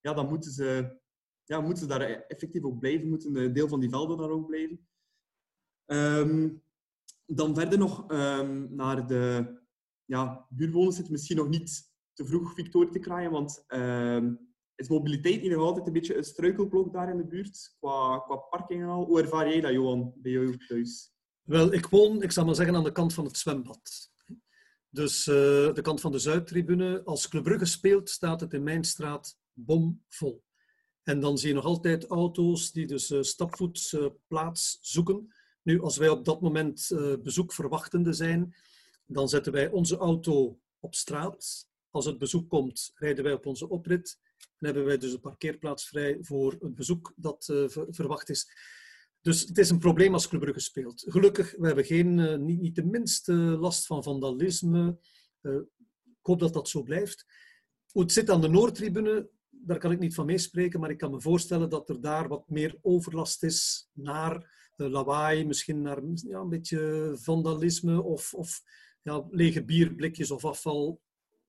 ja, 0.00 0.12
dan 0.12 0.28
moeten 0.28 0.50
ze, 0.50 0.98
ja, 1.44 1.60
moeten 1.60 1.82
ze 1.82 1.88
daar 1.88 2.00
effectief 2.00 2.64
ook 2.64 2.78
blijven. 2.78 3.08
Moeten 3.08 3.36
een 3.36 3.52
deel 3.52 3.68
van 3.68 3.80
die 3.80 3.90
velden 3.90 4.16
daar 4.16 4.30
ook 4.30 4.46
blijven. 4.46 4.88
Um, 5.86 6.62
dan 7.26 7.54
verder 7.54 7.78
nog 7.78 8.10
um, 8.10 8.74
naar 8.74 9.06
de 9.06 9.54
ja, 10.04 10.46
buurtbewoners. 10.48 10.96
Het 10.96 11.10
misschien 11.10 11.36
nog 11.36 11.48
niet 11.48 11.92
te 12.12 12.26
vroeg 12.26 12.54
Victorie 12.54 12.90
te 12.90 12.98
kraaien, 12.98 13.30
want 13.30 13.64
um, 13.68 14.38
is 14.74 14.88
mobiliteit 14.88 15.42
nog 15.42 15.62
altijd 15.62 15.86
een 15.86 15.92
beetje 15.92 16.16
een 16.16 16.24
struikelblok 16.24 16.92
daar 16.92 17.10
in 17.10 17.16
de 17.16 17.26
buurt, 17.26 17.76
qua, 17.78 18.18
qua 18.18 18.36
parking 18.36 18.82
en 18.82 18.88
al. 18.88 19.04
Hoe 19.04 19.20
ervaar 19.20 19.48
jij 19.48 19.60
dat, 19.60 19.72
Johan, 19.72 20.12
bij 20.16 20.32
jou 20.32 20.56
thuis? 20.66 21.12
Wel, 21.42 21.72
ik 21.72 21.86
woon, 21.86 22.22
ik 22.22 22.32
zal 22.32 22.44
maar 22.44 22.54
zeggen, 22.54 22.74
aan 22.74 22.84
de 22.84 22.92
kant 22.92 23.14
van 23.14 23.24
het 23.24 23.36
zwembad. 23.36 24.10
Dus 24.88 25.26
uh, 25.26 25.34
de 25.74 25.80
kant 25.82 26.00
van 26.00 26.12
de 26.12 26.18
Zuidtribune. 26.18 27.04
Als 27.04 27.28
Club 27.28 27.42
Brugge 27.42 27.64
speelt, 27.64 28.10
staat 28.10 28.40
het 28.40 28.52
in 28.52 28.62
mijn 28.62 28.84
straat 28.84 29.38
bomvol. 29.52 30.44
En 31.02 31.20
dan 31.20 31.38
zie 31.38 31.48
je 31.48 31.54
nog 31.54 31.64
altijd 31.64 32.06
auto's 32.06 32.72
die 32.72 32.86
dus 32.86 33.10
uh, 33.10 33.22
stapvoets 33.22 33.92
uh, 33.92 34.06
plaats 34.26 34.78
zoeken. 34.80 35.34
Nu, 35.66 35.80
als 35.80 35.96
wij 35.96 36.08
op 36.08 36.24
dat 36.24 36.40
moment 36.40 36.90
uh, 36.92 37.16
bezoek 37.22 37.52
verwachtende 37.52 38.12
zijn, 38.12 38.54
dan 39.06 39.28
zetten 39.28 39.52
wij 39.52 39.68
onze 39.68 39.96
auto 39.96 40.60
op 40.80 40.94
straat. 40.94 41.68
Als 41.90 42.04
het 42.04 42.18
bezoek 42.18 42.48
komt, 42.48 42.92
rijden 42.94 43.24
wij 43.24 43.32
op 43.32 43.46
onze 43.46 43.68
oprit. 43.68 44.18
En 44.38 44.66
hebben 44.66 44.84
wij 44.84 44.98
dus 44.98 45.12
een 45.12 45.20
parkeerplaats 45.20 45.88
vrij 45.88 46.18
voor 46.20 46.56
het 46.60 46.74
bezoek 46.74 47.12
dat 47.16 47.48
uh, 47.50 47.68
verwacht 47.68 48.28
is. 48.28 48.50
Dus 49.20 49.40
het 49.40 49.58
is 49.58 49.70
een 49.70 49.78
probleem 49.78 50.12
als 50.12 50.28
Club 50.28 50.40
Brugge 50.40 50.60
speelt. 50.60 51.04
Gelukkig, 51.06 51.54
we 51.56 51.66
hebben 51.66 51.84
geen, 51.84 52.18
uh, 52.18 52.36
niet, 52.36 52.60
niet 52.60 52.74
de 52.74 52.84
minste 52.84 53.32
last 53.34 53.86
van 53.86 54.02
vandalisme. 54.02 54.98
ik 55.40 56.22
hoop 56.22 56.40
dat 56.40 56.52
dat 56.52 56.68
zo 56.68 56.82
blijft. 56.82 57.26
Hoe 57.92 58.02
het 58.02 58.12
zit 58.12 58.30
aan 58.30 58.40
de 58.40 58.48
Noordtribune, 58.48 59.28
daar 59.48 59.78
kan 59.78 59.92
ik 59.92 59.98
niet 59.98 60.14
van 60.14 60.26
meespreken, 60.26 60.80
maar 60.80 60.90
ik 60.90 60.98
kan 60.98 61.10
me 61.10 61.20
voorstellen 61.20 61.70
dat 61.70 61.88
er 61.88 62.00
daar 62.00 62.28
wat 62.28 62.48
meer 62.48 62.78
overlast 62.82 63.42
is 63.42 63.88
naar 63.92 64.54
lawaai, 64.76 65.46
misschien 65.46 65.82
naar 65.82 66.02
ja, 66.14 66.38
een 66.38 66.48
beetje 66.48 67.12
vandalisme 67.20 68.02
of, 68.02 68.34
of 68.34 68.62
ja, 69.02 69.26
lege 69.30 69.64
bierblikjes 69.64 70.30
of 70.30 70.44
afval 70.44 71.00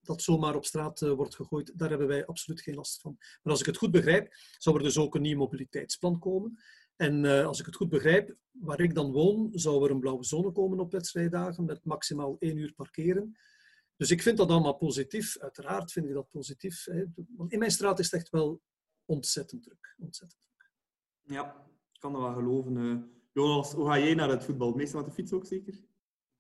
dat 0.08 0.22
zomaar 0.22 0.56
op 0.56 0.66
straat 0.66 1.02
uh, 1.02 1.12
wordt 1.12 1.36
gegooid. 1.36 1.78
Daar 1.80 1.90
hebben 1.90 2.08
wij 2.08 2.26
absoluut 2.26 2.62
geen 2.62 2.76
last 2.76 3.02
van. 3.02 3.16
Maar 3.18 3.52
als 3.52 3.60
ik 3.60 3.66
het 3.66 3.78
goed 3.78 3.92
begrijp, 3.92 4.34
zou 4.58 4.78
er 4.78 4.84
dus 4.84 4.98
ook 4.98 5.16
een 5.16 5.22
nieuw 5.22 5.38
mobiliteitsplan 5.38 6.20
komen. 6.20 6.60
En 6.96 7.24
uh, 7.24 7.46
als 7.46 7.60
ik 7.60 7.66
het 7.66 7.76
goed 7.76 7.90
begrijp, 7.90 8.36
waar 8.52 8.80
ik 8.80 8.96
dan 8.96 9.12
woon, 9.12 9.50
zou 9.52 9.86
er 9.86 9.92
een 9.92 10.00
blauwe 10.00 10.24
zone 10.24 10.52
komen 10.52 10.80
op 10.80 10.92
wedstrijddagen 10.92 11.66
met 11.66 11.86
maximaal 11.86 12.36
één 12.40 12.58
uur 12.58 12.74
parkeren. 12.74 13.38
Dus 13.96 14.12
ik 14.12 14.22
vind 14.22 14.38
dat 14.38 14.50
allemaal 14.50 14.78
positief. 14.78 15.38
Uiteraard 15.38 15.92
vind 15.92 16.06
ik 16.06 16.14
dat 16.14 16.30
positief. 16.30 16.86
Hè. 16.86 17.04
Want 17.36 17.52
in 17.52 17.60
mijn 17.60 17.72
straat 17.72 18.00
is 18.00 18.12
het 18.12 18.22
echt 18.22 18.30
wel 18.30 18.62
ontzettend 19.06 19.64
druk. 19.64 19.96
Ontzettend 19.98 20.42
druk. 20.42 20.72
Ja, 21.22 21.66
ik 21.94 22.00
kan 22.00 22.12
dat 22.12 22.22
wel 22.22 22.34
geloven. 22.34 22.74
Jonas, 23.38 23.74
hoe 23.74 23.86
ga 23.86 24.00
jij 24.00 24.14
naar 24.14 24.30
het 24.30 24.44
voetbal? 24.44 24.74
Meestal 24.74 25.00
met 25.00 25.10
de 25.10 25.16
fiets 25.16 25.34
ook 25.34 25.46
zeker? 25.46 25.74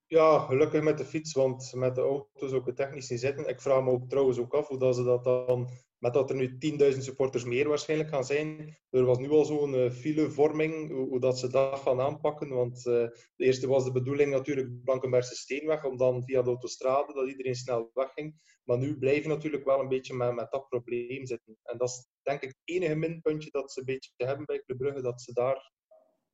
Ja, 0.07 0.39
gelukkig 0.39 0.83
met 0.83 0.97
de 0.97 1.05
fiets, 1.05 1.33
want 1.33 1.73
met 1.75 1.95
de 1.95 2.01
auto's 2.01 2.51
ook 2.51 2.71
technisch 2.71 3.09
niet 3.09 3.19
zitten. 3.19 3.47
Ik 3.47 3.61
vraag 3.61 3.83
me 3.83 3.91
ook 3.91 4.09
trouwens 4.09 4.39
ook 4.39 4.53
af 4.53 4.67
hoe 4.67 4.77
dat 4.77 4.95
ze 4.95 5.03
dat 5.03 5.23
dan, 5.23 5.69
met 5.97 6.13
dat 6.13 6.29
er 6.29 6.35
nu 6.35 6.57
10.000 6.93 6.97
supporters 6.97 7.43
meer 7.43 7.67
waarschijnlijk 7.67 8.09
gaan 8.09 8.25
zijn. 8.25 8.77
Er 8.89 9.05
was 9.05 9.17
nu 9.17 9.29
al 9.29 9.45
zo'n 9.45 9.73
uh, 9.73 9.91
filevorming, 9.91 10.91
hoe, 10.91 11.19
dat 11.19 11.39
ze 11.39 11.47
dat 11.47 11.79
gaan 11.79 12.01
aanpakken. 12.01 12.49
Want 12.49 12.77
uh, 12.77 12.93
de 13.35 13.45
eerste 13.45 13.67
was 13.67 13.83
de 13.83 13.91
bedoeling 13.91 14.31
natuurlijk 14.31 14.83
Blankenbergse 14.83 15.35
Steenweg, 15.35 15.85
om 15.85 15.97
dan 15.97 16.23
via 16.23 16.41
de 16.41 16.49
autostrade 16.49 17.13
dat 17.13 17.27
iedereen 17.27 17.55
snel 17.55 17.91
wegging. 17.93 18.35
Maar 18.63 18.77
nu 18.77 18.97
blijven 18.97 19.29
natuurlijk 19.29 19.65
wel 19.65 19.79
een 19.79 19.87
beetje 19.87 20.13
met, 20.13 20.35
met 20.35 20.51
dat 20.51 20.69
probleem 20.69 21.25
zitten. 21.25 21.57
En 21.63 21.77
dat 21.77 21.89
is 21.89 22.07
denk 22.21 22.41
ik 22.41 22.47
het 22.49 22.61
enige 22.63 22.95
minpuntje 22.95 23.49
dat 23.51 23.71
ze 23.71 23.79
een 23.79 23.85
beetje 23.85 24.11
hebben 24.17 24.45
bij 24.45 24.63
Club 24.65 25.03
dat 25.03 25.21
ze 25.21 25.33
daar 25.33 25.75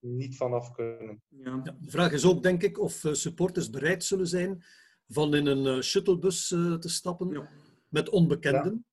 niet 0.04 0.38
vanaf 0.38 0.72
kunnen. 0.72 1.22
Ja. 1.28 1.62
Ja, 1.63 1.76
de 1.80 1.92
vraag 1.92 2.12
is 2.12 2.26
ook, 2.26 2.44
denk 2.44 2.63
ik, 2.63 2.80
of 2.80 3.04
uh, 3.04 3.13
supporters 3.13 3.70
bereid 3.70 4.04
zullen 4.04 4.28
zijn 4.28 4.63
van 5.08 5.36
in 5.36 5.46
een 5.46 5.66
uh, 5.76 5.82
shuttlebus 5.82 6.52
uh, 6.52 6.74
te 6.74 6.89
stappen 6.89 7.30
ja. 7.30 7.50
met 7.89 8.10
onbekenden, 8.10 8.86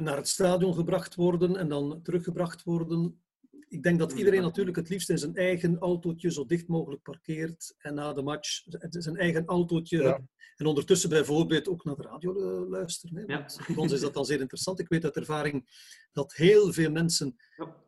naar 0.00 0.16
het 0.16 0.28
stadion 0.28 0.74
gebracht 0.74 1.14
worden 1.14 1.56
en 1.56 1.68
dan 1.68 2.02
teruggebracht 2.02 2.62
worden. 2.62 3.22
Ik 3.68 3.82
denk 3.82 3.98
dat 3.98 4.12
iedereen 4.12 4.42
natuurlijk 4.42 4.76
het 4.76 4.88
liefst 4.88 5.10
in 5.10 5.18
zijn 5.18 5.36
eigen 5.36 5.78
autootje 5.78 6.32
zo 6.32 6.46
dicht 6.46 6.68
mogelijk 6.68 7.02
parkeert 7.02 7.74
en 7.78 7.94
na 7.94 8.12
de 8.12 8.22
match 8.22 8.62
zijn 8.88 9.16
eigen 9.16 9.46
autootje 9.46 10.02
ja. 10.02 10.20
en 10.56 10.66
ondertussen 10.66 11.10
bijvoorbeeld 11.10 11.68
ook 11.68 11.84
naar 11.84 11.96
de 11.96 12.02
radio 12.02 12.34
luisteren. 12.68 13.26
Want 13.26 13.58
voor 13.60 13.76
ons 13.76 13.92
is 13.92 14.00
dat 14.00 14.14
dan 14.14 14.24
zeer 14.24 14.40
interessant. 14.40 14.80
Ik 14.80 14.88
weet 14.88 15.04
uit 15.04 15.16
ervaring 15.16 15.68
dat 16.12 16.34
heel 16.34 16.72
veel 16.72 16.90
mensen 16.90 17.36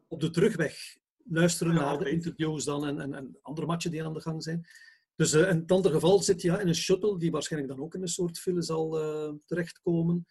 op 0.09 0.21
de 0.21 0.31
terugweg 0.31 1.01
luisteren 1.25 1.75
naar 1.75 1.99
de 1.99 2.11
interviews 2.11 2.65
dan 2.65 2.87
en, 2.87 3.01
en, 3.01 3.15
en, 3.15 3.39
andere 3.43 3.67
matchen 3.67 3.91
die 3.91 4.05
aan 4.05 4.13
de 4.13 4.21
gang 4.21 4.43
zijn. 4.43 4.67
Dus 5.17 5.35
uh, 5.35 5.49
in 5.49 5.57
het 5.57 5.73
andere 5.73 5.95
geval 5.95 6.23
zit 6.23 6.43
je 6.43 6.49
ja, 6.49 6.59
in 6.59 6.69
een 6.69 6.75
shuttle 6.75 7.19
die 7.19 7.31
waarschijnlijk 7.31 7.73
dan 7.73 7.85
ook 7.85 7.95
in 7.95 8.03
een 8.03 8.09
soort 8.09 8.39
file 8.39 8.63
zal 8.63 9.03
uh, 9.03 9.35
terechtkomen. 9.45 10.27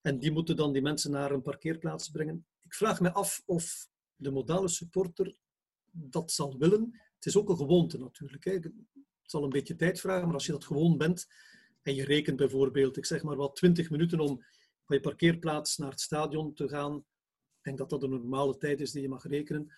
En 0.00 0.18
die 0.18 0.32
moeten 0.32 0.56
dan 0.56 0.72
die 0.72 0.82
mensen 0.82 1.10
naar 1.10 1.30
een 1.30 1.42
parkeerplaats 1.42 2.08
brengen. 2.08 2.46
Ik 2.62 2.74
vraag 2.74 3.00
me 3.00 3.12
af 3.12 3.42
of 3.46 3.88
de 4.16 4.30
modale 4.30 4.68
supporter 4.68 5.36
dat 5.90 6.32
zal 6.32 6.58
willen. 6.58 7.00
Het 7.14 7.26
is 7.26 7.36
ook 7.36 7.48
een 7.48 7.56
gewoonte 7.56 7.98
natuurlijk. 7.98 8.44
Hè. 8.44 8.52
Het 8.52 8.72
zal 9.22 9.44
een 9.44 9.50
beetje 9.50 9.76
tijd 9.76 10.00
vragen, 10.00 10.24
maar 10.24 10.34
als 10.34 10.46
je 10.46 10.52
dat 10.52 10.64
gewoon 10.64 10.96
bent 10.96 11.26
en 11.82 11.94
je 11.94 12.04
rekent 12.04 12.36
bijvoorbeeld, 12.36 12.96
ik 12.96 13.04
zeg 13.04 13.22
maar 13.22 13.36
wat, 13.36 13.56
20 13.56 13.90
minuten 13.90 14.20
om 14.20 14.44
van 14.84 14.96
je 14.96 15.00
parkeerplaats 15.00 15.76
naar 15.76 15.90
het 15.90 16.00
stadion 16.00 16.54
te 16.54 16.68
gaan. 16.68 16.96
Ik 16.96 17.62
denk 17.62 17.78
dat 17.78 17.90
dat 17.90 18.02
een 18.02 18.10
normale 18.10 18.56
tijd 18.56 18.80
is 18.80 18.90
die 18.92 19.02
je 19.02 19.08
mag 19.08 19.26
rekenen 19.26 19.72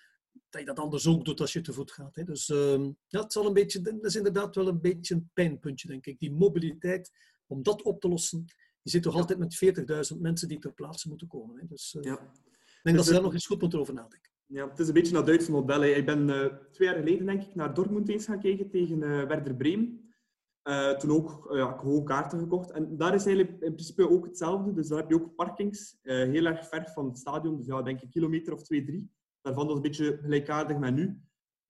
dat 0.52 0.60
je 0.60 0.66
dat 0.66 0.78
anders 0.78 1.06
ook 1.06 1.24
doet 1.24 1.40
als 1.40 1.52
je 1.52 1.60
te 1.60 1.72
voet 1.72 1.92
gaat. 1.92 2.14
Hè. 2.14 2.24
Dus 2.24 2.48
uh, 2.48 2.86
ja, 3.06 3.20
het 3.20 3.32
zal 3.32 3.46
een 3.46 3.52
beetje, 3.52 3.80
dat 3.80 4.04
is 4.04 4.16
inderdaad 4.16 4.54
wel 4.54 4.68
een 4.68 4.80
beetje 4.80 5.14
een 5.14 5.30
pijnpuntje, 5.32 5.88
denk 5.88 6.06
ik. 6.06 6.18
Die 6.18 6.32
mobiliteit, 6.32 7.10
om 7.46 7.62
dat 7.62 7.82
op 7.82 8.00
te 8.00 8.08
lossen. 8.08 8.44
Je 8.82 8.90
zit 8.90 9.02
toch 9.02 9.14
altijd 9.14 9.38
met 9.38 10.14
40.000 10.14 10.20
mensen 10.20 10.48
die 10.48 10.58
ter 10.58 10.72
plaatse 10.72 11.08
moeten 11.08 11.26
komen. 11.26 11.58
Hè. 11.58 11.66
Dus 11.66 11.94
uh, 11.94 12.02
ja. 12.02 12.12
ik 12.12 12.80
denk 12.82 12.96
dat 12.96 13.06
ze 13.06 13.12
daar 13.12 13.22
nog 13.22 13.32
eens 13.32 13.46
goed 13.46 13.60
moeten 13.60 13.78
over 13.78 13.94
nadenken. 13.94 14.30
Ja, 14.46 14.68
het 14.68 14.78
is 14.78 14.88
een 14.88 14.94
beetje 14.94 15.12
naar 15.12 15.24
Duitse 15.24 15.50
model. 15.50 15.84
Ik 15.84 16.06
ben 16.06 16.28
uh, 16.28 16.46
twee 16.72 16.88
jaar 16.88 16.98
geleden 16.98 17.26
denk 17.26 17.42
ik 17.42 17.54
naar 17.54 17.74
Dortmund 17.74 18.08
eens 18.08 18.24
gaan 18.24 18.40
kijken 18.40 18.70
tegen 18.70 18.98
Werder 19.28 19.54
Bremen. 19.54 20.14
toen 20.98 21.10
ook 21.10 21.48
ja, 21.54 21.76
gewoon 21.78 22.04
kaarten 22.04 22.38
gekocht. 22.38 22.70
En 22.70 22.96
daar 22.96 23.14
is 23.14 23.26
eigenlijk 23.26 23.62
in 23.62 23.74
principe 23.74 24.10
ook 24.10 24.24
hetzelfde. 24.24 24.72
Dus 24.72 24.88
daar 24.88 24.98
heb 24.98 25.08
je 25.08 25.14
ook 25.14 25.34
parkings, 25.34 25.98
heel 26.02 26.44
erg 26.44 26.68
ver 26.68 26.90
van 26.94 27.06
het 27.06 27.18
stadion. 27.18 27.56
Dus 27.56 27.66
ja, 27.66 27.82
denk 27.82 28.00
ik 28.00 28.10
kilometer 28.10 28.52
of 28.52 28.62
twee, 28.62 28.84
drie 28.84 29.10
daarvan 29.42 29.66
dat 29.66 29.76
een 29.76 29.82
beetje 29.82 30.18
gelijkaardig 30.22 30.78
met 30.78 30.94
nu. 30.94 31.20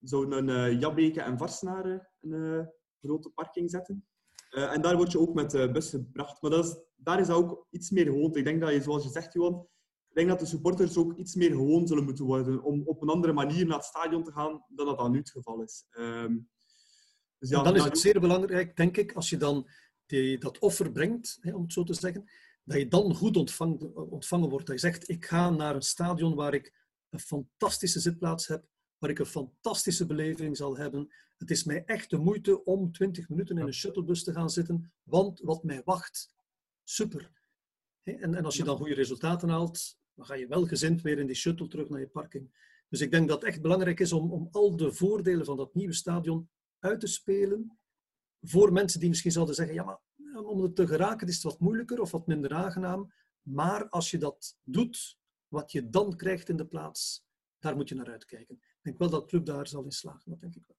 Zouden 0.00 0.48
een 0.48 0.72
uh, 0.72 0.80
Jabbeke 0.80 1.20
en 1.20 1.38
Varsnaren 1.38 2.08
een 2.20 2.30
uh, 2.30 2.64
grote 3.00 3.30
parking 3.30 3.70
zetten. 3.70 4.06
Uh, 4.50 4.72
en 4.72 4.82
daar 4.82 4.96
word 4.96 5.12
je 5.12 5.20
ook 5.20 5.34
met 5.34 5.50
de 5.50 5.70
bus 5.70 5.90
gebracht. 5.90 6.42
Maar 6.42 6.50
dat 6.50 6.64
is, 6.64 6.76
daar 6.96 7.20
is 7.20 7.26
dat 7.26 7.36
ook 7.36 7.66
iets 7.70 7.90
meer 7.90 8.04
gewoond. 8.04 8.36
Ik 8.36 8.44
denk 8.44 8.60
dat 8.60 8.72
je, 8.72 8.82
zoals 8.82 9.04
je 9.04 9.10
zegt, 9.10 9.32
Johan, 9.32 9.66
ik 10.08 10.14
denk 10.14 10.28
dat 10.28 10.40
de 10.40 10.46
supporters 10.46 10.96
ook 10.96 11.16
iets 11.16 11.34
meer 11.34 11.50
gewoon 11.50 11.86
zullen 11.86 12.04
moeten 12.04 12.24
worden 12.24 12.62
om 12.62 12.82
op 12.86 13.02
een 13.02 13.08
andere 13.08 13.32
manier 13.32 13.66
naar 13.66 13.76
het 13.76 13.86
stadion 13.86 14.24
te 14.24 14.32
gaan 14.32 14.64
dan 14.68 14.86
dat, 14.86 14.98
dat 14.98 15.10
nu 15.10 15.18
het 15.18 15.30
geval 15.30 15.62
is. 15.62 15.86
Um, 15.90 16.50
dus 17.38 17.50
ja, 17.50 17.62
dan 17.62 17.76
is 17.76 17.84
het 17.84 17.98
zeer 17.98 18.20
belangrijk, 18.20 18.76
denk 18.76 18.96
ik, 18.96 19.12
als 19.12 19.30
je 19.30 19.36
dan 19.36 19.68
die, 20.06 20.38
dat 20.38 20.58
offer 20.58 20.92
brengt, 20.92 21.38
hè, 21.40 21.54
om 21.54 21.62
het 21.62 21.72
zo 21.72 21.82
te 21.82 21.94
zeggen, 21.94 22.30
dat 22.64 22.78
je 22.78 22.88
dan 22.88 23.14
goed 23.14 23.36
ontvang, 23.36 23.94
ontvangen 23.94 24.48
wordt. 24.48 24.66
Dat 24.66 24.80
je 24.80 24.86
zegt, 24.86 25.08
ik 25.08 25.24
ga 25.24 25.50
naar 25.50 25.74
een 25.74 25.82
stadion 25.82 26.34
waar 26.34 26.54
ik 26.54 26.81
een 27.12 27.20
fantastische 27.20 28.00
zitplaats 28.00 28.46
heb, 28.46 28.64
waar 28.98 29.10
ik 29.10 29.18
een 29.18 29.26
fantastische 29.26 30.06
beleving 30.06 30.56
zal 30.56 30.76
hebben. 30.76 31.12
Het 31.36 31.50
is 31.50 31.64
mij 31.64 31.84
echt 31.84 32.10
de 32.10 32.18
moeite 32.18 32.64
om 32.64 32.92
20 32.92 33.28
minuten 33.28 33.58
in 33.58 33.66
een 33.66 33.74
shuttlebus 33.74 34.24
te 34.24 34.32
gaan 34.32 34.50
zitten, 34.50 34.92
want 35.02 35.40
wat 35.40 35.62
mij 35.64 35.82
wacht, 35.84 36.34
super. 36.84 37.32
En, 38.02 38.34
en 38.34 38.44
als 38.44 38.56
je 38.56 38.64
dan 38.64 38.76
goede 38.76 38.94
resultaten 38.94 39.48
haalt, 39.48 39.98
dan 40.14 40.26
ga 40.26 40.34
je 40.34 40.46
wel 40.46 40.66
gezind 40.66 41.02
weer 41.02 41.18
in 41.18 41.26
die 41.26 41.36
shuttle 41.36 41.68
terug 41.68 41.88
naar 41.88 42.00
je 42.00 42.08
parking. 42.08 42.70
Dus 42.88 43.00
ik 43.00 43.10
denk 43.10 43.28
dat 43.28 43.40
het 43.40 43.48
echt 43.48 43.62
belangrijk 43.62 44.00
is 44.00 44.12
om, 44.12 44.32
om 44.32 44.48
al 44.50 44.76
de 44.76 44.92
voordelen 44.92 45.44
van 45.44 45.56
dat 45.56 45.74
nieuwe 45.74 45.92
stadion 45.92 46.50
uit 46.78 47.00
te 47.00 47.06
spelen 47.06 47.78
voor 48.40 48.72
mensen 48.72 49.00
die 49.00 49.08
misschien 49.08 49.32
zouden 49.32 49.54
zeggen, 49.54 49.74
ja, 49.74 49.84
maar 49.84 50.42
om 50.42 50.62
het 50.62 50.76
te 50.76 50.86
geraken 50.86 51.28
is 51.28 51.34
het 51.34 51.42
wat 51.42 51.60
moeilijker 51.60 52.00
of 52.00 52.10
wat 52.10 52.26
minder 52.26 52.52
aangenaam. 52.52 53.12
Maar 53.42 53.88
als 53.88 54.10
je 54.10 54.18
dat 54.18 54.58
doet, 54.62 55.18
wat 55.52 55.72
je 55.72 55.90
dan 55.90 56.16
krijgt 56.16 56.48
in 56.48 56.56
de 56.56 56.66
plaats, 56.66 57.24
daar 57.58 57.76
moet 57.76 57.88
je 57.88 57.94
naar 57.94 58.10
uitkijken. 58.10 58.54
Ik 58.54 58.78
denk 58.82 58.98
wel 58.98 59.10
dat 59.10 59.26
club 59.26 59.44
daar 59.44 59.66
zal 59.66 59.84
in 59.84 59.92
slagen, 59.92 60.30
dat 60.30 60.40
denk 60.40 60.54
ik 60.54 60.64
wel. 60.66 60.76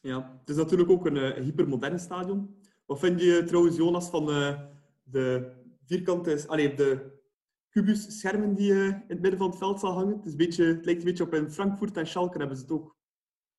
Ja, 0.00 0.36
het 0.40 0.48
is 0.48 0.56
natuurlijk 0.56 0.90
ook 0.90 1.06
een 1.06 1.16
uh, 1.16 1.32
hypermodern 1.32 1.98
stadion. 1.98 2.62
Wat 2.84 2.98
vind 2.98 3.20
je 3.20 3.44
trouwens, 3.44 3.76
Jonas, 3.76 4.08
van 4.08 4.28
uh, 4.28 4.60
de 5.02 5.52
vierkante, 5.84 6.44
allee, 6.46 6.74
de 6.74 7.20
kubus-schermen 7.68 8.54
die 8.54 8.72
uh, 8.72 8.86
in 8.86 9.04
het 9.08 9.20
midden 9.20 9.38
van 9.38 9.48
het 9.48 9.58
veld 9.58 9.80
zal 9.80 9.92
hangen? 9.92 10.16
Het, 10.16 10.24
is 10.26 10.30
een 10.30 10.36
beetje, 10.36 10.64
het 10.64 10.84
lijkt 10.84 11.00
een 11.00 11.06
beetje 11.06 11.24
op 11.24 11.34
in 11.34 11.50
Frankfurt 11.50 11.96
en 11.96 12.06
Schalke 12.06 12.38
hebben 12.38 12.56
ze 12.56 12.62
het 12.62 12.72
ook. 12.72 12.96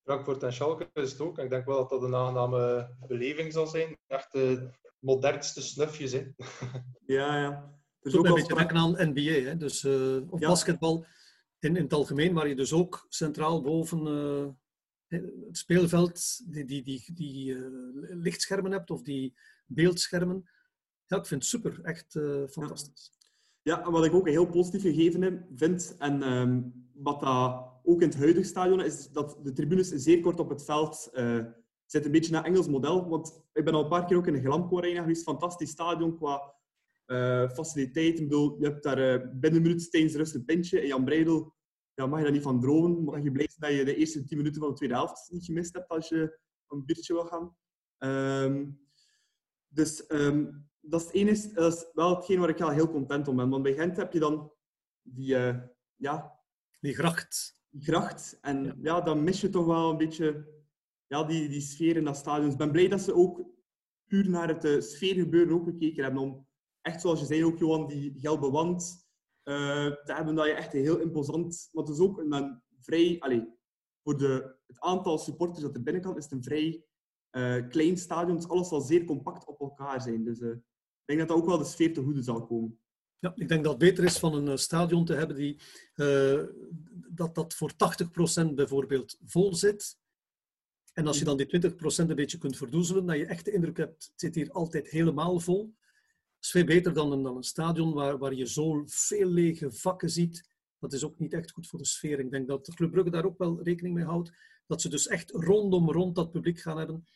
Frankfurt 0.03 0.43
en 0.43 0.53
Schalke 0.53 0.89
is 0.93 1.11
het 1.11 1.21
ook. 1.21 1.37
Ik 1.37 1.49
denk 1.49 1.65
wel 1.65 1.77
dat 1.77 1.89
dat 1.89 2.03
een 2.03 2.15
aangename 2.15 2.89
beleving 3.07 3.53
zal 3.53 3.67
zijn. 3.67 3.97
Echt 4.07 4.31
de 4.31 4.69
modernste 4.99 5.61
snufjes, 5.61 6.11
hè. 6.11 6.27
Ja, 7.15 7.41
ja. 7.41 7.75
Dus 8.05 8.15
ook 8.15 8.25
een 8.25 8.33
beetje 8.33 8.55
denken 8.55 8.77
aan 8.77 8.91
NBA, 8.91 9.49
hè? 9.49 9.57
Dus, 9.57 9.83
uh, 9.83 10.31
of 10.31 10.39
ja. 10.39 10.47
basketbal 10.47 11.05
in, 11.59 11.75
in 11.75 11.83
het 11.83 11.93
algemeen, 11.93 12.33
waar 12.33 12.47
je 12.47 12.55
dus 12.55 12.73
ook 12.73 13.05
centraal 13.09 13.61
boven 13.61 14.07
uh, 14.07 14.47
het 15.07 15.57
speelveld 15.57 16.41
die, 16.53 16.65
die, 16.65 16.83
die, 16.83 17.03
die 17.13 17.51
uh, 17.51 17.67
lichtschermen 18.09 18.71
hebt 18.71 18.91
of 18.91 19.01
die 19.01 19.33
beeldschermen. 19.65 20.49
Ja, 21.05 21.17
ik 21.17 21.25
vind 21.25 21.41
het 21.41 21.49
super, 21.49 21.79
echt 21.83 22.19
fantastisch. 22.49 23.11
Ja. 23.61 23.79
ja, 23.79 23.91
wat 23.91 24.05
ik 24.05 24.13
ook 24.13 24.25
een 24.25 24.31
heel 24.31 24.49
positief 24.49 24.81
gegeven 24.81 25.45
vind, 25.55 25.95
en 25.97 26.31
um, 26.31 26.89
wat 26.93 27.19
dat 27.19 27.67
ook 27.83 28.01
in 28.01 28.07
het 28.07 28.17
huidige 28.17 28.47
stadion 28.47 28.81
is, 28.83 29.11
dat 29.11 29.39
de 29.43 29.53
tribunes 29.53 29.89
zeer 29.89 30.19
kort 30.19 30.39
op 30.39 30.49
het 30.49 30.63
veld 30.63 31.09
zitten. 31.85 32.05
Een 32.05 32.11
beetje 32.11 32.31
naar 32.31 32.43
Engels 32.43 32.67
model, 32.67 33.09
want 33.09 33.43
ik 33.53 33.65
ben 33.65 33.73
al 33.73 33.83
een 33.83 33.89
paar 33.89 34.05
keer 34.05 34.17
ook 34.17 34.27
in 34.27 34.33
de 34.33 34.41
Glamco 34.41 34.77
Arena 34.77 35.01
geweest. 35.01 35.23
Fantastisch 35.23 35.69
stadion 35.69 36.17
qua 36.17 36.53
uh, 37.07 37.49
faciliteiten. 37.49 38.23
Ik 38.23 38.29
bedoel, 38.29 38.57
je 38.59 38.65
hebt 38.65 38.83
daar 38.83 38.99
uh, 38.99 39.29
binnen 39.31 39.55
een 39.55 39.67
minuut 39.67 39.91
tijdens 39.91 40.15
rust 40.15 40.35
een 40.35 40.45
pintje. 40.45 40.79
En 40.79 40.87
Jan 40.87 41.05
Breidel, 41.05 41.55
ja, 41.93 42.05
mag 42.05 42.17
je 42.17 42.23
daar 42.23 42.33
niet 42.33 42.41
van 42.41 42.61
dromen. 42.61 43.03
Mag 43.03 43.23
je 43.23 43.31
blij 43.31 43.49
zijn 43.49 43.71
dat 43.71 43.79
je 43.79 43.85
de 43.85 43.95
eerste 43.95 44.23
tien 44.23 44.37
minuten 44.37 44.61
van 44.61 44.69
de 44.69 44.75
tweede 44.75 44.95
helft 44.95 45.31
niet 45.31 45.45
gemist 45.45 45.73
hebt 45.73 45.89
als 45.89 46.09
je 46.09 46.39
een 46.67 46.85
biertje 46.85 47.13
wil 47.13 47.25
gaan. 47.25 47.55
Um, 48.43 48.79
dus 49.67 50.03
um, 50.07 50.69
dat 50.79 50.99
is 50.99 51.05
het 51.05 51.15
enige, 51.15 51.53
dat 51.53 51.73
is 51.73 51.89
wel 51.93 52.15
hetgeen 52.15 52.39
waar 52.39 52.49
ik 52.49 52.57
heel 52.57 52.91
content 52.91 53.27
om 53.27 53.35
ben. 53.35 53.49
Want 53.49 53.63
bij 53.63 53.73
Gent 53.73 53.97
heb 53.97 54.13
je 54.13 54.19
dan 54.19 54.51
die, 55.01 55.35
uh, 55.35 55.57
ja... 55.95 56.39
Die 56.79 56.93
gracht. 56.93 57.61
Die 57.69 57.83
gracht. 57.83 58.37
En 58.41 58.63
ja. 58.63 58.73
ja. 58.81 59.01
dan 59.01 59.23
mis 59.23 59.41
je 59.41 59.49
toch 59.49 59.65
wel 59.65 59.89
een 59.89 59.97
beetje 59.97 60.53
ja, 61.07 61.23
die, 61.23 61.49
die 61.49 61.61
sfeer 61.61 61.95
in 61.95 62.03
dat 62.03 62.17
stadion. 62.17 62.43
Dus 62.43 62.53
ik 62.53 62.59
ben 62.59 62.71
blij 62.71 62.87
dat 62.87 63.01
ze 63.01 63.15
ook 63.15 63.45
puur 64.05 64.29
naar 64.29 64.47
het 64.47 64.65
uh, 64.65 64.81
sfeergebeuren 64.81 65.53
ook 65.53 65.65
gekeken 65.65 66.03
hebben. 66.03 66.21
Om 66.21 66.44
echt 66.85 67.01
zoals 67.01 67.19
je 67.19 67.25
zei 67.25 67.45
ook, 67.45 67.57
Johan, 67.57 67.87
die 67.87 68.19
gelbe 68.19 68.49
wand 68.49 69.07
uh, 69.43 69.55
te 69.87 70.13
hebben, 70.13 70.35
dat 70.35 70.45
je 70.45 70.51
echt 70.51 70.71
heel 70.71 70.99
imposant... 70.99 71.69
Maar 71.71 71.83
het 71.83 71.93
is 71.93 71.99
ook 71.99 72.17
een, 72.19 72.61
vrij... 72.79 73.19
Allez, 73.19 73.43
voor 74.03 74.17
de, 74.17 74.55
het 74.67 74.79
aantal 74.79 75.17
supporters 75.17 75.61
dat 75.61 75.75
er 75.75 75.83
binnen 75.83 76.01
kan, 76.01 76.17
is 76.17 76.23
het 76.23 76.33
een 76.33 76.43
vrij 76.43 76.83
uh, 77.31 77.67
klein 77.69 77.97
stadion. 77.97 78.35
Dus 78.35 78.47
alles 78.47 78.67
zal 78.67 78.81
zeer 78.81 79.03
compact 79.03 79.45
op 79.45 79.59
elkaar 79.59 80.01
zijn. 80.01 80.23
Dus 80.23 80.39
uh, 80.39 80.49
ik 80.49 80.61
denk 81.05 81.19
dat 81.19 81.27
dat 81.27 81.37
ook 81.37 81.45
wel 81.45 81.57
de 81.57 81.63
sfeer 81.63 81.93
te 81.93 82.03
goede 82.03 82.21
zal 82.21 82.45
komen. 82.45 82.79
Ja, 83.19 83.31
ik 83.35 83.47
denk 83.47 83.63
dat 83.63 83.73
het 83.73 83.81
beter 83.81 84.03
is 84.03 84.19
van 84.19 84.47
een 84.47 84.57
stadion 84.57 85.05
te 85.05 85.13
hebben 85.13 85.35
die, 85.35 85.59
dat, 87.09 87.35
dat 87.35 87.53
voor 87.53 87.71
80% 88.49 88.53
bijvoorbeeld 88.53 89.17
vol 89.25 89.53
zit. 89.55 89.97
En 90.93 91.07
als 91.07 91.19
je 91.19 91.25
dan 91.25 91.37
die 91.37 91.71
20% 91.71 91.75
een 91.95 92.15
beetje 92.15 92.37
kunt 92.37 92.57
verdoezelen, 92.57 93.05
dat 93.05 93.17
je 93.17 93.25
echt 93.25 93.45
de 93.45 93.51
indruk 93.51 93.77
hebt, 93.77 94.05
het 94.05 94.19
zit 94.19 94.35
hier 94.35 94.51
altijd 94.51 94.87
helemaal 94.87 95.39
vol 95.39 95.75
is 96.45 96.51
veel 96.51 96.65
beter 96.65 96.93
dan 96.93 97.11
een, 97.11 97.23
dan 97.23 97.35
een 97.35 97.43
stadion 97.43 97.93
waar, 97.93 98.17
waar 98.17 98.33
je 98.33 98.47
zo 98.47 98.83
veel 98.85 99.27
lege 99.27 99.71
vakken 99.71 100.09
ziet. 100.09 100.49
Dat 100.79 100.93
is 100.93 101.03
ook 101.03 101.19
niet 101.19 101.33
echt 101.33 101.51
goed 101.51 101.67
voor 101.67 101.79
de 101.79 101.85
sfeer. 101.85 102.19
Ik 102.19 102.31
denk 102.31 102.47
dat 102.47 102.65
de 102.65 102.73
Club 102.73 102.91
Brugge 102.91 103.09
daar 103.09 103.25
ook 103.25 103.37
wel 103.37 103.61
rekening 103.63 103.95
mee 103.95 104.05
houdt. 104.05 104.31
Dat 104.67 104.81
ze 104.81 104.89
dus 104.89 105.07
echt 105.07 105.31
rondom 105.31 105.91
rond 105.91 106.15
dat 106.15 106.31
publiek 106.31 106.59
gaan 106.59 106.77
hebben. 106.77 107.07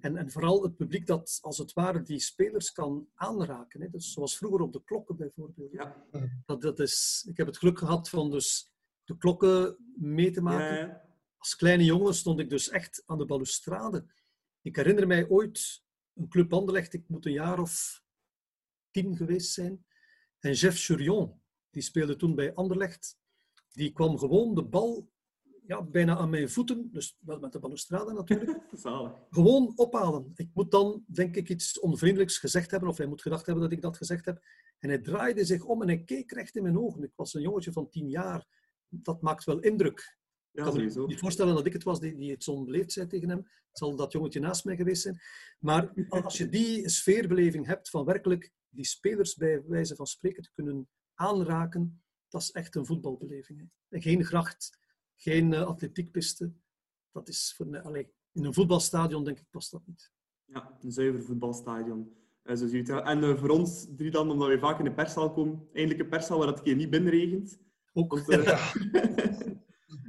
En, 0.00 0.16
en 0.16 0.30
vooral 0.30 0.62
het 0.62 0.76
publiek 0.76 1.06
dat 1.06 1.38
als 1.42 1.58
het 1.58 1.72
ware 1.72 2.02
die 2.02 2.18
spelers 2.18 2.72
kan 2.72 3.08
aanraken. 3.14 3.80
Hè. 3.80 3.90
Dus 3.90 4.12
zoals 4.12 4.36
vroeger 4.36 4.60
op 4.60 4.72
de 4.72 4.84
klokken 4.84 5.16
bijvoorbeeld. 5.16 5.72
Ja. 5.72 6.06
Dat, 6.46 6.62
dat 6.62 6.78
is, 6.80 7.26
ik 7.28 7.36
heb 7.36 7.46
het 7.46 7.58
geluk 7.58 7.78
gehad 7.78 8.08
van 8.08 8.30
dus 8.30 8.70
de 9.04 9.16
klokken 9.16 9.76
mee 9.96 10.30
te 10.30 10.40
maken. 10.40 10.76
Ja. 10.76 11.04
Als 11.36 11.56
kleine 11.56 11.84
jongen 11.84 12.14
stond 12.14 12.40
ik 12.40 12.50
dus 12.50 12.68
echt 12.68 13.02
aan 13.06 13.18
de 13.18 13.26
balustrade. 13.26 14.06
Ik 14.62 14.76
herinner 14.76 15.06
mij 15.06 15.28
ooit 15.28 15.82
een 16.14 16.28
club 16.28 16.52
Anderlecht, 16.52 16.92
ik 16.92 17.08
moet 17.08 17.26
een 17.26 17.32
jaar 17.32 17.58
of 17.58 18.04
tien 19.02 19.16
geweest 19.16 19.52
zijn. 19.52 19.84
En 20.38 20.52
Jeff 20.52 20.78
Churion, 20.78 21.40
die 21.70 21.82
speelde 21.82 22.16
toen 22.16 22.34
bij 22.34 22.54
Anderlecht, 22.54 23.18
die 23.72 23.92
kwam 23.92 24.18
gewoon 24.18 24.54
de 24.54 24.64
bal 24.64 25.10
ja, 25.66 25.82
bijna 25.82 26.16
aan 26.16 26.30
mijn 26.30 26.50
voeten, 26.50 26.88
dus 26.92 27.16
wel 27.20 27.38
met 27.38 27.52
de 27.52 27.58
balustrade 27.58 28.12
natuurlijk, 28.12 28.60
Zalig. 28.72 29.12
gewoon 29.30 29.72
ophalen. 29.76 30.32
Ik 30.34 30.50
moet 30.54 30.70
dan, 30.70 31.04
denk 31.06 31.36
ik, 31.36 31.48
iets 31.48 31.80
onvriendelijks 31.80 32.38
gezegd 32.38 32.70
hebben, 32.70 32.88
of 32.88 32.96
hij 32.96 33.06
moet 33.06 33.22
gedacht 33.22 33.46
hebben 33.46 33.64
dat 33.64 33.72
ik 33.72 33.82
dat 33.82 33.96
gezegd 33.96 34.24
heb. 34.24 34.44
En 34.78 34.88
hij 34.88 34.98
draaide 34.98 35.44
zich 35.44 35.64
om 35.64 35.82
en 35.82 35.88
hij 35.88 36.04
keek 36.04 36.32
recht 36.32 36.56
in 36.56 36.62
mijn 36.62 36.78
ogen. 36.78 37.02
Ik 37.02 37.12
was 37.16 37.34
een 37.34 37.42
jongetje 37.42 37.72
van 37.72 37.88
tien 37.88 38.08
jaar. 38.08 38.46
Dat 38.88 39.22
maakt 39.22 39.44
wel 39.44 39.58
indruk. 39.58 40.18
Ja, 40.50 40.66
Ik 40.66 40.70
kan 40.72 40.82
me 40.82 41.06
niet 41.06 41.18
voorstellen 41.18 41.54
dat 41.54 41.66
ik 41.66 41.72
het 41.72 41.82
was 41.82 42.00
die, 42.00 42.16
die 42.16 42.30
het 42.30 42.44
zo 42.44 42.64
beleefd 42.64 42.92
zei 42.92 43.06
tegen 43.06 43.28
hem. 43.28 43.38
Het 43.38 43.78
zal 43.78 43.96
dat 43.96 44.12
jongetje 44.12 44.40
naast 44.40 44.64
mij 44.64 44.76
geweest 44.76 45.02
zijn. 45.02 45.20
Maar 45.58 45.92
als 46.08 46.38
je 46.38 46.48
die 46.48 46.88
sfeerbeleving 46.88 47.66
hebt 47.66 47.90
van 47.90 48.04
werkelijk 48.04 48.52
die 48.76 48.86
spelers 48.86 49.34
bij 49.34 49.62
wijze 49.66 49.96
van 49.96 50.06
spreken 50.06 50.42
te 50.42 50.52
kunnen 50.54 50.88
aanraken, 51.14 52.02
dat 52.28 52.42
is 52.42 52.50
echt 52.50 52.74
een 52.74 52.86
voetbalbeleving. 52.86 53.60
Hè. 53.60 53.66
En 53.88 54.02
geen 54.02 54.24
gracht, 54.24 54.78
geen 55.14 55.52
eh, 55.52 55.66
atletiekpiste. 55.66 56.52
Dat 57.12 57.28
is 57.28 57.54
voor 57.56 57.66
mij, 57.66 57.82
allee, 57.82 58.12
in 58.32 58.44
een 58.44 58.54
voetbalstadion 58.54 59.24
denk 59.24 59.38
ik 59.38 59.50
past 59.50 59.70
dat 59.70 59.86
niet. 59.86 60.12
Ja, 60.44 60.78
een 60.80 60.92
zuiver 60.92 61.22
voetbalstadion. 61.22 62.16
Eh, 62.42 62.56
zo 62.56 62.66
zie 62.66 62.86
je 62.86 62.92
het. 62.92 63.04
En 63.04 63.22
eh, 63.22 63.38
voor 63.38 63.48
ons 63.48 63.86
drie 63.96 64.10
dan, 64.10 64.30
omdat 64.30 64.48
we 64.48 64.58
vaak 64.58 64.78
in 64.78 64.84
de 64.84 64.94
perszaal 64.94 65.32
komen, 65.32 65.68
eindelijk 65.72 66.00
een 66.02 66.08
perszaal 66.08 66.38
waar 66.38 66.46
het 66.48 66.58
een 66.58 66.64
keer 66.64 66.76
niet 66.76 66.90
binnenregent. 66.90 67.58
Ook 67.98 68.10
Want, 68.10 68.28
eh, 68.28 68.72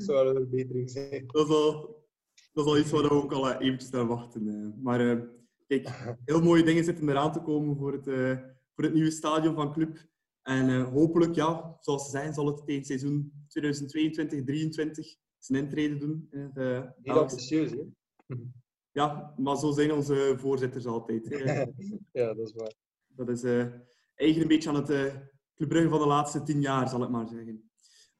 Zou 0.06 0.28
er 0.28 0.36
een 0.36 0.48
verbetering 0.48 0.90
zijn. 0.90 1.28
dat, 1.28 1.48
is 1.48 1.54
al, 1.54 2.06
dat 2.54 2.66
is 2.66 2.72
al 2.72 2.78
iets 2.78 2.92
waar 2.92 3.02
we 3.02 3.12
ook 3.12 3.34
al 3.34 3.52
eventjes 3.52 3.90
naar 3.92 4.08
wachten. 4.08 4.74
Maar 4.82 5.10
eh, 5.10 5.22
kijk, 5.68 5.88
heel 6.26 6.42
mooie 6.42 6.64
dingen 6.64 6.84
zitten 6.84 7.10
eraan 7.10 7.32
te 7.32 7.42
komen 7.42 7.78
voor 7.78 7.94
het, 7.94 8.08
eh, 8.08 8.38
voor 8.78 8.86
het 8.86 8.94
nieuwe 8.94 9.12
stadion 9.12 9.56
van 9.56 9.74
Club. 9.74 10.08
En 10.42 10.70
eh, 10.70 10.92
hopelijk, 10.92 11.36
ja, 11.36 11.78
zoals 11.80 12.04
ze 12.06 12.10
zijn, 12.10 12.34
zal 12.34 12.46
het 12.46 12.58
tegen 12.58 12.76
het 12.76 12.86
seizoen 12.86 13.32
2022-2023 13.48 15.18
zijn 15.38 15.64
intrede 15.64 15.98
doen. 15.98 16.28
het, 16.30 16.58
eh, 16.58 16.66
Heel 16.66 16.94
Belgische. 17.02 17.60
ambitieus, 17.60 17.72
hè? 17.72 18.36
Ja, 18.92 19.34
maar 19.38 19.58
zo 19.58 19.72
zijn 19.72 19.92
onze 19.94 20.34
voorzitters 20.38 20.86
altijd. 20.86 21.30
hè. 21.30 21.38
ja, 22.22 22.34
dat 22.34 22.48
is 22.48 22.54
waar. 22.54 22.74
Dat 23.08 23.30
is 23.30 23.44
eh 23.44 23.66
eigen 24.16 24.42
een 24.42 24.48
beetje 24.48 24.70
aan 24.70 24.76
het 24.76 24.88
Club 25.56 25.70
Brugge 25.70 25.90
van 25.90 26.00
de 26.00 26.08
laatste 26.08 26.44
tien 26.44 26.62
jaar, 26.62 26.90
zal 26.90 27.04
ik 27.04 27.10
maar 27.10 27.28
zeggen. 27.28 27.70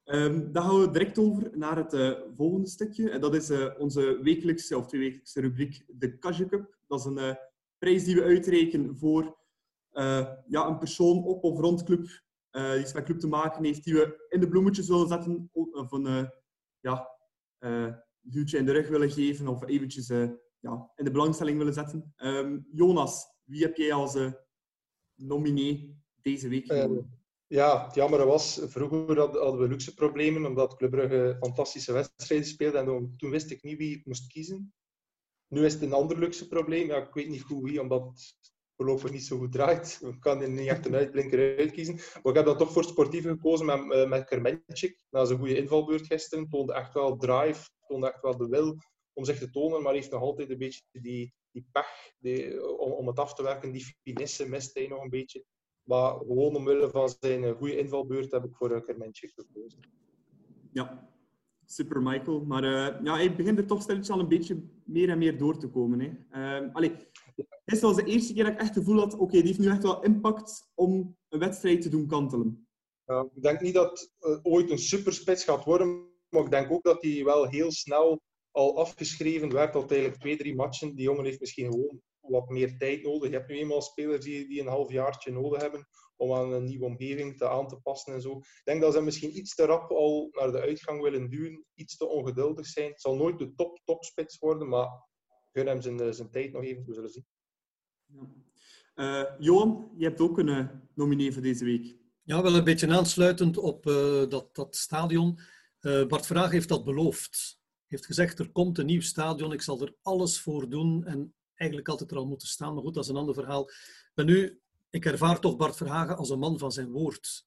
Ehm, 0.04 0.52
dan 0.52 0.64
gaan 0.64 0.80
we 0.80 0.92
direct 0.92 1.18
over 1.18 1.58
naar 1.58 1.78
het 1.78 2.18
volgende 2.36 2.68
stukje. 2.68 3.10
En 3.10 3.22
dat 3.22 3.36
is 3.36 3.52
onze 3.78 4.20
wekelijkse 4.22 4.78
of 4.78 4.88
tweewekelijkse 4.88 5.42
rubriek, 5.42 5.84
de 5.88 6.18
Kajje 6.18 6.46
Cup. 6.46 6.78
Dat 6.88 7.00
is 7.00 7.06
een 7.06 7.38
prijs 7.78 8.04
die 8.04 8.16
we 8.16 8.24
uitreiken 8.24 8.98
voor 8.98 9.38
ja, 10.48 10.68
een 10.68 10.78
persoon 10.78 11.24
op 11.24 11.44
of 11.44 11.60
rond 11.60 11.84
club 11.84 12.08
eh, 12.50 12.72
die 12.72 12.80
iets 12.80 12.94
met 12.94 13.04
club 13.04 13.20
te 13.20 13.28
maken 13.28 13.64
heeft, 13.64 13.84
die 13.84 13.94
we 13.94 14.26
in 14.30 14.40
de 14.40 14.48
bloemetjes 14.48 14.88
willen 14.88 15.08
zetten 15.08 15.50
of 15.54 15.92
een 15.92 16.06
eh, 16.08 16.28
ja, 16.80 17.10
eh, 17.58 17.94
duwtje 18.22 18.58
in 18.58 18.66
de 18.66 18.72
rug 18.72 18.88
willen 18.90 19.12
geven 19.12 19.48
of 19.48 19.66
eventjes 19.68 20.10
eh, 20.10 20.30
ja, 20.60 20.92
in 20.96 21.06
de 21.06 21.12
belangstelling 21.12 21.58
willen 21.58 21.74
zetten. 21.74 22.14
Ehm, 22.16 22.60
Jonas, 22.72 23.26
wie 23.44 23.62
heb 23.64 23.76
jij 23.76 23.94
als 23.94 24.16
eh, 24.16 24.32
nominee 25.16 26.02
deze 26.22 26.48
week 26.48 26.68
Eh, 26.68 26.82
genomen? 26.82 27.16
Ja, 27.48 27.86
het 27.86 27.96
jammer 27.96 28.26
was, 28.26 28.62
vroeger 28.64 29.18
had- 29.20 29.38
hadden 29.38 29.62
we 29.62 29.68
luxe 29.68 29.94
problemen 29.94 30.46
omdat 30.46 30.76
Club 30.76 30.92
Brugge 30.92 31.36
fantastische 31.40 31.92
wedstrijden 31.94 32.48
speelde 32.48 32.78
en 32.78 32.86
toen- 32.86 33.14
toen 33.18 33.30
wist 33.30 33.52
ik 33.52 33.64
niet 33.64 33.78
wie 33.78 33.96
ik 33.98 34.06
moest 34.06 34.28
kiezen. 34.28 34.74
Nu 35.48 35.66
is 35.66 35.74
het 35.74 35.82
een 35.82 35.94
ander 35.94 36.20
luxe 36.20 36.48
probleem. 36.48 36.88
Ja, 36.88 36.96
ik 37.08 37.14
weet 37.14 37.30
niet 37.30 37.42
goed 37.42 37.64
wie, 37.64 37.82
omdat 37.82 38.36
voorlopig 38.78 39.12
niet 39.12 39.26
zo 39.26 39.38
goed 39.38 39.52
draait. 39.52 40.00
Ik 40.04 40.20
kan 40.20 40.42
er 40.42 40.50
niet 40.50 40.68
echt 40.68 40.86
een 40.86 40.96
uitblinker 40.96 41.58
uitkiezen. 41.58 41.96
Maar 41.96 42.32
ik 42.32 42.36
heb 42.36 42.46
dan 42.46 42.58
toch 42.58 42.72
voor 42.72 42.84
sportieve 42.84 43.30
gekozen 43.30 43.66
met, 43.66 43.92
eh, 43.92 44.10
met 44.10 44.26
Kermenchik. 44.26 45.04
Na 45.10 45.26
zijn 45.26 45.40
goede 45.40 45.58
invalbeurt 45.58 46.08
gisteren 46.08 46.50
toonde 46.50 46.74
echt 46.74 46.94
wel 46.94 47.18
drive, 47.18 47.70
toonde 47.88 48.12
echt 48.12 48.22
wel 48.22 48.38
de 48.38 48.48
wil 48.48 48.78
om 49.14 49.26
zich 49.26 49.40
te 49.40 49.50
tonen, 49.50 49.82
maar 49.82 49.94
heeft 49.94 50.12
nog 50.12 50.22
altijd 50.22 50.50
een 50.50 50.58
beetje 50.58 50.82
die, 50.92 51.34
die 51.52 51.68
pech 51.72 52.12
die, 52.18 52.68
om, 52.78 52.92
om 52.92 53.08
het 53.08 53.20
af 53.20 53.34
te 53.34 53.44
werken. 53.44 53.72
Die 53.72 53.96
finesse 54.04 54.50
mist 54.50 54.74
hij 54.74 54.88
nog 54.88 55.04
een 55.04 55.10
beetje. 55.10 55.46
Maar 55.84 56.12
gewoon 56.18 56.56
omwille 56.56 56.90
van 56.90 57.10
zijn 57.20 57.44
eh, 57.44 57.56
goede 57.56 57.78
invalbeurt 57.78 58.32
heb 58.32 58.44
ik 58.44 58.56
voor 58.56 58.72
uh, 58.72 58.82
Kermenchik 58.86 59.32
gekozen. 59.36 59.80
Ja, 60.72 61.10
super 61.66 62.02
Michael. 62.02 62.46
Maar 62.46 62.64
eh, 62.64 63.04
ja, 63.04 63.14
hij 63.14 63.36
begint 63.36 63.58
er 63.58 63.66
toch 63.66 63.82
stilletjes 63.82 64.10
al 64.16 64.20
een 64.20 64.28
beetje 64.28 64.62
meer 64.84 65.10
en 65.10 65.18
meer 65.18 65.38
door 65.38 65.58
te 65.58 65.68
komen. 65.68 66.00
Hè. 66.00 66.12
Ehm, 66.30 66.70
allee, 66.74 66.96
dit 67.66 67.80
was 67.80 67.96
de 67.96 68.04
eerste 68.04 68.34
keer 68.34 68.44
dat 68.44 68.54
ik 68.54 68.60
echt 68.60 68.76
het 68.76 68.78
gevoel 68.78 69.00
had, 69.00 69.14
oké, 69.14 69.32
die 69.32 69.44
heeft 69.44 69.60
nu 69.60 69.68
echt 69.68 69.84
wel 69.84 70.04
impact 70.04 70.70
om 70.74 71.18
een 71.30 71.40
wedstrijd 71.40 71.82
te 71.82 71.90
doen 71.90 72.08
kantelen. 72.08 72.68
Ik 73.34 73.42
denk 73.42 73.62
niet 73.62 73.74
dat 73.74 74.12
het 74.20 74.40
ooit 74.46 74.70
een 74.70 74.80
superspits 74.80 75.44
gaat 75.44 75.66
worden, 75.66 76.10
maar 76.30 76.44
ik 76.44 76.52
denk 76.52 76.72
ook 76.72 76.84
dat 76.84 77.02
hij 77.02 77.24
wel 77.24 77.48
heel 77.48 77.72
snel 77.72 78.22
al 78.52 78.78
afgeschreven 78.78 79.54
werd. 79.54 79.76
Al 79.76 79.88
eigenlijk 79.88 80.20
twee, 80.20 80.38
drie 80.38 80.56
matchen. 80.56 80.96
Die 80.96 81.04
jongen 81.04 81.26
heeft 81.26 81.40
misschien 81.40 81.72
gewoon 81.72 82.02
wat 82.20 82.50
meer 82.50 82.78
tijd 82.78 83.04
nodig. 83.04 83.30
Je 83.30 83.36
hebt 83.36 83.50
nu 83.50 83.56
eenmaal 83.56 83.82
spelers 83.82 84.26
die, 84.26 84.48
die 84.48 84.62
een 84.62 84.68
half 84.68 84.92
jaartje 84.92 85.32
nodig 85.32 85.62
hebben 85.62 85.88
om 86.16 86.34
aan 86.34 86.54
een 86.54 86.64
nieuwe 86.64 86.86
omgeving 86.86 87.38
te 87.38 87.50
aan 87.50 87.68
te 87.68 87.80
passen 87.82 88.14
en 88.14 88.22
zo. 88.22 88.38
Ik 88.38 88.62
denk 88.64 88.82
dat 88.82 88.94
ze 88.94 89.02
misschien 89.02 89.38
iets 89.38 89.56
te 89.56 89.66
rap 89.66 89.92
al 89.92 90.30
naar 90.32 90.52
de 90.52 90.60
uitgang 90.60 91.02
willen 91.02 91.30
duwen, 91.30 91.66
iets 91.74 91.98
te 91.98 92.08
ongeduldig 92.08 92.66
zijn. 92.66 92.90
Het 92.90 93.02
zal 93.02 93.16
nooit 93.16 93.40
de 93.40 93.54
top, 93.54 93.80
topspits 93.84 94.38
worden, 94.38 94.68
maar 94.68 94.90
gun 95.58 95.68
hem 95.68 95.82
zijn, 95.82 96.14
zijn 96.14 96.30
tijd 96.30 96.52
nog 96.52 96.64
even, 96.64 96.86
we 96.86 96.94
zullen 96.94 97.10
zien. 97.10 97.26
Ja. 98.06 98.30
Eh, 98.94 99.40
Johan, 99.40 99.92
je 99.98 100.06
hebt 100.06 100.20
ook 100.20 100.38
een 100.38 100.50
eh, 100.50 100.68
nominee 100.94 101.34
voor 101.34 101.42
deze 101.42 101.66
week. 101.66 101.96
Ja, 102.24 102.42
wel 102.42 102.56
een 102.56 102.64
beetje 102.64 102.88
aansluitend 102.88 103.58
op 103.58 103.88
eh, 103.88 104.28
dat, 104.30 104.56
dat 104.56 104.76
stadion. 104.76 105.40
Eh, 105.80 106.06
Bart 106.06 106.26
Vraag 106.26 106.52
heeft 106.52 106.70
dat 106.70 106.84
beloofd. 106.84 107.60
heeft 107.88 108.06
gezegd, 108.06 108.40
er 108.40 108.52
komt 108.52 108.78
een 108.78 108.86
nieuw 108.86 109.02
stadion, 109.02 109.54
ik 109.54 109.62
zal 109.62 109.82
er 109.82 109.96
alles 110.02 110.40
voor 110.40 110.70
doen. 110.70 111.06
En 111.06 111.34
eigenlijk 111.56 111.90
altijd 111.90 112.12
er 112.12 112.18
al 112.18 112.28
moeten 112.28 112.48
staan, 112.48 112.74
maar 112.74 112.84
goed, 112.84 112.94
dat 112.94 113.04
is 113.04 113.10
een 113.10 113.16
ander 113.16 113.34
verhaal. 113.34 113.70
Maar 114.14 114.26
nu, 114.26 114.62
ik 114.90 115.06
ervaar 115.06 115.40
toch 115.40 115.56
Bart 115.56 115.76
Verhagen 115.76 116.18
als 116.18 116.30
een 116.30 116.40
man 116.40 116.60
van 116.60 116.72
zijn 116.72 116.92
woord. 116.92 117.46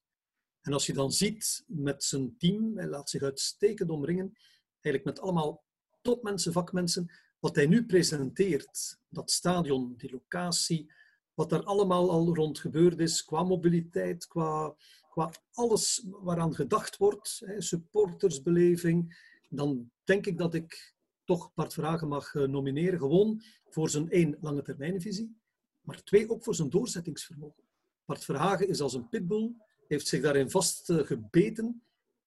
En 0.60 0.72
als 0.72 0.86
je 0.86 0.92
dan 0.92 1.12
ziet 1.12 1.64
met 1.66 2.04
zijn 2.04 2.34
team, 2.38 2.76
hij 2.76 2.88
laat 2.88 3.10
zich 3.10 3.22
uitstekend 3.22 3.90
omringen, 3.90 4.32
eigenlijk 4.80 5.04
met 5.04 5.20
allemaal 5.20 5.64
topmensen, 6.02 6.52
vakmensen, 6.52 7.10
wat 7.40 7.54
hij 7.54 7.66
nu 7.66 7.86
presenteert, 7.86 8.98
dat 9.08 9.30
stadion, 9.30 9.94
die 9.96 10.10
locatie, 10.10 10.92
wat 11.34 11.52
er 11.52 11.64
allemaal 11.64 12.10
al 12.10 12.34
rond 12.34 12.58
gebeurd 12.58 12.98
is, 12.98 13.24
qua 13.24 13.42
mobiliteit, 13.42 14.26
qua, 14.26 14.74
qua 15.10 15.32
alles 15.52 16.06
waaraan 16.10 16.54
gedacht 16.54 16.96
wordt, 16.96 17.42
supportersbeleving, 17.58 19.28
dan 19.48 19.90
denk 20.04 20.26
ik 20.26 20.38
dat 20.38 20.54
ik 20.54 20.94
toch 21.24 21.54
Bart 21.54 21.72
Vragen 21.72 22.08
mag 22.08 22.34
eh, 22.34 22.42
nomineren. 22.42 22.98
Gewoon 22.98 23.42
voor 23.68 23.90
zijn 23.90 24.10
één, 24.10 24.36
lange 24.40 24.62
termijnvisie, 24.62 25.36
maar 25.80 26.02
twee, 26.02 26.30
ook 26.30 26.44
voor 26.44 26.54
zijn 26.54 26.70
doorzettingsvermogen. 26.70 27.62
Bart 28.04 28.24
Verhagen 28.24 28.68
is 28.68 28.80
als 28.80 28.94
een 28.94 29.08
pitbull, 29.08 29.54
heeft 29.88 30.06
zich 30.06 30.22
daarin 30.22 30.50
vastgebeten. 30.50 31.82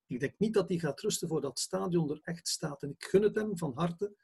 Ik 0.08 0.20
denk 0.20 0.34
niet 0.38 0.54
dat 0.54 0.70
hij 0.70 0.78
gaat 0.78 1.00
rusten 1.00 1.28
voor 1.28 1.42
dat 1.42 1.60
stadion 1.60 2.10
er 2.10 2.20
echt 2.24 2.48
staat. 2.48 2.84
En 2.84 2.90
ik 2.90 3.04
gun 3.04 3.22
het 3.22 3.36
hem 3.36 3.58
van 3.58 3.72
harte. 3.76 4.16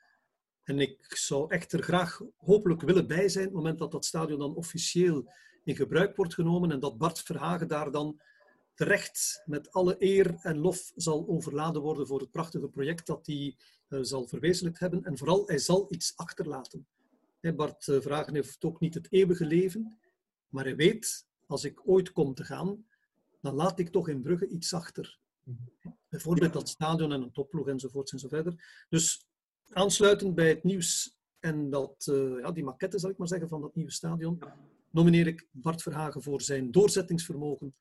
En 0.70 0.80
ik 0.80 1.16
zou 1.16 1.52
echt 1.52 1.74
er 1.74 1.84
graag 1.84 2.22
hopelijk 2.38 2.82
willen 2.82 3.08
bij 3.08 3.30
zijn 3.30 3.48
op 3.48 3.52
het 3.52 3.62
moment 3.62 3.80
dat 3.80 3.92
dat 3.92 4.06
stadion 4.06 4.40
dan 4.40 4.56
officieel 4.56 5.32
in 5.64 5.76
gebruik 5.76 6.16
wordt 6.16 6.34
genomen 6.34 6.72
en 6.72 6.80
dat 6.80 6.98
Bart 6.98 7.20
Verhagen 7.20 7.68
daar 7.68 7.92
dan 7.92 8.20
terecht 8.74 9.42
met 9.46 9.72
alle 9.72 9.96
eer 10.00 10.36
en 10.42 10.58
lof 10.58 10.92
zal 10.96 11.28
overladen 11.28 11.82
worden 11.82 12.08
voor 12.08 12.20
het 12.20 12.32
prachtige 12.32 12.68
project 12.68 13.06
dat 13.06 13.26
hij 13.26 13.56
uh, 13.90 14.00
zal 14.02 14.28
verwezenlijkt 14.28 14.80
hebben. 14.80 15.04
En 15.04 15.18
vooral, 15.18 15.48
hij 15.48 15.58
zal 15.58 15.86
iets 15.90 16.14
achterlaten. 16.16 16.88
Hey, 17.40 17.56
Bart 17.56 17.88
uh, 17.88 18.02
Verhagen 18.02 18.36
heeft 18.36 18.64
ook 18.64 18.80
niet 18.80 18.94
het 18.94 19.08
eeuwige 19.12 19.46
leven, 19.46 20.00
maar 20.50 20.64
hij 20.64 20.76
weet, 20.76 21.28
als 21.46 21.64
ik 21.64 21.82
ooit 21.86 22.12
kom 22.12 22.34
te 22.34 22.44
gaan, 22.44 22.86
dan 23.42 23.56
laat 23.56 23.80
ik 23.80 23.90
toch 23.90 24.10
in 24.10 24.22
Brugge 24.22 24.48
iets 24.48 24.74
achter. 24.74 25.20
Bijvoorbeeld 26.10 26.54
dat 26.54 26.70
stadion 26.70 27.12
en 27.12 27.22
een 27.22 27.32
topploeg 27.32 27.68
enzovoorts 27.68 28.12
enzoverder. 28.12 28.86
Dus 28.90 29.29
aansluitend 29.70 30.36
bij 30.36 30.50
het 30.50 30.64
nieuws 30.64 31.18
en 31.40 31.70
dat, 31.70 32.08
uh, 32.12 32.40
ja, 32.40 32.52
die 32.52 32.64
maquette, 32.64 33.00
zal 33.00 33.10
ik 33.10 33.18
maar 33.18 33.28
zeggen, 33.28 33.50
van 33.50 33.62
dat 33.62 33.76
nieuwe 33.76 33.92
stadion, 33.92 34.40
nomineer 34.92 35.28
ik 35.28 35.48
Bart 35.52 35.82
Verhagen 35.82 36.24
voor 36.24 36.42
zijn 36.42 36.72
doorzettingsvermogen 36.72 37.76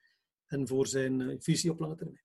en 0.46 0.68
voor 0.68 0.86
zijn 0.86 1.20
uh, 1.20 1.36
visie 1.38 1.70
op 1.70 1.78
lange 1.78 1.94
termijn. 1.94 2.22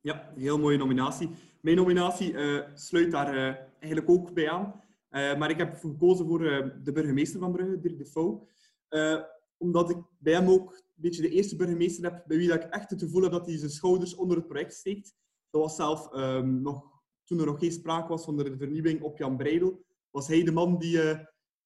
Ja, 0.00 0.32
heel 0.36 0.58
mooie 0.58 0.78
nominatie. 0.78 1.30
Mijn 1.60 1.76
nominatie 1.76 2.32
uh, 2.32 2.62
sluit 2.74 3.10
daar 3.10 3.58
eigenlijk 3.78 4.10
ook 4.10 4.34
bij 4.34 4.50
aan. 4.50 4.84
Eh, 5.16 5.36
maar 5.36 5.50
ik 5.50 5.58
heb 5.58 5.74
gekozen 5.74 6.26
voor 6.26 6.46
eh, 6.46 6.68
de 6.82 6.92
burgemeester 6.92 7.40
van 7.40 7.52
Brugge, 7.52 7.80
Dirk 7.80 7.98
de 7.98 8.06
Vouw. 8.06 8.46
Eh, 8.88 9.22
omdat 9.56 9.90
ik 9.90 9.96
bij 10.18 10.32
hem 10.32 10.48
ook 10.48 10.72
een 10.72 11.02
beetje 11.02 11.22
de 11.22 11.30
eerste 11.30 11.56
burgemeester 11.56 12.04
heb 12.04 12.24
bij 12.26 12.36
wie 12.36 12.48
dat 12.48 12.64
ik 12.64 12.70
echt 12.70 12.90
het 12.90 13.02
gevoel 13.02 13.22
heb 13.22 13.30
dat 13.30 13.46
hij 13.46 13.58
zijn 13.58 13.70
schouders 13.70 14.14
onder 14.14 14.36
het 14.36 14.46
project 14.46 14.74
steekt. 14.74 15.14
Dat 15.50 15.62
was 15.62 15.76
zelf 15.76 16.12
ehm, 16.12 16.62
nog, 16.62 16.95
toen 17.26 17.40
er 17.40 17.46
nog 17.46 17.58
geen 17.58 17.72
sprake 17.72 18.08
was 18.08 18.24
van 18.24 18.36
de 18.36 18.56
vernieuwing 18.56 19.02
op 19.02 19.18
Jan 19.18 19.36
Breidel, 19.36 19.84
was 20.10 20.26
hij 20.26 20.44
de 20.44 20.52
man 20.52 20.78
die 20.78 20.98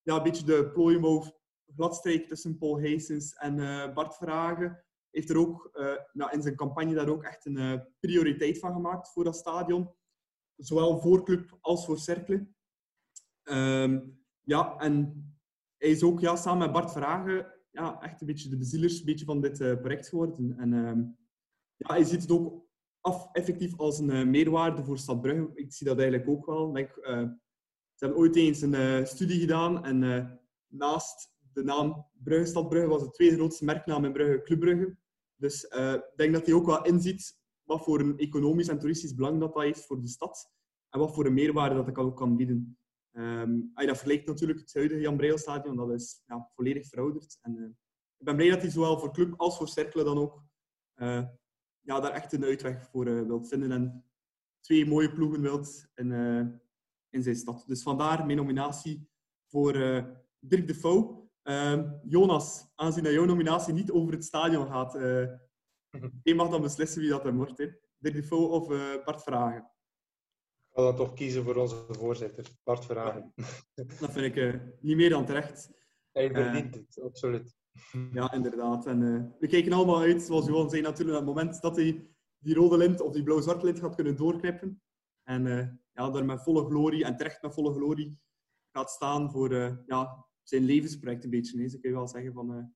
ja, 0.02 0.16
een 0.16 0.22
beetje 0.22 0.44
de 0.44 0.70
plooien 0.72 1.00
wou 1.00 1.24
gladstrijken 1.74 2.28
tussen 2.28 2.58
Paul 2.58 2.80
Heijsens 2.80 3.34
en 3.34 3.56
Bart 3.94 4.16
Verhagen 4.16 4.84
heeft 5.10 5.30
er 5.30 5.38
ook 5.38 5.70
nou, 6.12 6.30
in 6.32 6.42
zijn 6.42 6.56
campagne 6.56 6.94
daar 6.94 7.08
ook 7.08 7.22
echt 7.22 7.46
een 7.46 7.86
prioriteit 8.00 8.58
van 8.58 8.72
gemaakt 8.72 9.12
voor 9.12 9.24
dat 9.24 9.36
stadion. 9.36 9.90
Zowel 10.56 11.00
voor 11.00 11.24
club 11.24 11.58
als 11.60 11.84
voor 11.84 11.98
Cercle. 11.98 12.48
Ehm, 13.42 14.00
ja, 14.40 14.76
en 14.76 15.24
hij 15.76 15.90
is 15.90 16.02
ook 16.02 16.20
ja, 16.20 16.36
samen 16.36 16.58
met 16.58 16.72
Bart 16.72 16.92
Vragen 16.92 17.60
ja, 17.70 18.00
echt 18.00 18.20
een 18.20 18.26
beetje 18.26 18.48
de 18.48 18.56
bezielers 18.56 18.98
een 18.98 19.04
beetje 19.04 19.24
van 19.24 19.40
dit 19.40 19.60
uh, 19.60 19.80
project 19.80 20.08
geworden. 20.08 20.58
En 20.58 20.72
uh, 20.72 21.04
ja, 21.76 21.94
hij 21.94 22.04
ziet 22.04 22.22
het 22.22 22.30
ook 22.30 22.59
af, 23.00 23.28
effectief 23.32 23.78
als 23.78 23.98
een 23.98 24.10
uh, 24.10 24.26
meerwaarde 24.26 24.84
voor 24.84 24.98
Stad 24.98 25.20
Brugge. 25.20 25.50
Ik 25.54 25.72
zie 25.72 25.86
dat 25.86 25.98
eigenlijk 25.98 26.28
ook 26.28 26.46
wel. 26.46 26.72
Denk, 26.72 26.96
eh, 26.96 27.22
ze 27.94 28.04
hebben 28.04 28.18
ooit 28.18 28.36
eens 28.36 28.60
een 28.60 29.06
studie 29.06 29.40
gedaan 29.40 29.84
en 29.84 30.40
naast 30.66 31.32
de 31.52 31.62
naam 31.62 32.06
Brugge 32.12 32.46
Stad 32.46 32.68
Brugge 32.68 32.88
was 32.88 33.02
de 33.02 33.10
tweede 33.10 33.36
grootste 33.36 33.64
merknaam 33.64 34.04
in 34.04 34.12
Brugge 34.12 34.42
Club 34.42 34.60
Brugge. 34.60 34.96
Dus 35.36 35.64
ik 35.64 36.12
denk 36.16 36.32
dat 36.32 36.46
hij 36.46 36.54
ook 36.54 36.66
wel 36.66 36.84
inziet 36.84 37.38
wat 37.62 37.84
voor 37.84 38.00
een 38.00 38.18
economisch 38.18 38.68
en 38.68 38.78
toeristisch 38.78 39.14
belang 39.14 39.40
dat, 39.40 39.54
dat 39.54 39.62
heeft 39.62 39.86
voor 39.86 40.00
de 40.00 40.08
stad. 40.08 40.50
En 40.90 41.00
wat 41.00 41.14
voor 41.14 41.26
een 41.26 41.34
meerwaarde 41.34 41.74
dat 41.74 41.86
dat 41.86 41.96
ook 41.96 42.16
kan 42.16 42.36
bieden. 42.36 42.78
Um, 43.12 43.70
dat 43.74 43.86
vergelijkt 43.86 44.26
natuurlijk 44.26 44.60
het 44.60 44.74
huidige 44.74 45.00
Jan 45.00 45.16
Breil 45.16 45.38
stadion, 45.38 45.76
dat 45.76 45.90
is 45.90 46.22
ja, 46.26 46.50
volledig 46.54 46.86
verouderd. 46.86 47.38
En, 47.40 47.56
uh, 47.56 47.68
ik 48.16 48.24
ben 48.24 48.36
blij 48.36 48.48
dat 48.48 48.60
hij 48.60 48.70
zowel 48.70 48.98
voor 48.98 49.12
club 49.12 49.34
als 49.36 49.56
voor 49.56 49.68
Cercle 49.68 50.04
dan 50.04 50.18
ook 50.18 50.42
uh, 50.96 51.26
ja, 51.80 52.00
daar 52.00 52.12
echt 52.12 52.32
een 52.32 52.44
uitweg 52.44 52.88
voor 52.90 53.06
uh, 53.06 53.26
wilt 53.26 53.48
vinden 53.48 53.72
en 53.72 54.04
twee 54.60 54.86
mooie 54.86 55.12
ploegen 55.12 55.40
wilt 55.40 55.86
in, 55.94 56.12
in 57.10 57.22
zijn 57.22 57.36
stad. 57.36 57.64
Dus 57.66 57.82
vandaar 57.82 58.26
mijn 58.26 58.38
nominatie 58.38 59.08
voor 59.46 59.72
Dirk 60.38 60.66
de 60.66 60.74
Vouw. 60.74 61.30
Ehm, 61.42 61.92
Jonas, 62.02 62.66
aangezien 62.74 63.04
dat 63.04 63.12
jouw 63.12 63.24
nominatie 63.24 63.72
niet 63.72 63.90
over 63.90 64.12
het 64.12 64.24
stadion 64.24 64.66
gaat, 64.66 64.92
je 66.22 66.34
mag 66.34 66.48
dan 66.48 66.62
beslissen 66.62 67.00
wie 67.00 67.10
dat 67.10 67.24
er 67.24 67.34
wordt. 67.34 67.58
Hè. 67.58 67.66
Dirk 67.98 68.14
de 68.14 68.22
Vouw 68.22 68.46
of 68.46 68.68
Bart 69.04 69.22
Vragen 69.22 69.70
ga 70.72 70.82
dan 70.82 70.96
toch 70.96 71.14
kiezen 71.14 71.44
voor 71.44 71.56
onze 71.56 71.86
voorzitter, 71.88 72.46
Bart 72.62 72.84
Verhagen. 72.84 73.32
Dat 73.74 74.12
vind 74.12 74.16
ik 74.16 74.36
uh, 74.36 74.54
niet 74.80 74.96
meer 74.96 75.10
dan 75.10 75.26
terecht. 75.26 75.70
Hij 76.12 76.30
verdient 76.30 76.76
uh, 76.76 76.82
het, 76.82 77.00
absoluut. 77.02 77.58
Ja, 78.12 78.32
inderdaad. 78.32 78.86
En, 78.86 79.00
uh, 79.00 79.22
we 79.38 79.46
kijken 79.46 79.72
allemaal 79.72 80.00
uit, 80.00 80.22
zoals 80.22 80.46
Johan 80.46 80.70
zei, 80.70 80.82
natuurlijk 80.82 81.18
op 81.18 81.26
het 81.26 81.34
moment 81.34 81.60
dat 81.60 81.76
hij 81.76 82.08
die 82.38 82.54
rode 82.54 82.76
lint 82.76 83.00
of 83.00 83.12
die 83.12 83.22
blauw-zwarte 83.22 83.64
lint 83.64 83.80
gaat 83.80 83.94
kunnen 83.94 84.16
doorknippen. 84.16 84.82
En 85.22 85.42
ja, 85.92 86.10
daar 86.10 86.24
met 86.24 86.42
volle 86.42 86.64
glorie, 86.64 87.04
en 87.04 87.16
terecht 87.16 87.42
met 87.42 87.54
volle 87.54 87.72
glorie, 87.72 88.18
gaat 88.72 88.90
staan 88.90 89.30
voor 89.30 89.54
ja, 89.86 90.26
zijn 90.42 90.64
levensproject 90.64 91.24
een 91.24 91.30
beetje. 91.30 91.60
Hè. 91.60 91.68
Zo 91.68 91.78
kun 91.78 91.90
je 91.90 91.96
wel 91.96 92.08
zeggen 92.08 92.32
van 92.32 92.74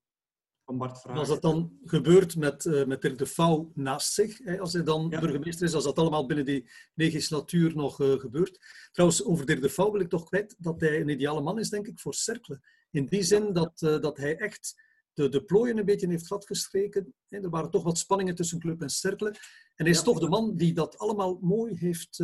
van 0.65 0.79
Bart 0.79 1.01
Vraag. 1.01 1.19
Als 1.19 1.29
dat 1.29 1.43
dan 1.43 1.79
gebeurt 1.83 2.37
met, 2.37 2.85
met 2.87 3.03
Dirk 3.03 3.19
de 3.19 3.27
Vouw 3.27 3.71
naast 3.75 4.13
zich, 4.13 4.39
hè, 4.39 4.59
als 4.59 4.73
hij 4.73 4.83
dan 4.83 5.09
burgemeester 5.09 5.67
is, 5.67 5.75
als 5.75 5.85
dat 5.85 5.99
allemaal 5.99 6.27
binnen 6.27 6.45
die 6.45 6.71
legislatuur 6.95 7.77
nog 7.77 7.97
gebeurt. 7.97 8.89
Trouwens, 8.93 9.25
over 9.25 9.47
Dirk 9.47 9.63
de 9.63 9.69
Vouw 9.69 9.93
wil 9.93 10.01
ik 10.01 10.09
toch 10.09 10.25
kwijt 10.25 10.57
dat 10.59 10.81
hij 10.81 11.01
een 11.01 11.09
ideale 11.09 11.41
man 11.41 11.59
is, 11.59 11.71
denk 11.71 11.87
ik, 11.87 12.01
voor 12.01 12.15
Cercle. 12.15 12.61
In 12.91 13.07
die 13.07 13.23
zin 13.23 13.53
dat, 13.53 13.79
dat 13.79 14.17
hij 14.17 14.37
echt 14.37 14.83
de, 15.15 15.29
de 15.29 15.45
plooien 15.45 15.79
een 15.79 15.85
beetje 15.85 16.09
heeft 16.09 16.27
gladgestreken. 16.27 17.15
Er 17.29 17.51
waren 17.51 17.71
toch 17.71 17.83
wat 17.83 17.99
spanningen 17.99 18.35
tussen 18.35 18.59
club 18.59 18.83
en 18.83 18.91
Cercle. 18.91 19.29
En 19.29 19.85
hij 19.85 19.91
is 19.91 19.99
ja. 19.99 20.05
toch 20.05 20.19
de 20.19 20.29
man 20.29 20.57
die 20.57 20.75
dat 20.75 20.99
allemaal 20.99 21.39
mooi 21.41 21.77
heeft 21.77 22.17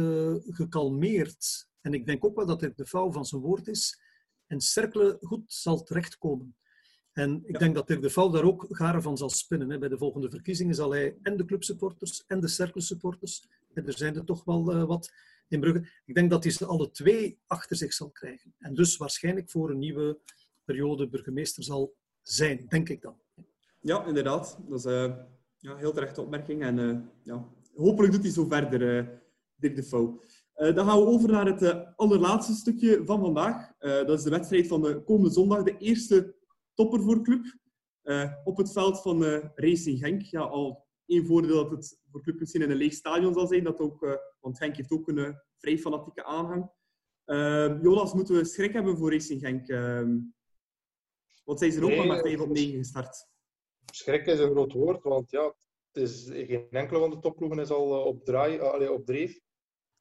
gekalmeerd. 0.47 1.69
En 1.81 1.95
ik 1.95 2.07
denk 2.07 2.25
ook 2.25 2.37
wel 2.37 2.47
dat 2.47 2.61
Dirk 2.61 2.77
de 2.77 2.87
Vouw 2.87 3.13
van 3.13 3.25
zijn 3.25 3.41
woord 3.41 3.69
is. 3.69 4.01
En 4.47 4.61
Cercle 4.61 5.17
goed 5.21 5.53
zal 5.53 5.83
terechtkomen. 5.83 6.55
En 7.13 7.43
ik 7.45 7.59
denk 7.59 7.75
dat 7.75 7.87
Dirk 7.87 8.03
de 8.03 8.11
Val 8.11 8.31
daar 8.31 8.45
ook 8.45 8.67
garen 8.69 9.03
van 9.03 9.17
zal 9.17 9.31
spinnen. 9.31 9.71
Hè. 9.71 9.79
Bij 9.79 9.89
de 9.89 9.99
volgende 9.99 10.31
verkiezingen 10.31 10.75
zal 10.75 10.91
hij 10.91 11.17
en 11.23 11.37
de 11.37 11.45
clubsupporters 11.45 12.25
en 12.27 12.41
de 12.41 12.49
cirkelsupporters, 12.49 13.49
en 13.75 13.87
er 13.87 13.97
zijn 13.97 14.17
er 14.17 14.25
toch 14.25 14.45
wel 14.45 14.75
uh, 14.75 14.85
wat 14.85 15.13
in 15.49 15.61
Brugge, 15.61 15.89
ik 16.05 16.15
denk 16.15 16.31
dat 16.31 16.43
hij 16.43 16.53
ze 16.53 16.67
alle 16.67 16.91
twee 16.91 17.39
achter 17.47 17.77
zich 17.77 17.93
zal 17.93 18.11
krijgen. 18.11 18.55
En 18.59 18.75
dus 18.75 18.97
waarschijnlijk 18.97 19.51
voor 19.51 19.71
een 19.71 19.79
nieuwe 19.79 20.19
periode 20.65 21.09
burgemeester 21.09 21.65
zal 21.65 21.95
zijn, 22.23 22.67
denk 22.69 22.89
ik 22.89 23.03
dan. 23.03 23.17
Ja, 23.81 24.05
inderdaad. 24.07 24.59
Dat 24.69 24.79
is 24.79 24.85
uh, 24.85 25.17
ja, 25.59 25.77
heel 25.77 25.93
terechte 25.93 26.21
opmerking. 26.23 26.63
En 26.63 26.79
uh, 26.79 26.99
ja, 27.23 27.49
hopelijk 27.75 28.13
doet 28.13 28.23
hij 28.23 28.33
zo 28.33 28.47
verder, 28.47 29.23
Dirk 29.57 29.77
de 29.77 29.83
Vouw. 29.83 30.23
dan 30.55 30.87
gaan 30.87 30.99
we 30.99 31.07
over 31.07 31.31
naar 31.31 31.47
het 31.47 31.97
allerlaatste 31.97 32.55
stukje 32.55 33.03
van 33.05 33.21
vandaag. 33.21 33.73
dat 33.79 34.19
is 34.19 34.23
de 34.23 34.31
wedstrijd 34.31 34.67
van 34.67 34.83
de 34.83 35.03
komende 35.03 35.31
zondag. 35.31 35.63
De 35.63 35.77
eerste 35.79 36.35
topper 36.75 37.03
voor 37.03 37.23
club. 37.23 37.59
Op 38.45 38.57
het 38.57 38.73
veld 38.73 39.01
van 39.01 39.25
Racing 39.55 39.99
Genk. 39.99 40.23
Ja, 40.23 40.41
al 40.41 40.87
één 41.07 41.27
voordeel 41.27 41.55
dat 41.55 41.71
het 41.71 42.01
voor 42.11 42.23
club 42.23 42.41
misschien 42.41 42.63
in 42.63 42.71
een 42.71 42.77
leeg 42.77 42.93
stadion 42.93 43.35
zal 43.35 43.47
zijn. 43.47 43.65
Dat 43.65 43.79
ook, 43.79 44.21
want 44.41 44.59
Genk 44.59 44.77
heeft 44.77 44.91
ook 44.91 45.09
een 45.09 45.37
vrij 45.57 45.79
fanatieke 45.79 46.25
aanhang. 46.25 46.71
Ehm, 47.25 47.83
Jonas, 47.83 48.15
moeten 48.15 48.35
we 48.35 48.45
schrik 48.45 48.73
hebben 48.73 48.97
voor 48.97 49.13
Racing 49.13 49.41
Genk? 49.41 49.67
Want 51.51 51.63
zij 51.63 51.71
zijn 51.71 51.85
ook 51.85 51.91
nee, 51.91 52.07
maar 52.07 52.23
met 52.23 52.41
op 52.41 52.49
9 52.49 52.79
gestart. 52.79 53.27
Schrik 53.93 54.27
is 54.27 54.39
een 54.39 54.51
groot 54.51 54.73
woord, 54.73 55.03
want 55.03 55.31
ja, 55.31 55.55
het 55.93 56.03
is, 56.03 56.25
geen 56.25 56.71
enkele 56.71 56.99
van 56.99 57.11
de 57.11 57.19
topploegen 57.19 57.59
is 57.59 57.71
al 57.71 58.05
op, 58.05 58.25
draai, 58.25 58.61
allee, 58.61 58.93
op 58.93 59.07
dreef. 59.07 59.41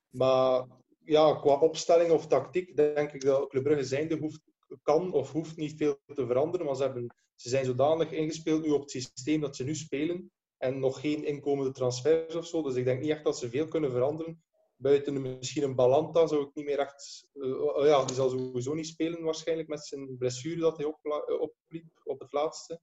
Maar 0.10 0.68
ja, 1.04 1.36
qua 1.36 1.60
opstelling 1.60 2.12
of 2.12 2.28
tactiek 2.28 2.76
denk 2.76 3.12
ik 3.12 3.22
dat 3.22 3.50
Club 3.50 3.64
Brugge 3.64 3.84
zijnde 3.84 4.18
hoeft 4.18 4.42
kan 4.82 5.14
of 5.14 5.32
hoeft 5.32 5.58
niet 5.58 5.78
veel 5.78 6.00
te 6.14 6.26
veranderen, 6.26 6.66
maar 6.66 6.76
ze, 6.76 6.84
hebben, 6.84 7.16
ze 7.36 7.50
zijn 7.50 7.66
zodanig 7.66 8.12
ingespeeld 8.12 8.62
nu 8.62 8.70
op 8.70 8.82
het 8.82 8.92
systeem 8.92 9.42
dat 9.42 9.56
ze 9.56 9.64
nu 9.64 9.76
spelen 9.76 10.32
en 10.58 10.80
nog 10.80 11.00
geen 11.00 11.26
inkomende 11.26 11.72
transfers 11.72 12.36
of 12.36 12.48
zo. 12.48 12.62
Dus 12.62 12.76
ik 12.76 12.86
denk 12.86 13.02
niet 13.02 13.12
echt 13.12 13.24
dat 13.24 13.38
ze 13.38 13.50
veel 13.50 13.68
kunnen 13.68 13.92
veranderen. 13.92 14.44
Buiten 14.82 15.22
misschien 15.22 15.64
een 15.64 15.76
Balanta 15.76 16.28
zou 16.28 16.42
ik 16.42 16.54
niet 16.54 16.66
meer 16.66 16.80
echt... 16.80 17.28
Uh, 17.34 17.86
ja, 17.86 18.06
die 18.06 18.16
zal 18.16 18.30
sowieso 18.30 18.74
niet 18.74 18.88
spelen 18.88 19.24
waarschijnlijk 19.24 19.68
met 19.68 19.86
zijn 19.86 20.18
blessure 20.18 20.60
dat 20.60 20.78
hij 20.78 20.86
op, 20.86 21.00
opliep 21.40 22.02
op 22.04 22.20
het 22.20 22.32
laatste. 22.32 22.82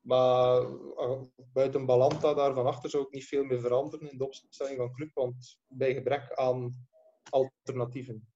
Maar 0.00 0.62
uh, 0.62 1.20
buiten 1.52 1.86
Balanta 1.86 2.34
daar 2.34 2.54
van 2.54 2.66
achter 2.66 2.90
zou 2.90 3.02
ik 3.02 3.12
niet 3.12 3.24
veel 3.24 3.44
meer 3.44 3.60
veranderen 3.60 4.10
in 4.10 4.18
de 4.18 4.24
opstelling 4.24 4.76
van 4.76 4.92
club, 4.92 5.10
want 5.14 5.58
bij 5.68 5.94
gebrek 5.94 6.32
aan 6.34 6.88
alternatieven. 7.30 8.28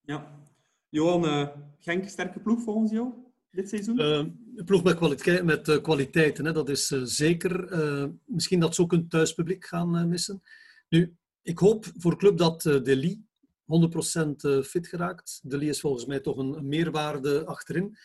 Ja, 0.00 0.40
Johan, 0.88 1.24
uh, 1.24 1.48
Genk, 1.78 2.08
sterke 2.08 2.40
ploeg 2.40 2.62
volgens 2.62 2.90
jou 2.90 3.12
dit 3.50 3.68
seizoen? 3.68 4.00
Uh, 4.00 4.16
een 4.54 4.64
ploeg 4.64 4.82
met, 4.82 4.96
kwaliteit, 4.96 5.44
met 5.44 5.68
uh, 5.68 5.82
kwaliteiten, 5.82 6.44
hè, 6.44 6.52
dat 6.52 6.68
is 6.68 6.86
zeker. 7.02 7.76
misschien 8.24 8.60
dat 8.60 8.74
ze 8.74 8.82
ook 8.82 8.92
een 8.92 9.08
thuispubliek 9.08 9.64
gaan 9.64 10.08
missen. 10.08 10.42
Nu, 10.88 11.16
ik 11.46 11.58
hoop 11.58 11.86
voor 11.96 12.18
club 12.18 12.38
dat 12.38 12.64
uh, 12.64 12.82
Deli 12.82 13.24
100% 13.62 14.64
fit 14.64 14.86
geraakt. 14.86 15.40
Deli 15.42 15.68
is 15.68 15.80
volgens 15.80 16.06
mij 16.06 16.20
toch 16.20 16.36
een, 16.36 16.68
meerwaarde 16.68 17.44
achterin. 17.44 17.96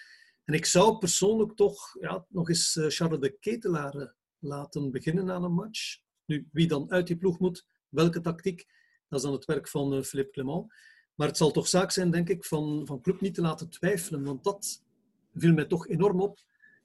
En 0.44 0.54
ik 0.54 0.66
zou 0.66 0.98
persoonlijk 0.98 1.56
toch 1.56 1.96
ja, 2.00 2.26
nog 2.30 2.50
eens 2.50 2.80
Charles 2.88 3.20
de 3.20 3.38
Ketelaar 3.40 4.16
laten 4.40 4.92
beginnen 4.92 5.32
aan 5.32 5.44
een 5.44 5.54
match. 5.54 5.98
Nu, 6.26 6.48
wie 6.52 6.68
dan 6.68 6.92
uit 6.92 7.08
die 7.08 7.18
ploeg 7.18 7.40
moet, 7.40 7.66
welke 7.90 8.22
tactiek, 8.22 8.68
dat 9.08 9.20
is 9.20 9.26
dan 9.26 9.34
het 9.34 9.46
werk 9.46 9.68
van 9.68 10.04
Philippe 10.04 10.32
Clement. 10.32 10.74
Maar 11.16 11.28
het 11.28 11.38
zal 11.38 11.52
toch 11.52 11.68
zaak 11.68 11.92
zijn, 11.92 12.12
denk 12.12 12.30
ik, 12.30 12.46
van, 12.46 12.82
van 12.86 13.02
club 13.02 13.22
niet 13.22 13.34
te 13.34 13.42
laten 13.42 13.70
twijfelen. 13.70 14.24
Want 14.24 14.44
dat 14.44 14.84
viel 15.36 15.54
mij 15.54 15.66
toch 15.66 15.88
enorm 15.88 16.22
op, 16.22 16.40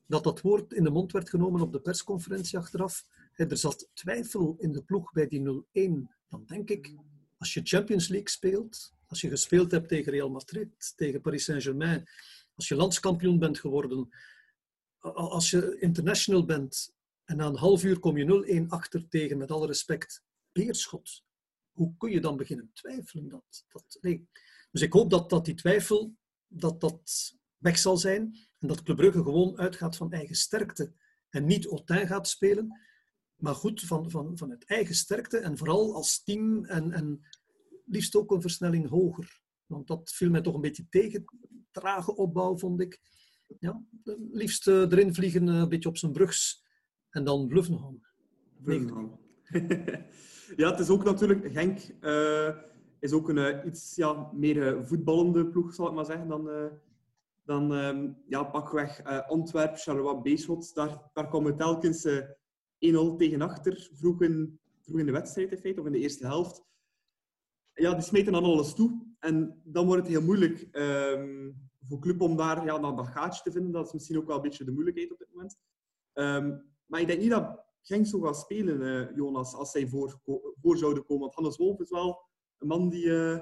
dat 0.07 0.25
dat 0.25 0.41
woord 0.41 0.73
in 0.73 0.85
de 0.85 0.91
mond 0.91 1.13
werd 1.13 1.31
genomen 1.31 1.61
op 1.61 1.73
de 1.73 1.81
persconferentie 1.81 2.59
achteraf. 2.59 3.05
Er 3.37 3.57
zat 3.57 3.91
twijfel 3.93 4.57
in 4.59 4.73
de 4.73 4.83
ploeg 4.83 5.13
bij 5.13 5.29
die 5.29 5.41
0-1. 5.41 6.15
Dan 6.29 6.45
denk 6.47 6.71
ik, 6.71 6.95
als 7.39 7.55
je 7.55 7.61
Champions 7.65 8.09
League 8.09 8.29
speelt, 8.29 8.95
als 9.07 9.21
je 9.21 9.29
gespeeld 9.29 9.71
hebt 9.71 9.89
tegen 9.89 10.13
Real 10.13 10.31
Madrid, 10.31 10.93
tegen 10.97 11.21
Paris 11.21 11.45
Saint-Germain, 11.45 12.09
als 12.55 12.69
je 12.69 12.75
landskampioen 12.75 13.39
bent 13.39 13.59
geworden, 13.59 14.09
als 15.13 15.51
je 15.51 15.77
international 15.79 16.45
bent 16.45 16.95
en 17.25 17.37
na 17.37 17.47
een 17.47 17.57
half 17.57 17.85
uur 17.85 17.99
kom 17.99 18.17
je 18.17 18.65
0-1 18.65 18.69
achter 18.69 19.09
tegen, 19.09 19.39
met 19.39 19.51
alle 19.51 19.67
respect, 19.67 20.25
Beerschot 20.53 21.25
hoe 21.77 21.97
kun 21.97 22.11
je 22.11 22.21
dan 22.21 22.37
beginnen 22.37 22.71
twijfelen? 22.73 23.29
Dat, 23.29 23.65
dat, 23.69 23.99
nee. 24.01 24.29
Dus 24.71 24.83
ik 24.83 24.93
hoop 24.93 25.11
dat, 25.11 25.31
dat 25.31 25.45
die 25.45 25.55
twijfel 25.55 26.17
dat 26.47 26.81
dat 26.81 27.35
weg 27.57 27.79
zal 27.79 27.97
zijn 27.97 28.37
en 28.59 28.69
dat 28.69 28.83
Club 28.83 28.97
Brugge 28.97 29.23
gewoon 29.23 29.59
uitgaat 29.59 29.97
van 29.97 30.13
eigen 30.13 30.37
sterkte 30.37 30.93
en 31.31 31.45
niet 31.45 31.67
Autun 31.67 32.07
gaat 32.07 32.29
spelen, 32.29 32.81
maar 33.37 33.55
goed 33.55 33.81
van, 33.81 34.11
van, 34.11 34.39
van 34.39 34.51
het 34.51 34.65
eigen 34.65 34.95
sterkte 34.95 35.39
en 35.39 35.59
vooral 35.59 35.95
als 35.95 36.23
team 36.23 36.65
en, 36.65 36.93
en 36.93 37.21
liefst 37.87 38.17
ook 38.17 38.31
een 38.31 38.41
versnelling 38.41 38.89
hoger. 38.89 39.41
Want 39.67 39.87
dat 39.87 40.13
viel 40.13 40.31
mij 40.31 40.41
toch 40.41 40.55
een 40.55 40.61
beetje 40.61 40.89
tegen. 40.89 41.25
Trage 41.71 42.17
opbouw, 42.17 42.59
vond 42.59 42.81
ik. 42.81 43.01
Ja, 43.59 43.83
liefst 44.33 44.67
uh, 44.67 44.81
erin 44.81 45.15
vliegen, 45.15 45.49
uh, 45.49 45.55
een 45.55 45.69
beetje 45.69 45.89
op 45.89 45.97
zijn 45.97 46.13
brugs. 46.13 46.65
En 47.11 47.25
dan 47.25 47.49
bluffen 47.49 47.79
gaan. 47.79 48.01
Bluffen 48.63 49.11
ja, 50.57 50.71
het 50.71 50.81
is 50.81 50.89
ook 50.89 51.05
natuurlijk... 51.05 51.53
Genk 51.53 51.95
uh, 52.01 52.57
is 53.01 53.13
ook 53.13 53.29
een 53.29 53.67
iets 53.67 53.97
ja, 53.97 54.31
meer 54.33 54.87
voetballende 54.87 55.47
ploeg, 55.47 55.75
zal 55.75 55.89
ik 55.89 55.95
maar 55.95 56.05
zeggen, 56.05 56.29
dan... 56.29 56.71
dan 57.45 57.73
um, 57.73 58.17
ja, 58.29 58.45
pakweg 58.45 59.05
Antwerpen, 59.29 59.79
Charleroi, 59.79 60.21
Beerschot. 60.23 60.75
Daar, 60.75 61.11
daar 61.13 61.29
komen 61.29 61.57
telkens 61.57 62.07
1-0 63.15 63.17
tegen 63.17 63.41
achter, 63.41 63.91
vroeg 63.93 64.23
in, 64.23 64.61
vroeg 64.81 64.99
in 64.99 65.07
de 65.07 65.13
wedstrijd 65.13 65.53
in 65.53 65.59
feite, 65.59 65.81
of 65.81 65.87
in 65.87 65.93
de 65.93 65.99
eerste 65.99 66.27
helft. 66.27 66.65
Ja, 67.73 67.93
die 67.93 68.03
smeten 68.03 68.33
dan 68.33 68.45
alles 68.45 68.75
toe. 68.75 69.15
En 69.19 69.61
dan 69.65 69.87
wordt 69.87 70.03
het 70.03 70.11
heel 70.11 70.23
moeilijk 70.23 70.69
um, 70.73 71.69
voor 71.83 71.99
club 71.99 72.21
om 72.21 72.37
daar 72.37 72.65
ja, 72.65 72.79
dat 72.79 73.07
gaatje 73.07 73.43
te 73.43 73.53
vinden. 73.53 73.73
Dat 73.73 73.87
is 73.87 73.93
misschien 73.93 74.17
ook 74.17 74.27
wel 74.27 74.37
een 74.37 74.43
beetje 74.43 74.65
de 74.65 74.73
moeilijkheid 74.73 75.13
op 75.13 75.19
dit 75.19 75.29
moment. 75.33 75.57
Um, 76.13 76.75
maar 76.87 77.01
ik 77.01 77.07
denk 77.07 77.21
niet 77.21 77.31
dat 77.31 77.65
Genk 77.83 78.07
zo 78.07 78.21
gaat 78.21 78.37
spelen, 78.37 78.81
uh, 78.81 79.17
Jonas, 79.17 79.55
als 79.55 79.71
zij 79.71 79.87
voor, 79.87 80.21
voor 80.61 80.77
zouden 80.77 81.05
komen. 81.05 81.23
Want 81.23 81.35
Hannes 81.35 81.57
Wolf 81.57 81.81
is 81.81 81.91
wel 81.91 82.21
een 82.59 82.67
man 82.67 82.89
die 82.89 83.05
uh, 83.05 83.41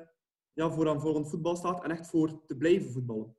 ja, 0.53 0.70
voor 0.70 0.89
aan 0.89 1.01
voor 1.01 1.26
voetbal 1.26 1.57
staat 1.57 1.85
en 1.85 1.91
echt 1.91 2.07
voor 2.07 2.45
te 2.47 2.57
blijven 2.57 2.91
voetballen. 2.91 3.37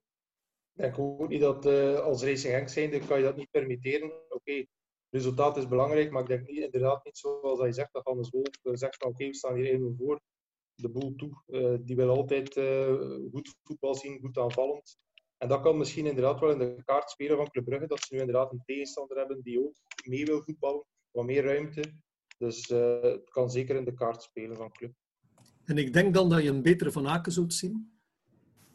Ik 0.76 1.00
ook 1.00 1.28
niet 1.28 1.41
dat 1.41 1.66
uh, 1.66 2.00
als 2.00 2.24
Racing 2.24 2.54
Genk 2.54 2.70
zijnde 2.70 3.00
kan 3.00 3.18
je 3.18 3.24
dat 3.24 3.36
niet 3.36 3.52
permitteren. 3.52 4.12
Oké, 4.30 4.66
resultaat 5.16 5.57
is 5.57 5.68
belangrijk, 5.68 6.11
maar 6.11 6.22
ik 6.22 6.28
denk 6.28 6.47
niet, 6.47 6.63
inderdaad 6.63 7.05
niet 7.05 7.18
zoals 7.18 7.59
hij 7.59 7.72
zegt, 7.72 7.93
dat 7.93 8.05
Hannes 8.05 8.30
Wolf 8.30 8.47
zegt 8.61 8.95
van 8.97 9.09
oké, 9.09 9.26
we 9.26 9.36
staan 9.36 9.55
hier 9.55 9.66
even 9.66 9.95
voor 9.97 10.22
de 10.76 10.89
boel 10.89 11.16
toe. 11.16 11.41
Uh, 11.47 11.76
die 11.82 11.95
wil 11.95 12.09
altijd 12.09 12.55
uh, 12.55 12.93
goed 13.32 13.55
voetbal 13.63 13.95
zien, 13.95 14.20
goed 14.20 14.38
aanvallend. 14.38 14.97
En 15.38 15.47
dat 15.47 15.61
kan 15.61 15.78
misschien 15.78 16.05
inderdaad 16.05 16.39
wel 16.39 16.51
in 16.51 16.57
de 16.57 16.84
kaart 16.86 17.09
spelen 17.09 17.38
van 17.38 17.49
Club 17.49 17.66
Brugge, 17.66 17.88
dat 17.88 18.01
ze 18.01 18.13
nu 18.13 18.20
inderdaad 18.20 18.51
een 18.51 18.61
tegenstander 18.66 19.18
hebben 19.18 19.41
die 19.41 19.59
ook 19.59 19.76
mee 20.07 20.26
wil 20.26 20.41
voetballen, 20.41 20.86
wat 21.11 21.26
meer 21.26 21.43
ruimte. 21.43 21.82
Dus 22.38 22.68
het 22.68 23.30
kan 23.30 23.49
zeker 23.49 23.76
in 23.76 23.86
de 23.86 23.93
kaart 23.93 24.24
spelen 24.24 24.55
van 24.55 24.72
Club. 24.72 24.93
En 25.66 25.78
ik 25.78 25.93
denk 25.93 26.13
dan 26.13 26.30
dat 26.30 26.43
je 26.43 26.49
een 26.49 26.61
betere 26.61 26.91
Van 26.91 27.07
Aken 27.07 27.32
zult 27.32 27.53
zien, 27.53 27.99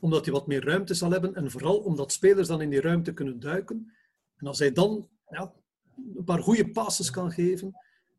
omdat 0.01 0.25
hij 0.25 0.35
wat 0.35 0.47
meer 0.47 0.65
ruimte 0.65 0.95
zal 0.95 1.11
hebben 1.11 1.35
en 1.35 1.51
vooral 1.51 1.79
omdat 1.79 2.13
spelers 2.13 2.49
dan 2.49 2.61
in 2.61 2.71
die 2.71 2.81
ruimte 2.81 3.13
kunnen 3.13 3.41
duiken. 3.41 3.93
En 4.37 4.47
als 4.47 4.59
hij 4.59 4.73
dan 4.73 5.09
ja, 5.27 5.55
een 6.17 6.25
paar 6.25 6.43
goede 6.43 6.71
passes 6.71 7.11
kan 7.11 7.31
geven, 7.31 7.75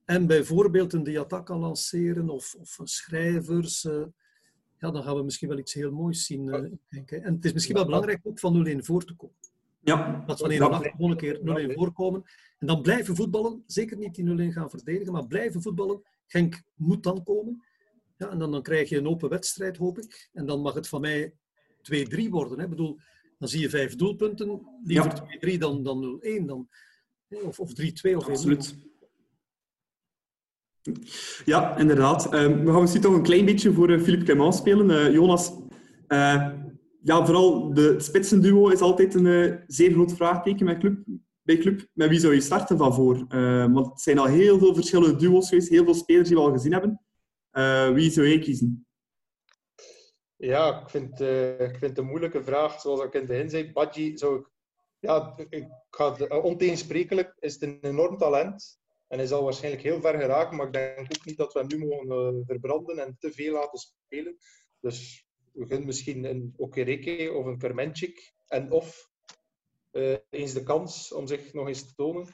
en 0.05 0.27
bijvoorbeeld 0.27 0.93
een 0.93 1.03
Diatta 1.03 1.39
kan 1.39 1.59
lanceren 1.59 2.29
of, 2.29 2.55
of 2.59 2.79
schrijvers, 2.83 3.83
uh, 3.83 4.03
ja, 4.77 4.91
dan 4.91 5.03
gaan 5.03 5.15
we 5.15 5.23
misschien 5.23 5.47
wel 5.47 5.57
iets 5.57 5.73
heel 5.73 5.91
moois 5.91 6.25
zien. 6.25 6.45
Uh, 6.47 6.71
denk, 6.89 7.11
En 7.11 7.33
het 7.33 7.45
is 7.45 7.53
misschien 7.53 7.75
wel 7.75 7.85
belangrijk 7.85 8.19
ook 8.23 8.39
van 8.39 8.67
0-1 8.67 8.77
voor 8.77 9.05
te 9.05 9.15
komen. 9.15 9.35
Ja. 9.79 10.23
Dat 10.27 10.39
van 10.39 10.51
1 10.51 10.61
8 10.61 10.89
gewoon 10.89 11.11
een 11.11 11.17
keer 11.17 11.69
0-1 11.71 11.73
voorkomen. 11.73 12.23
En 12.59 12.67
dan 12.67 12.81
blijven 12.81 13.15
voetballen. 13.15 13.63
Zeker 13.65 13.97
niet 13.97 14.15
die 14.15 14.49
0-1 14.49 14.53
gaan 14.53 14.69
verdedigen, 14.69 15.13
maar 15.13 15.27
blijven 15.27 15.61
voetballen. 15.61 16.01
Genk 16.27 16.61
moet 16.75 17.03
dan 17.03 17.23
komen. 17.23 17.63
Ja, 18.17 18.29
en 18.29 18.39
dan, 18.39 18.51
dan 18.51 18.61
krijg 18.61 18.89
je 18.89 18.97
een 18.97 19.07
open 19.07 19.29
wedstrijd, 19.29 19.77
hoop 19.77 19.97
ik. 19.97 20.29
En 20.33 20.45
dan 20.45 20.61
mag 20.61 20.73
het 20.73 20.87
van 20.87 21.01
mij 21.01 21.33
2-3 21.81 22.29
worden. 22.29 22.57
Hè. 22.57 22.63
Ik 22.63 22.69
bedoel, 22.69 22.99
dan 23.37 23.47
zie 23.47 23.61
je 23.61 23.69
vijf 23.69 23.95
doelpunten. 23.95 24.61
Liever 24.83 25.23
ja. 25.39 25.55
2-3 25.55 25.57
dan, 25.57 25.83
dan 25.83 26.21
0-1. 26.41 26.45
Dan, 26.45 26.69
of, 27.43 27.59
of 27.59 27.69
3-2 27.69 27.73
of 27.73 28.03
1 28.03 28.15
Absoluut. 28.15 28.75
Ja, 31.45 31.77
inderdaad. 31.77 32.33
Um, 32.33 32.65
we 32.65 32.71
gaan 32.71 32.81
misschien 32.81 33.01
toch 33.01 33.13
een 33.13 33.23
klein 33.23 33.45
beetje 33.45 33.73
voor 33.73 33.89
uh, 33.89 34.01
Philippe 34.01 34.25
Clement 34.25 34.55
spelen. 34.55 34.89
Uh, 34.89 35.13
Jonas, 35.13 35.51
uh, 36.07 36.49
ja, 37.01 37.25
vooral 37.25 37.73
de 37.73 37.99
spitsenduo 37.99 38.69
is 38.69 38.81
altijd 38.81 39.13
een 39.13 39.59
zeer 39.67 39.91
groot 39.91 40.13
vraagteken 40.13 40.65
bij 40.65 40.77
club, 40.77 41.03
bij 41.41 41.57
club. 41.57 41.87
Met 41.93 42.09
wie 42.09 42.19
zou 42.19 42.33
je 42.33 42.41
starten 42.41 42.77
van 42.77 42.93
voor? 42.93 43.25
want 43.71 43.85
het 43.85 44.01
zijn 44.01 44.17
al 44.17 44.25
heel 44.25 44.59
veel 44.59 44.75
verschillende 44.75 45.15
duo's 45.15 45.49
geweest, 45.49 45.69
heel 45.69 45.83
veel 45.83 45.93
spelers 45.93 46.27
die 46.27 46.37
we 46.37 46.43
al 46.43 46.51
gezien 46.51 46.71
hebben. 46.71 47.01
wie 47.95 48.11
zou 48.11 48.27
jij 48.27 48.39
kiezen? 48.39 48.85
Ja, 50.35 50.81
ik 50.81 50.89
vind, 50.89 51.19
ik 51.59 51.77
vind 51.77 51.81
het 51.81 51.97
een 51.97 52.05
moeilijke 52.05 52.43
vraag. 52.43 52.81
Zoals 52.81 53.03
ik 53.03 53.13
in 53.13 53.19
het 53.19 53.29
begin 53.29 53.49
zei, 53.49 53.71
Badji 53.71 54.17
zou 54.17 54.39
ik... 54.39 54.50
Ja, 55.01 55.33
ik 55.49 55.67
ga 55.89 56.13
het, 56.13 56.29
ontegensprekelijk 56.29 57.35
is 57.39 57.53
het 57.53 57.61
een 57.61 57.79
enorm 57.81 58.17
talent. 58.17 58.79
En 59.07 59.17
hij 59.17 59.27
zal 59.27 59.43
waarschijnlijk 59.43 59.83
heel 59.83 60.01
ver 60.01 60.19
geraken, 60.19 60.57
maar 60.57 60.65
ik 60.65 60.73
denk 60.73 60.99
ook 60.99 61.25
niet 61.25 61.37
dat 61.37 61.53
we 61.53 61.59
hem 61.59 61.67
nu 61.67 61.77
mogen 61.77 62.35
uh, 62.35 62.45
verbranden 62.45 62.99
en 62.99 63.15
te 63.19 63.31
veel 63.31 63.53
laten 63.53 63.79
spelen. 63.79 64.37
Dus 64.79 65.27
we 65.51 65.67
kunnen 65.67 65.85
misschien 65.85 66.23
een 66.23 66.53
Okereke 66.57 67.31
of 67.33 67.45
een 67.45 67.57
Kermenchik 67.57 68.33
en 68.47 68.71
of 68.71 69.09
uh, 69.91 70.17
eens 70.29 70.53
de 70.53 70.63
kans 70.63 71.13
om 71.13 71.27
zich 71.27 71.53
nog 71.53 71.67
eens 71.67 71.87
te 71.87 71.93
tonen. 71.95 72.27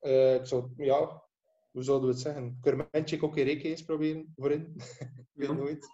Uh, 0.00 0.34
ik 0.34 0.46
zou, 0.46 0.70
ja, 0.76 1.22
hoe 1.70 1.82
zouden 1.82 2.08
we 2.08 2.14
het 2.14 2.22
zeggen? 2.22 2.58
Kermenchik 2.60 3.22
Okereke 3.22 3.68
eens 3.68 3.84
proberen 3.84 4.32
voorin. 4.36 4.74
ik 4.78 5.26
weet 5.32 5.48
ja. 5.48 5.54
nooit 5.54 5.88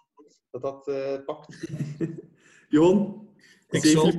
dat 0.49 0.61
dat 0.61 1.25
pakt. 1.25 1.67
Johan, 2.69 3.29
ik 3.67 3.85
zou, 3.85 4.11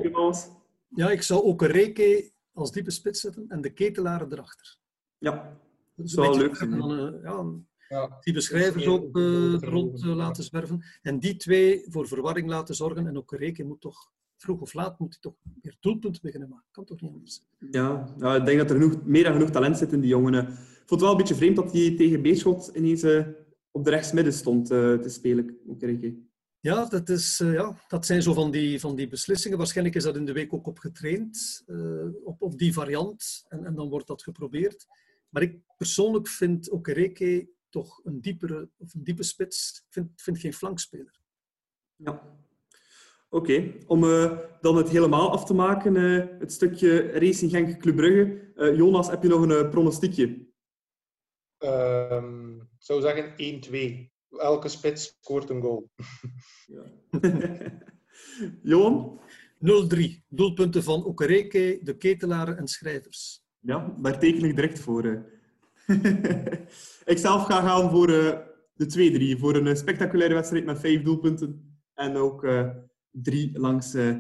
ja, 0.89 1.11
ik 1.11 1.23
zou 1.23 1.43
Okereke 1.43 2.33
als 2.53 2.73
diepe 2.73 2.91
spits 2.91 3.21
zetten 3.21 3.45
en 3.49 3.61
de 3.61 3.73
ketelaren 3.73 4.33
erachter. 4.33 4.79
Ja, 5.19 5.61
dat 5.95 6.11
zou 6.11 6.39
leuk 6.39 6.57
zijn. 6.57 6.71
Dan, 6.71 6.93
uh, 6.93 7.23
ja, 7.23 7.45
ja. 7.89 8.19
Die 8.21 8.33
beschrijvers 8.33 8.87
ook 8.87 9.17
uh, 9.17 9.59
rond 9.61 10.03
uh, 10.03 10.15
laten 10.15 10.45
zwerven. 10.45 10.85
En 11.03 11.19
die 11.19 11.37
twee 11.37 11.85
voor 11.89 12.09
verwarring 12.09 12.49
laten 12.49 12.75
zorgen. 12.75 13.07
En 13.07 13.17
ook 13.17 13.33
Reken 13.33 13.67
moet 13.67 13.81
toch, 13.81 14.11
vroeg 14.37 14.61
of 14.61 14.73
laat, 14.73 14.99
moet 14.99 15.09
hij 15.09 15.19
toch 15.21 15.35
weer 15.63 15.77
doelpunten 15.81 16.23
beginnen 16.23 16.49
maken. 16.49 16.67
Kan 16.71 16.85
toch 16.85 17.01
niet 17.01 17.13
anders. 17.13 17.43
Ja, 17.71 18.15
ja 18.19 18.35
ik 18.35 18.45
denk 18.45 18.59
dat 18.59 18.71
er 18.71 18.81
genoeg, 18.81 19.05
meer 19.05 19.25
dan 19.25 19.33
genoeg 19.33 19.51
talent 19.51 19.79
zit 19.79 19.93
in 19.93 20.01
die 20.01 20.11
jongen. 20.11 20.35
Ik 20.49 20.95
vond 20.95 21.01
het 21.01 21.01
wel 21.01 21.11
een 21.11 21.17
beetje 21.17 21.35
vreemd 21.35 21.57
dat 21.57 21.73
hij 21.73 21.97
tegen 21.97 22.23
Beerschot 22.23 22.71
ineens 22.75 23.05
op 23.71 23.85
de 23.85 23.91
rechtsmidden 23.91 24.33
stond 24.33 24.67
te 24.67 25.09
spelen. 25.09 25.59
Ook 25.69 25.83
Reken. 25.83 26.28
Ja, 26.61 26.85
dat, 26.85 27.09
is, 27.09 27.41
uh, 27.41 27.53
ja, 27.53 27.77
dat 27.89 28.07
zijn 28.07 28.23
zo 28.23 28.33
van 28.33 28.51
die, 28.51 28.81
van 28.81 28.97
die 28.97 29.09
beslissingen. 29.09 29.59
Waarschijnlijk 29.59 29.97
is 29.97 30.03
dat 30.03 30.17
in 30.17 30.25
de 30.25 30.33
week 30.33 30.53
ook 30.53 30.67
op 30.67 30.79
getraind, 30.79 31.63
uh, 31.67 32.07
op, 32.25 32.43
op 32.43 32.59
die 32.59 32.73
variant. 32.73 33.45
En, 33.49 33.65
en 33.65 33.75
dan 33.75 33.89
wordt 33.89 34.07
dat 34.07 34.23
geprobeerd. 34.23 34.87
Maar 35.29 35.43
ik 35.43 35.59
persoonlijk 35.77 36.29
vind 36.29 36.71
Okereke 36.71 37.49
toch 37.71 38.01
een 38.05 38.21
diepere 38.21 38.71
of 38.77 38.95
een 38.95 39.05
diepe 39.05 39.23
spits. 39.23 39.83
Ik 39.87 39.93
vind, 39.93 40.23
vind 40.23 40.39
geen 40.39 40.53
flankspeler. 40.53 41.21
Ja. 41.97 42.37
Oké, 43.31 43.53
okay. 43.53 43.85
om 43.87 44.05
uh, 44.05 44.39
dan 44.61 44.77
het 44.77 44.89
helemaal 44.89 45.31
af 45.31 45.45
te 45.45 45.55
maken, 45.55 45.95
uh, 45.95 46.27
het 46.39 46.53
stukje 46.53 47.11
Racing 47.11 47.51
Genk 47.51 47.79
Club 47.81 47.97
Brugge. 47.97 48.53
Uh, 48.55 48.77
Jonas, 48.77 49.09
heb 49.11 49.23
je 49.23 49.29
nog 49.29 49.43
een 49.43 49.71
pronostiekje? 49.71 50.47
Um, 51.59 52.61
ik 52.61 52.85
zou 52.85 53.01
zeggen 53.01 53.33
1-2. 54.11 54.18
Elke 54.31 54.69
spits 54.69 55.17
scoort 55.21 55.51
een 55.51 55.63
goal. 55.63 55.91
ja. 56.67 56.83
Johan? 58.63 59.21
0-3. 59.59 60.25
Doelpunten 60.29 60.83
van 60.83 61.05
Okereke, 61.05 61.81
de 61.83 61.97
ketelaren 61.97 62.59
en 62.59 62.69
schrijvers. 62.69 63.43
Ja, 63.59 63.95
daar 64.01 64.19
teken 64.19 64.45
ik 64.45 64.55
direct 64.55 64.79
voor. 64.79 65.05
ik 67.05 67.19
zelf 67.19 67.45
ga 67.45 67.61
gaan 67.61 67.91
voor 67.91 68.11
uh, 68.11 68.39
de 68.75 69.35
2-3. 69.37 69.41
Voor 69.41 69.57
een 69.57 69.77
spectaculaire 69.77 70.35
wedstrijd 70.35 70.65
met 70.65 70.81
vijf 70.81 71.03
doelpunten. 71.03 71.79
En 71.95 72.17
ook 72.17 72.45
uh, 72.45 72.69
drie 73.11 73.59
langs 73.59 73.95
uh, 73.95 74.17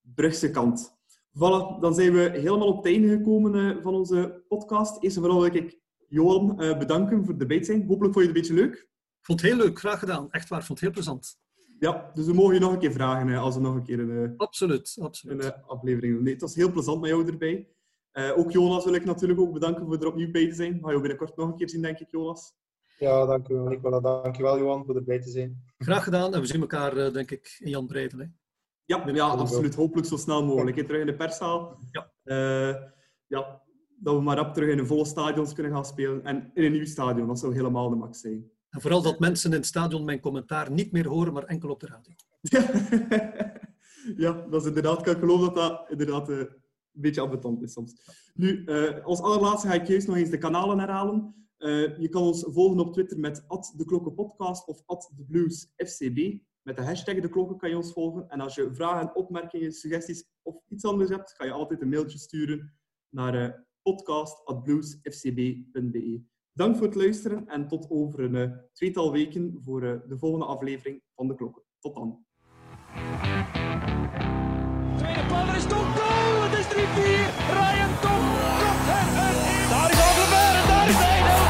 Brugse 0.00 0.50
kant. 0.50 0.98
Voilà, 1.36 1.80
dan 1.80 1.94
zijn 1.94 2.12
we 2.12 2.30
helemaal 2.32 2.68
op 2.68 2.76
het 2.76 2.86
einde 2.86 3.08
gekomen 3.08 3.82
van 3.82 3.94
onze 3.94 4.44
podcast. 4.48 5.02
Eerst 5.02 5.16
en 5.16 5.22
vooral 5.22 5.40
wil 5.40 5.54
ik 5.54 5.80
Johan 6.08 6.56
bedanken 6.56 7.24
voor 7.24 7.34
de 7.34 7.40
erbij 7.40 7.64
zijn. 7.64 7.86
Hopelijk 7.86 8.14
vond 8.14 8.26
je 8.26 8.32
het 8.32 8.36
een 8.36 8.42
beetje 8.42 8.66
leuk. 8.66 8.89
Ik 9.20 9.26
vond 9.26 9.40
het 9.40 9.50
heel 9.50 9.58
leuk, 9.58 9.78
graag 9.78 9.98
gedaan. 9.98 10.30
Echt 10.30 10.48
waar, 10.48 10.58
ik 10.58 10.64
vond 10.64 10.80
het 10.80 10.88
heel 10.88 11.02
plezant. 11.02 11.38
Ja, 11.78 12.10
dus 12.14 12.26
we 12.26 12.32
mogen 12.32 12.54
je 12.54 12.60
nog 12.60 12.72
een 12.72 12.78
keer 12.78 12.92
vragen 12.92 13.36
als 13.36 13.54
we 13.54 13.60
nog 13.60 13.74
een 13.74 13.82
keer 13.82 13.98
een, 13.98 14.34
absoluut, 14.36 14.96
absoluut. 15.00 15.44
een 15.44 15.64
aflevering 15.66 16.14
doen. 16.14 16.22
Nee, 16.22 16.32
het 16.32 16.42
was 16.42 16.54
heel 16.54 16.72
plezant 16.72 17.00
met 17.00 17.10
jou 17.10 17.26
erbij. 17.26 17.68
Uh, 18.12 18.38
ook 18.38 18.50
Jonas 18.50 18.84
wil 18.84 18.94
ik 18.94 19.04
natuurlijk 19.04 19.40
ook 19.40 19.52
bedanken 19.52 19.86
voor 19.86 19.98
er 19.98 20.06
opnieuw 20.06 20.30
bij 20.30 20.48
te 20.48 20.54
zijn. 20.54 20.78
Ga 20.82 20.90
je 20.90 21.00
binnenkort 21.00 21.36
nog 21.36 21.48
een 21.48 21.56
keer 21.56 21.68
zien, 21.68 21.82
denk 21.82 21.98
ik, 21.98 22.10
Jonas. 22.10 22.54
Ja, 22.98 23.26
dank 23.26 23.48
u 23.48 23.54
wel, 23.54 23.64
Nicola. 23.64 24.00
Dank 24.00 24.36
je 24.36 24.42
wel, 24.42 24.58
Johan, 24.58 24.84
voor 24.84 24.96
erbij 24.96 25.20
te 25.20 25.30
zijn. 25.30 25.64
Graag 25.78 26.04
gedaan. 26.04 26.34
En 26.34 26.40
we 26.40 26.46
zien 26.46 26.60
elkaar, 26.60 26.96
uh, 26.96 27.12
denk 27.12 27.30
ik, 27.30 27.56
in 27.58 27.70
Jan 27.70 27.86
Breidel. 27.86 28.18
Hè? 28.18 28.26
Ja, 28.84 29.08
ja, 29.08 29.26
absoluut. 29.26 29.74
Hopelijk 29.74 30.06
zo 30.06 30.16
snel 30.16 30.44
mogelijk. 30.44 30.76
Ja. 30.76 30.84
Terug 30.84 31.00
in 31.00 31.06
de 31.06 31.16
perszaal. 31.16 31.78
Ja. 31.90 32.12
Uh, 32.24 32.76
ja, 33.26 33.62
dat 33.96 34.14
we 34.14 34.20
maar 34.20 34.36
rap 34.36 34.54
terug 34.54 34.68
in 34.68 34.78
een 34.78 34.86
volle 34.86 35.04
stadions 35.04 35.52
kunnen 35.52 35.72
gaan 35.72 35.84
spelen. 35.84 36.24
En 36.24 36.50
in 36.54 36.64
een 36.64 36.72
nieuw 36.72 36.84
stadion. 36.84 37.26
Dat 37.26 37.38
zou 37.38 37.54
helemaal 37.54 37.90
de 37.90 37.96
max 37.96 38.20
zijn. 38.20 38.50
En 38.70 38.80
vooral 38.80 39.02
dat 39.02 39.18
mensen 39.18 39.50
in 39.50 39.56
het 39.56 39.66
stadion 39.66 40.04
mijn 40.04 40.20
commentaar 40.20 40.70
niet 40.70 40.92
meer 40.92 41.06
horen, 41.06 41.32
maar 41.32 41.44
enkel 41.44 41.70
op 41.70 41.80
de 41.80 41.86
radio. 41.86 42.14
ja, 44.24 44.32
dat 44.32 44.60
is 44.60 44.66
inderdaad... 44.68 45.06
Ik 45.06 45.18
geloof 45.18 45.40
dat 45.40 45.54
dat 45.54 45.90
inderdaad 45.90 46.28
een 46.28 46.48
beetje 46.92 47.20
ambetant 47.20 47.62
is 47.62 47.72
soms. 47.72 47.94
Nu, 48.34 48.62
uh, 48.66 49.04
als 49.04 49.20
allerlaatste 49.20 49.68
ga 49.68 49.74
ik 49.74 49.86
juist 49.86 50.06
nog 50.06 50.16
eens 50.16 50.30
de 50.30 50.38
kanalen 50.38 50.78
herhalen. 50.78 51.34
Uh, 51.58 51.98
je 51.98 52.08
kan 52.08 52.22
ons 52.22 52.44
volgen 52.48 52.80
op 52.80 52.92
Twitter 52.92 53.18
met 53.18 53.44
@deklokkenpodcast 53.76 54.66
of 54.66 54.82
@thebluesfcb. 54.86 56.38
Met 56.62 56.76
de 56.76 56.82
hashtag 56.82 57.20
De 57.20 57.28
Klokken 57.28 57.56
kan 57.56 57.68
je 57.68 57.76
ons 57.76 57.92
volgen. 57.92 58.28
En 58.28 58.40
als 58.40 58.54
je 58.54 58.74
vragen, 58.74 59.16
opmerkingen, 59.16 59.72
suggesties 59.72 60.24
of 60.42 60.56
iets 60.68 60.84
anders 60.84 61.10
hebt, 61.10 61.32
kan 61.32 61.46
je 61.46 61.52
altijd 61.52 61.82
een 61.82 61.88
mailtje 61.88 62.18
sturen 62.18 62.72
naar 63.08 63.66
podcast.bluesfcb.be. 63.82 66.22
Dank 66.52 66.76
voor 66.76 66.86
het 66.86 66.94
luisteren 66.94 67.46
en 67.46 67.68
tot 67.68 67.86
over 67.90 68.20
een 68.20 68.34
uh, 68.34 68.50
tweetal 68.72 69.12
weken 69.12 69.58
voor 69.64 69.82
uh, 69.82 69.92
de 70.08 70.18
volgende 70.18 70.44
aflevering 70.44 71.02
van 71.14 71.28
De 71.28 71.34
Klokken. 71.34 71.62
Tot 71.78 71.94
dan. 71.94 72.24
Tweede 74.96 75.24
paal 75.28 75.54
is 75.54 75.66
toch 75.66 75.88
goal! 75.98 76.42
Het 76.44 76.54
is 76.58 76.66
3-4! 76.66 76.76
Ryan 77.58 77.92
Tom 78.04 78.22
komt 78.62 78.84
het 78.90 79.14
erin! 79.24 79.62
Daar 79.72 79.90
is 79.94 80.00
Alderweireld 80.08 80.62
en 80.62 80.68
daar 80.72 80.88
is 80.92 81.00
Eidel! 81.12 81.42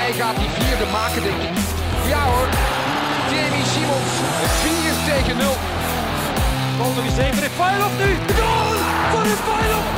Hij 0.00 0.12
gaat 0.20 0.36
die 0.42 0.50
vierde 0.58 0.86
maken, 0.98 1.22
denk 1.28 1.40
ik. 1.48 1.54
Ja 2.12 2.22
hoor, 2.30 2.48
Jamie 3.32 3.66
Simons, 3.72 4.12
4 4.62 4.96
tegen 5.10 5.36
0. 5.36 5.56
Bal 6.78 6.92
nog 6.96 7.04
eens 7.08 7.20
even, 7.26 7.40
Refailov 7.46 7.92
nu! 8.02 8.10
De 8.28 8.34
goal! 8.40 8.74
Van 9.12 9.22
Refailov! 9.30 9.94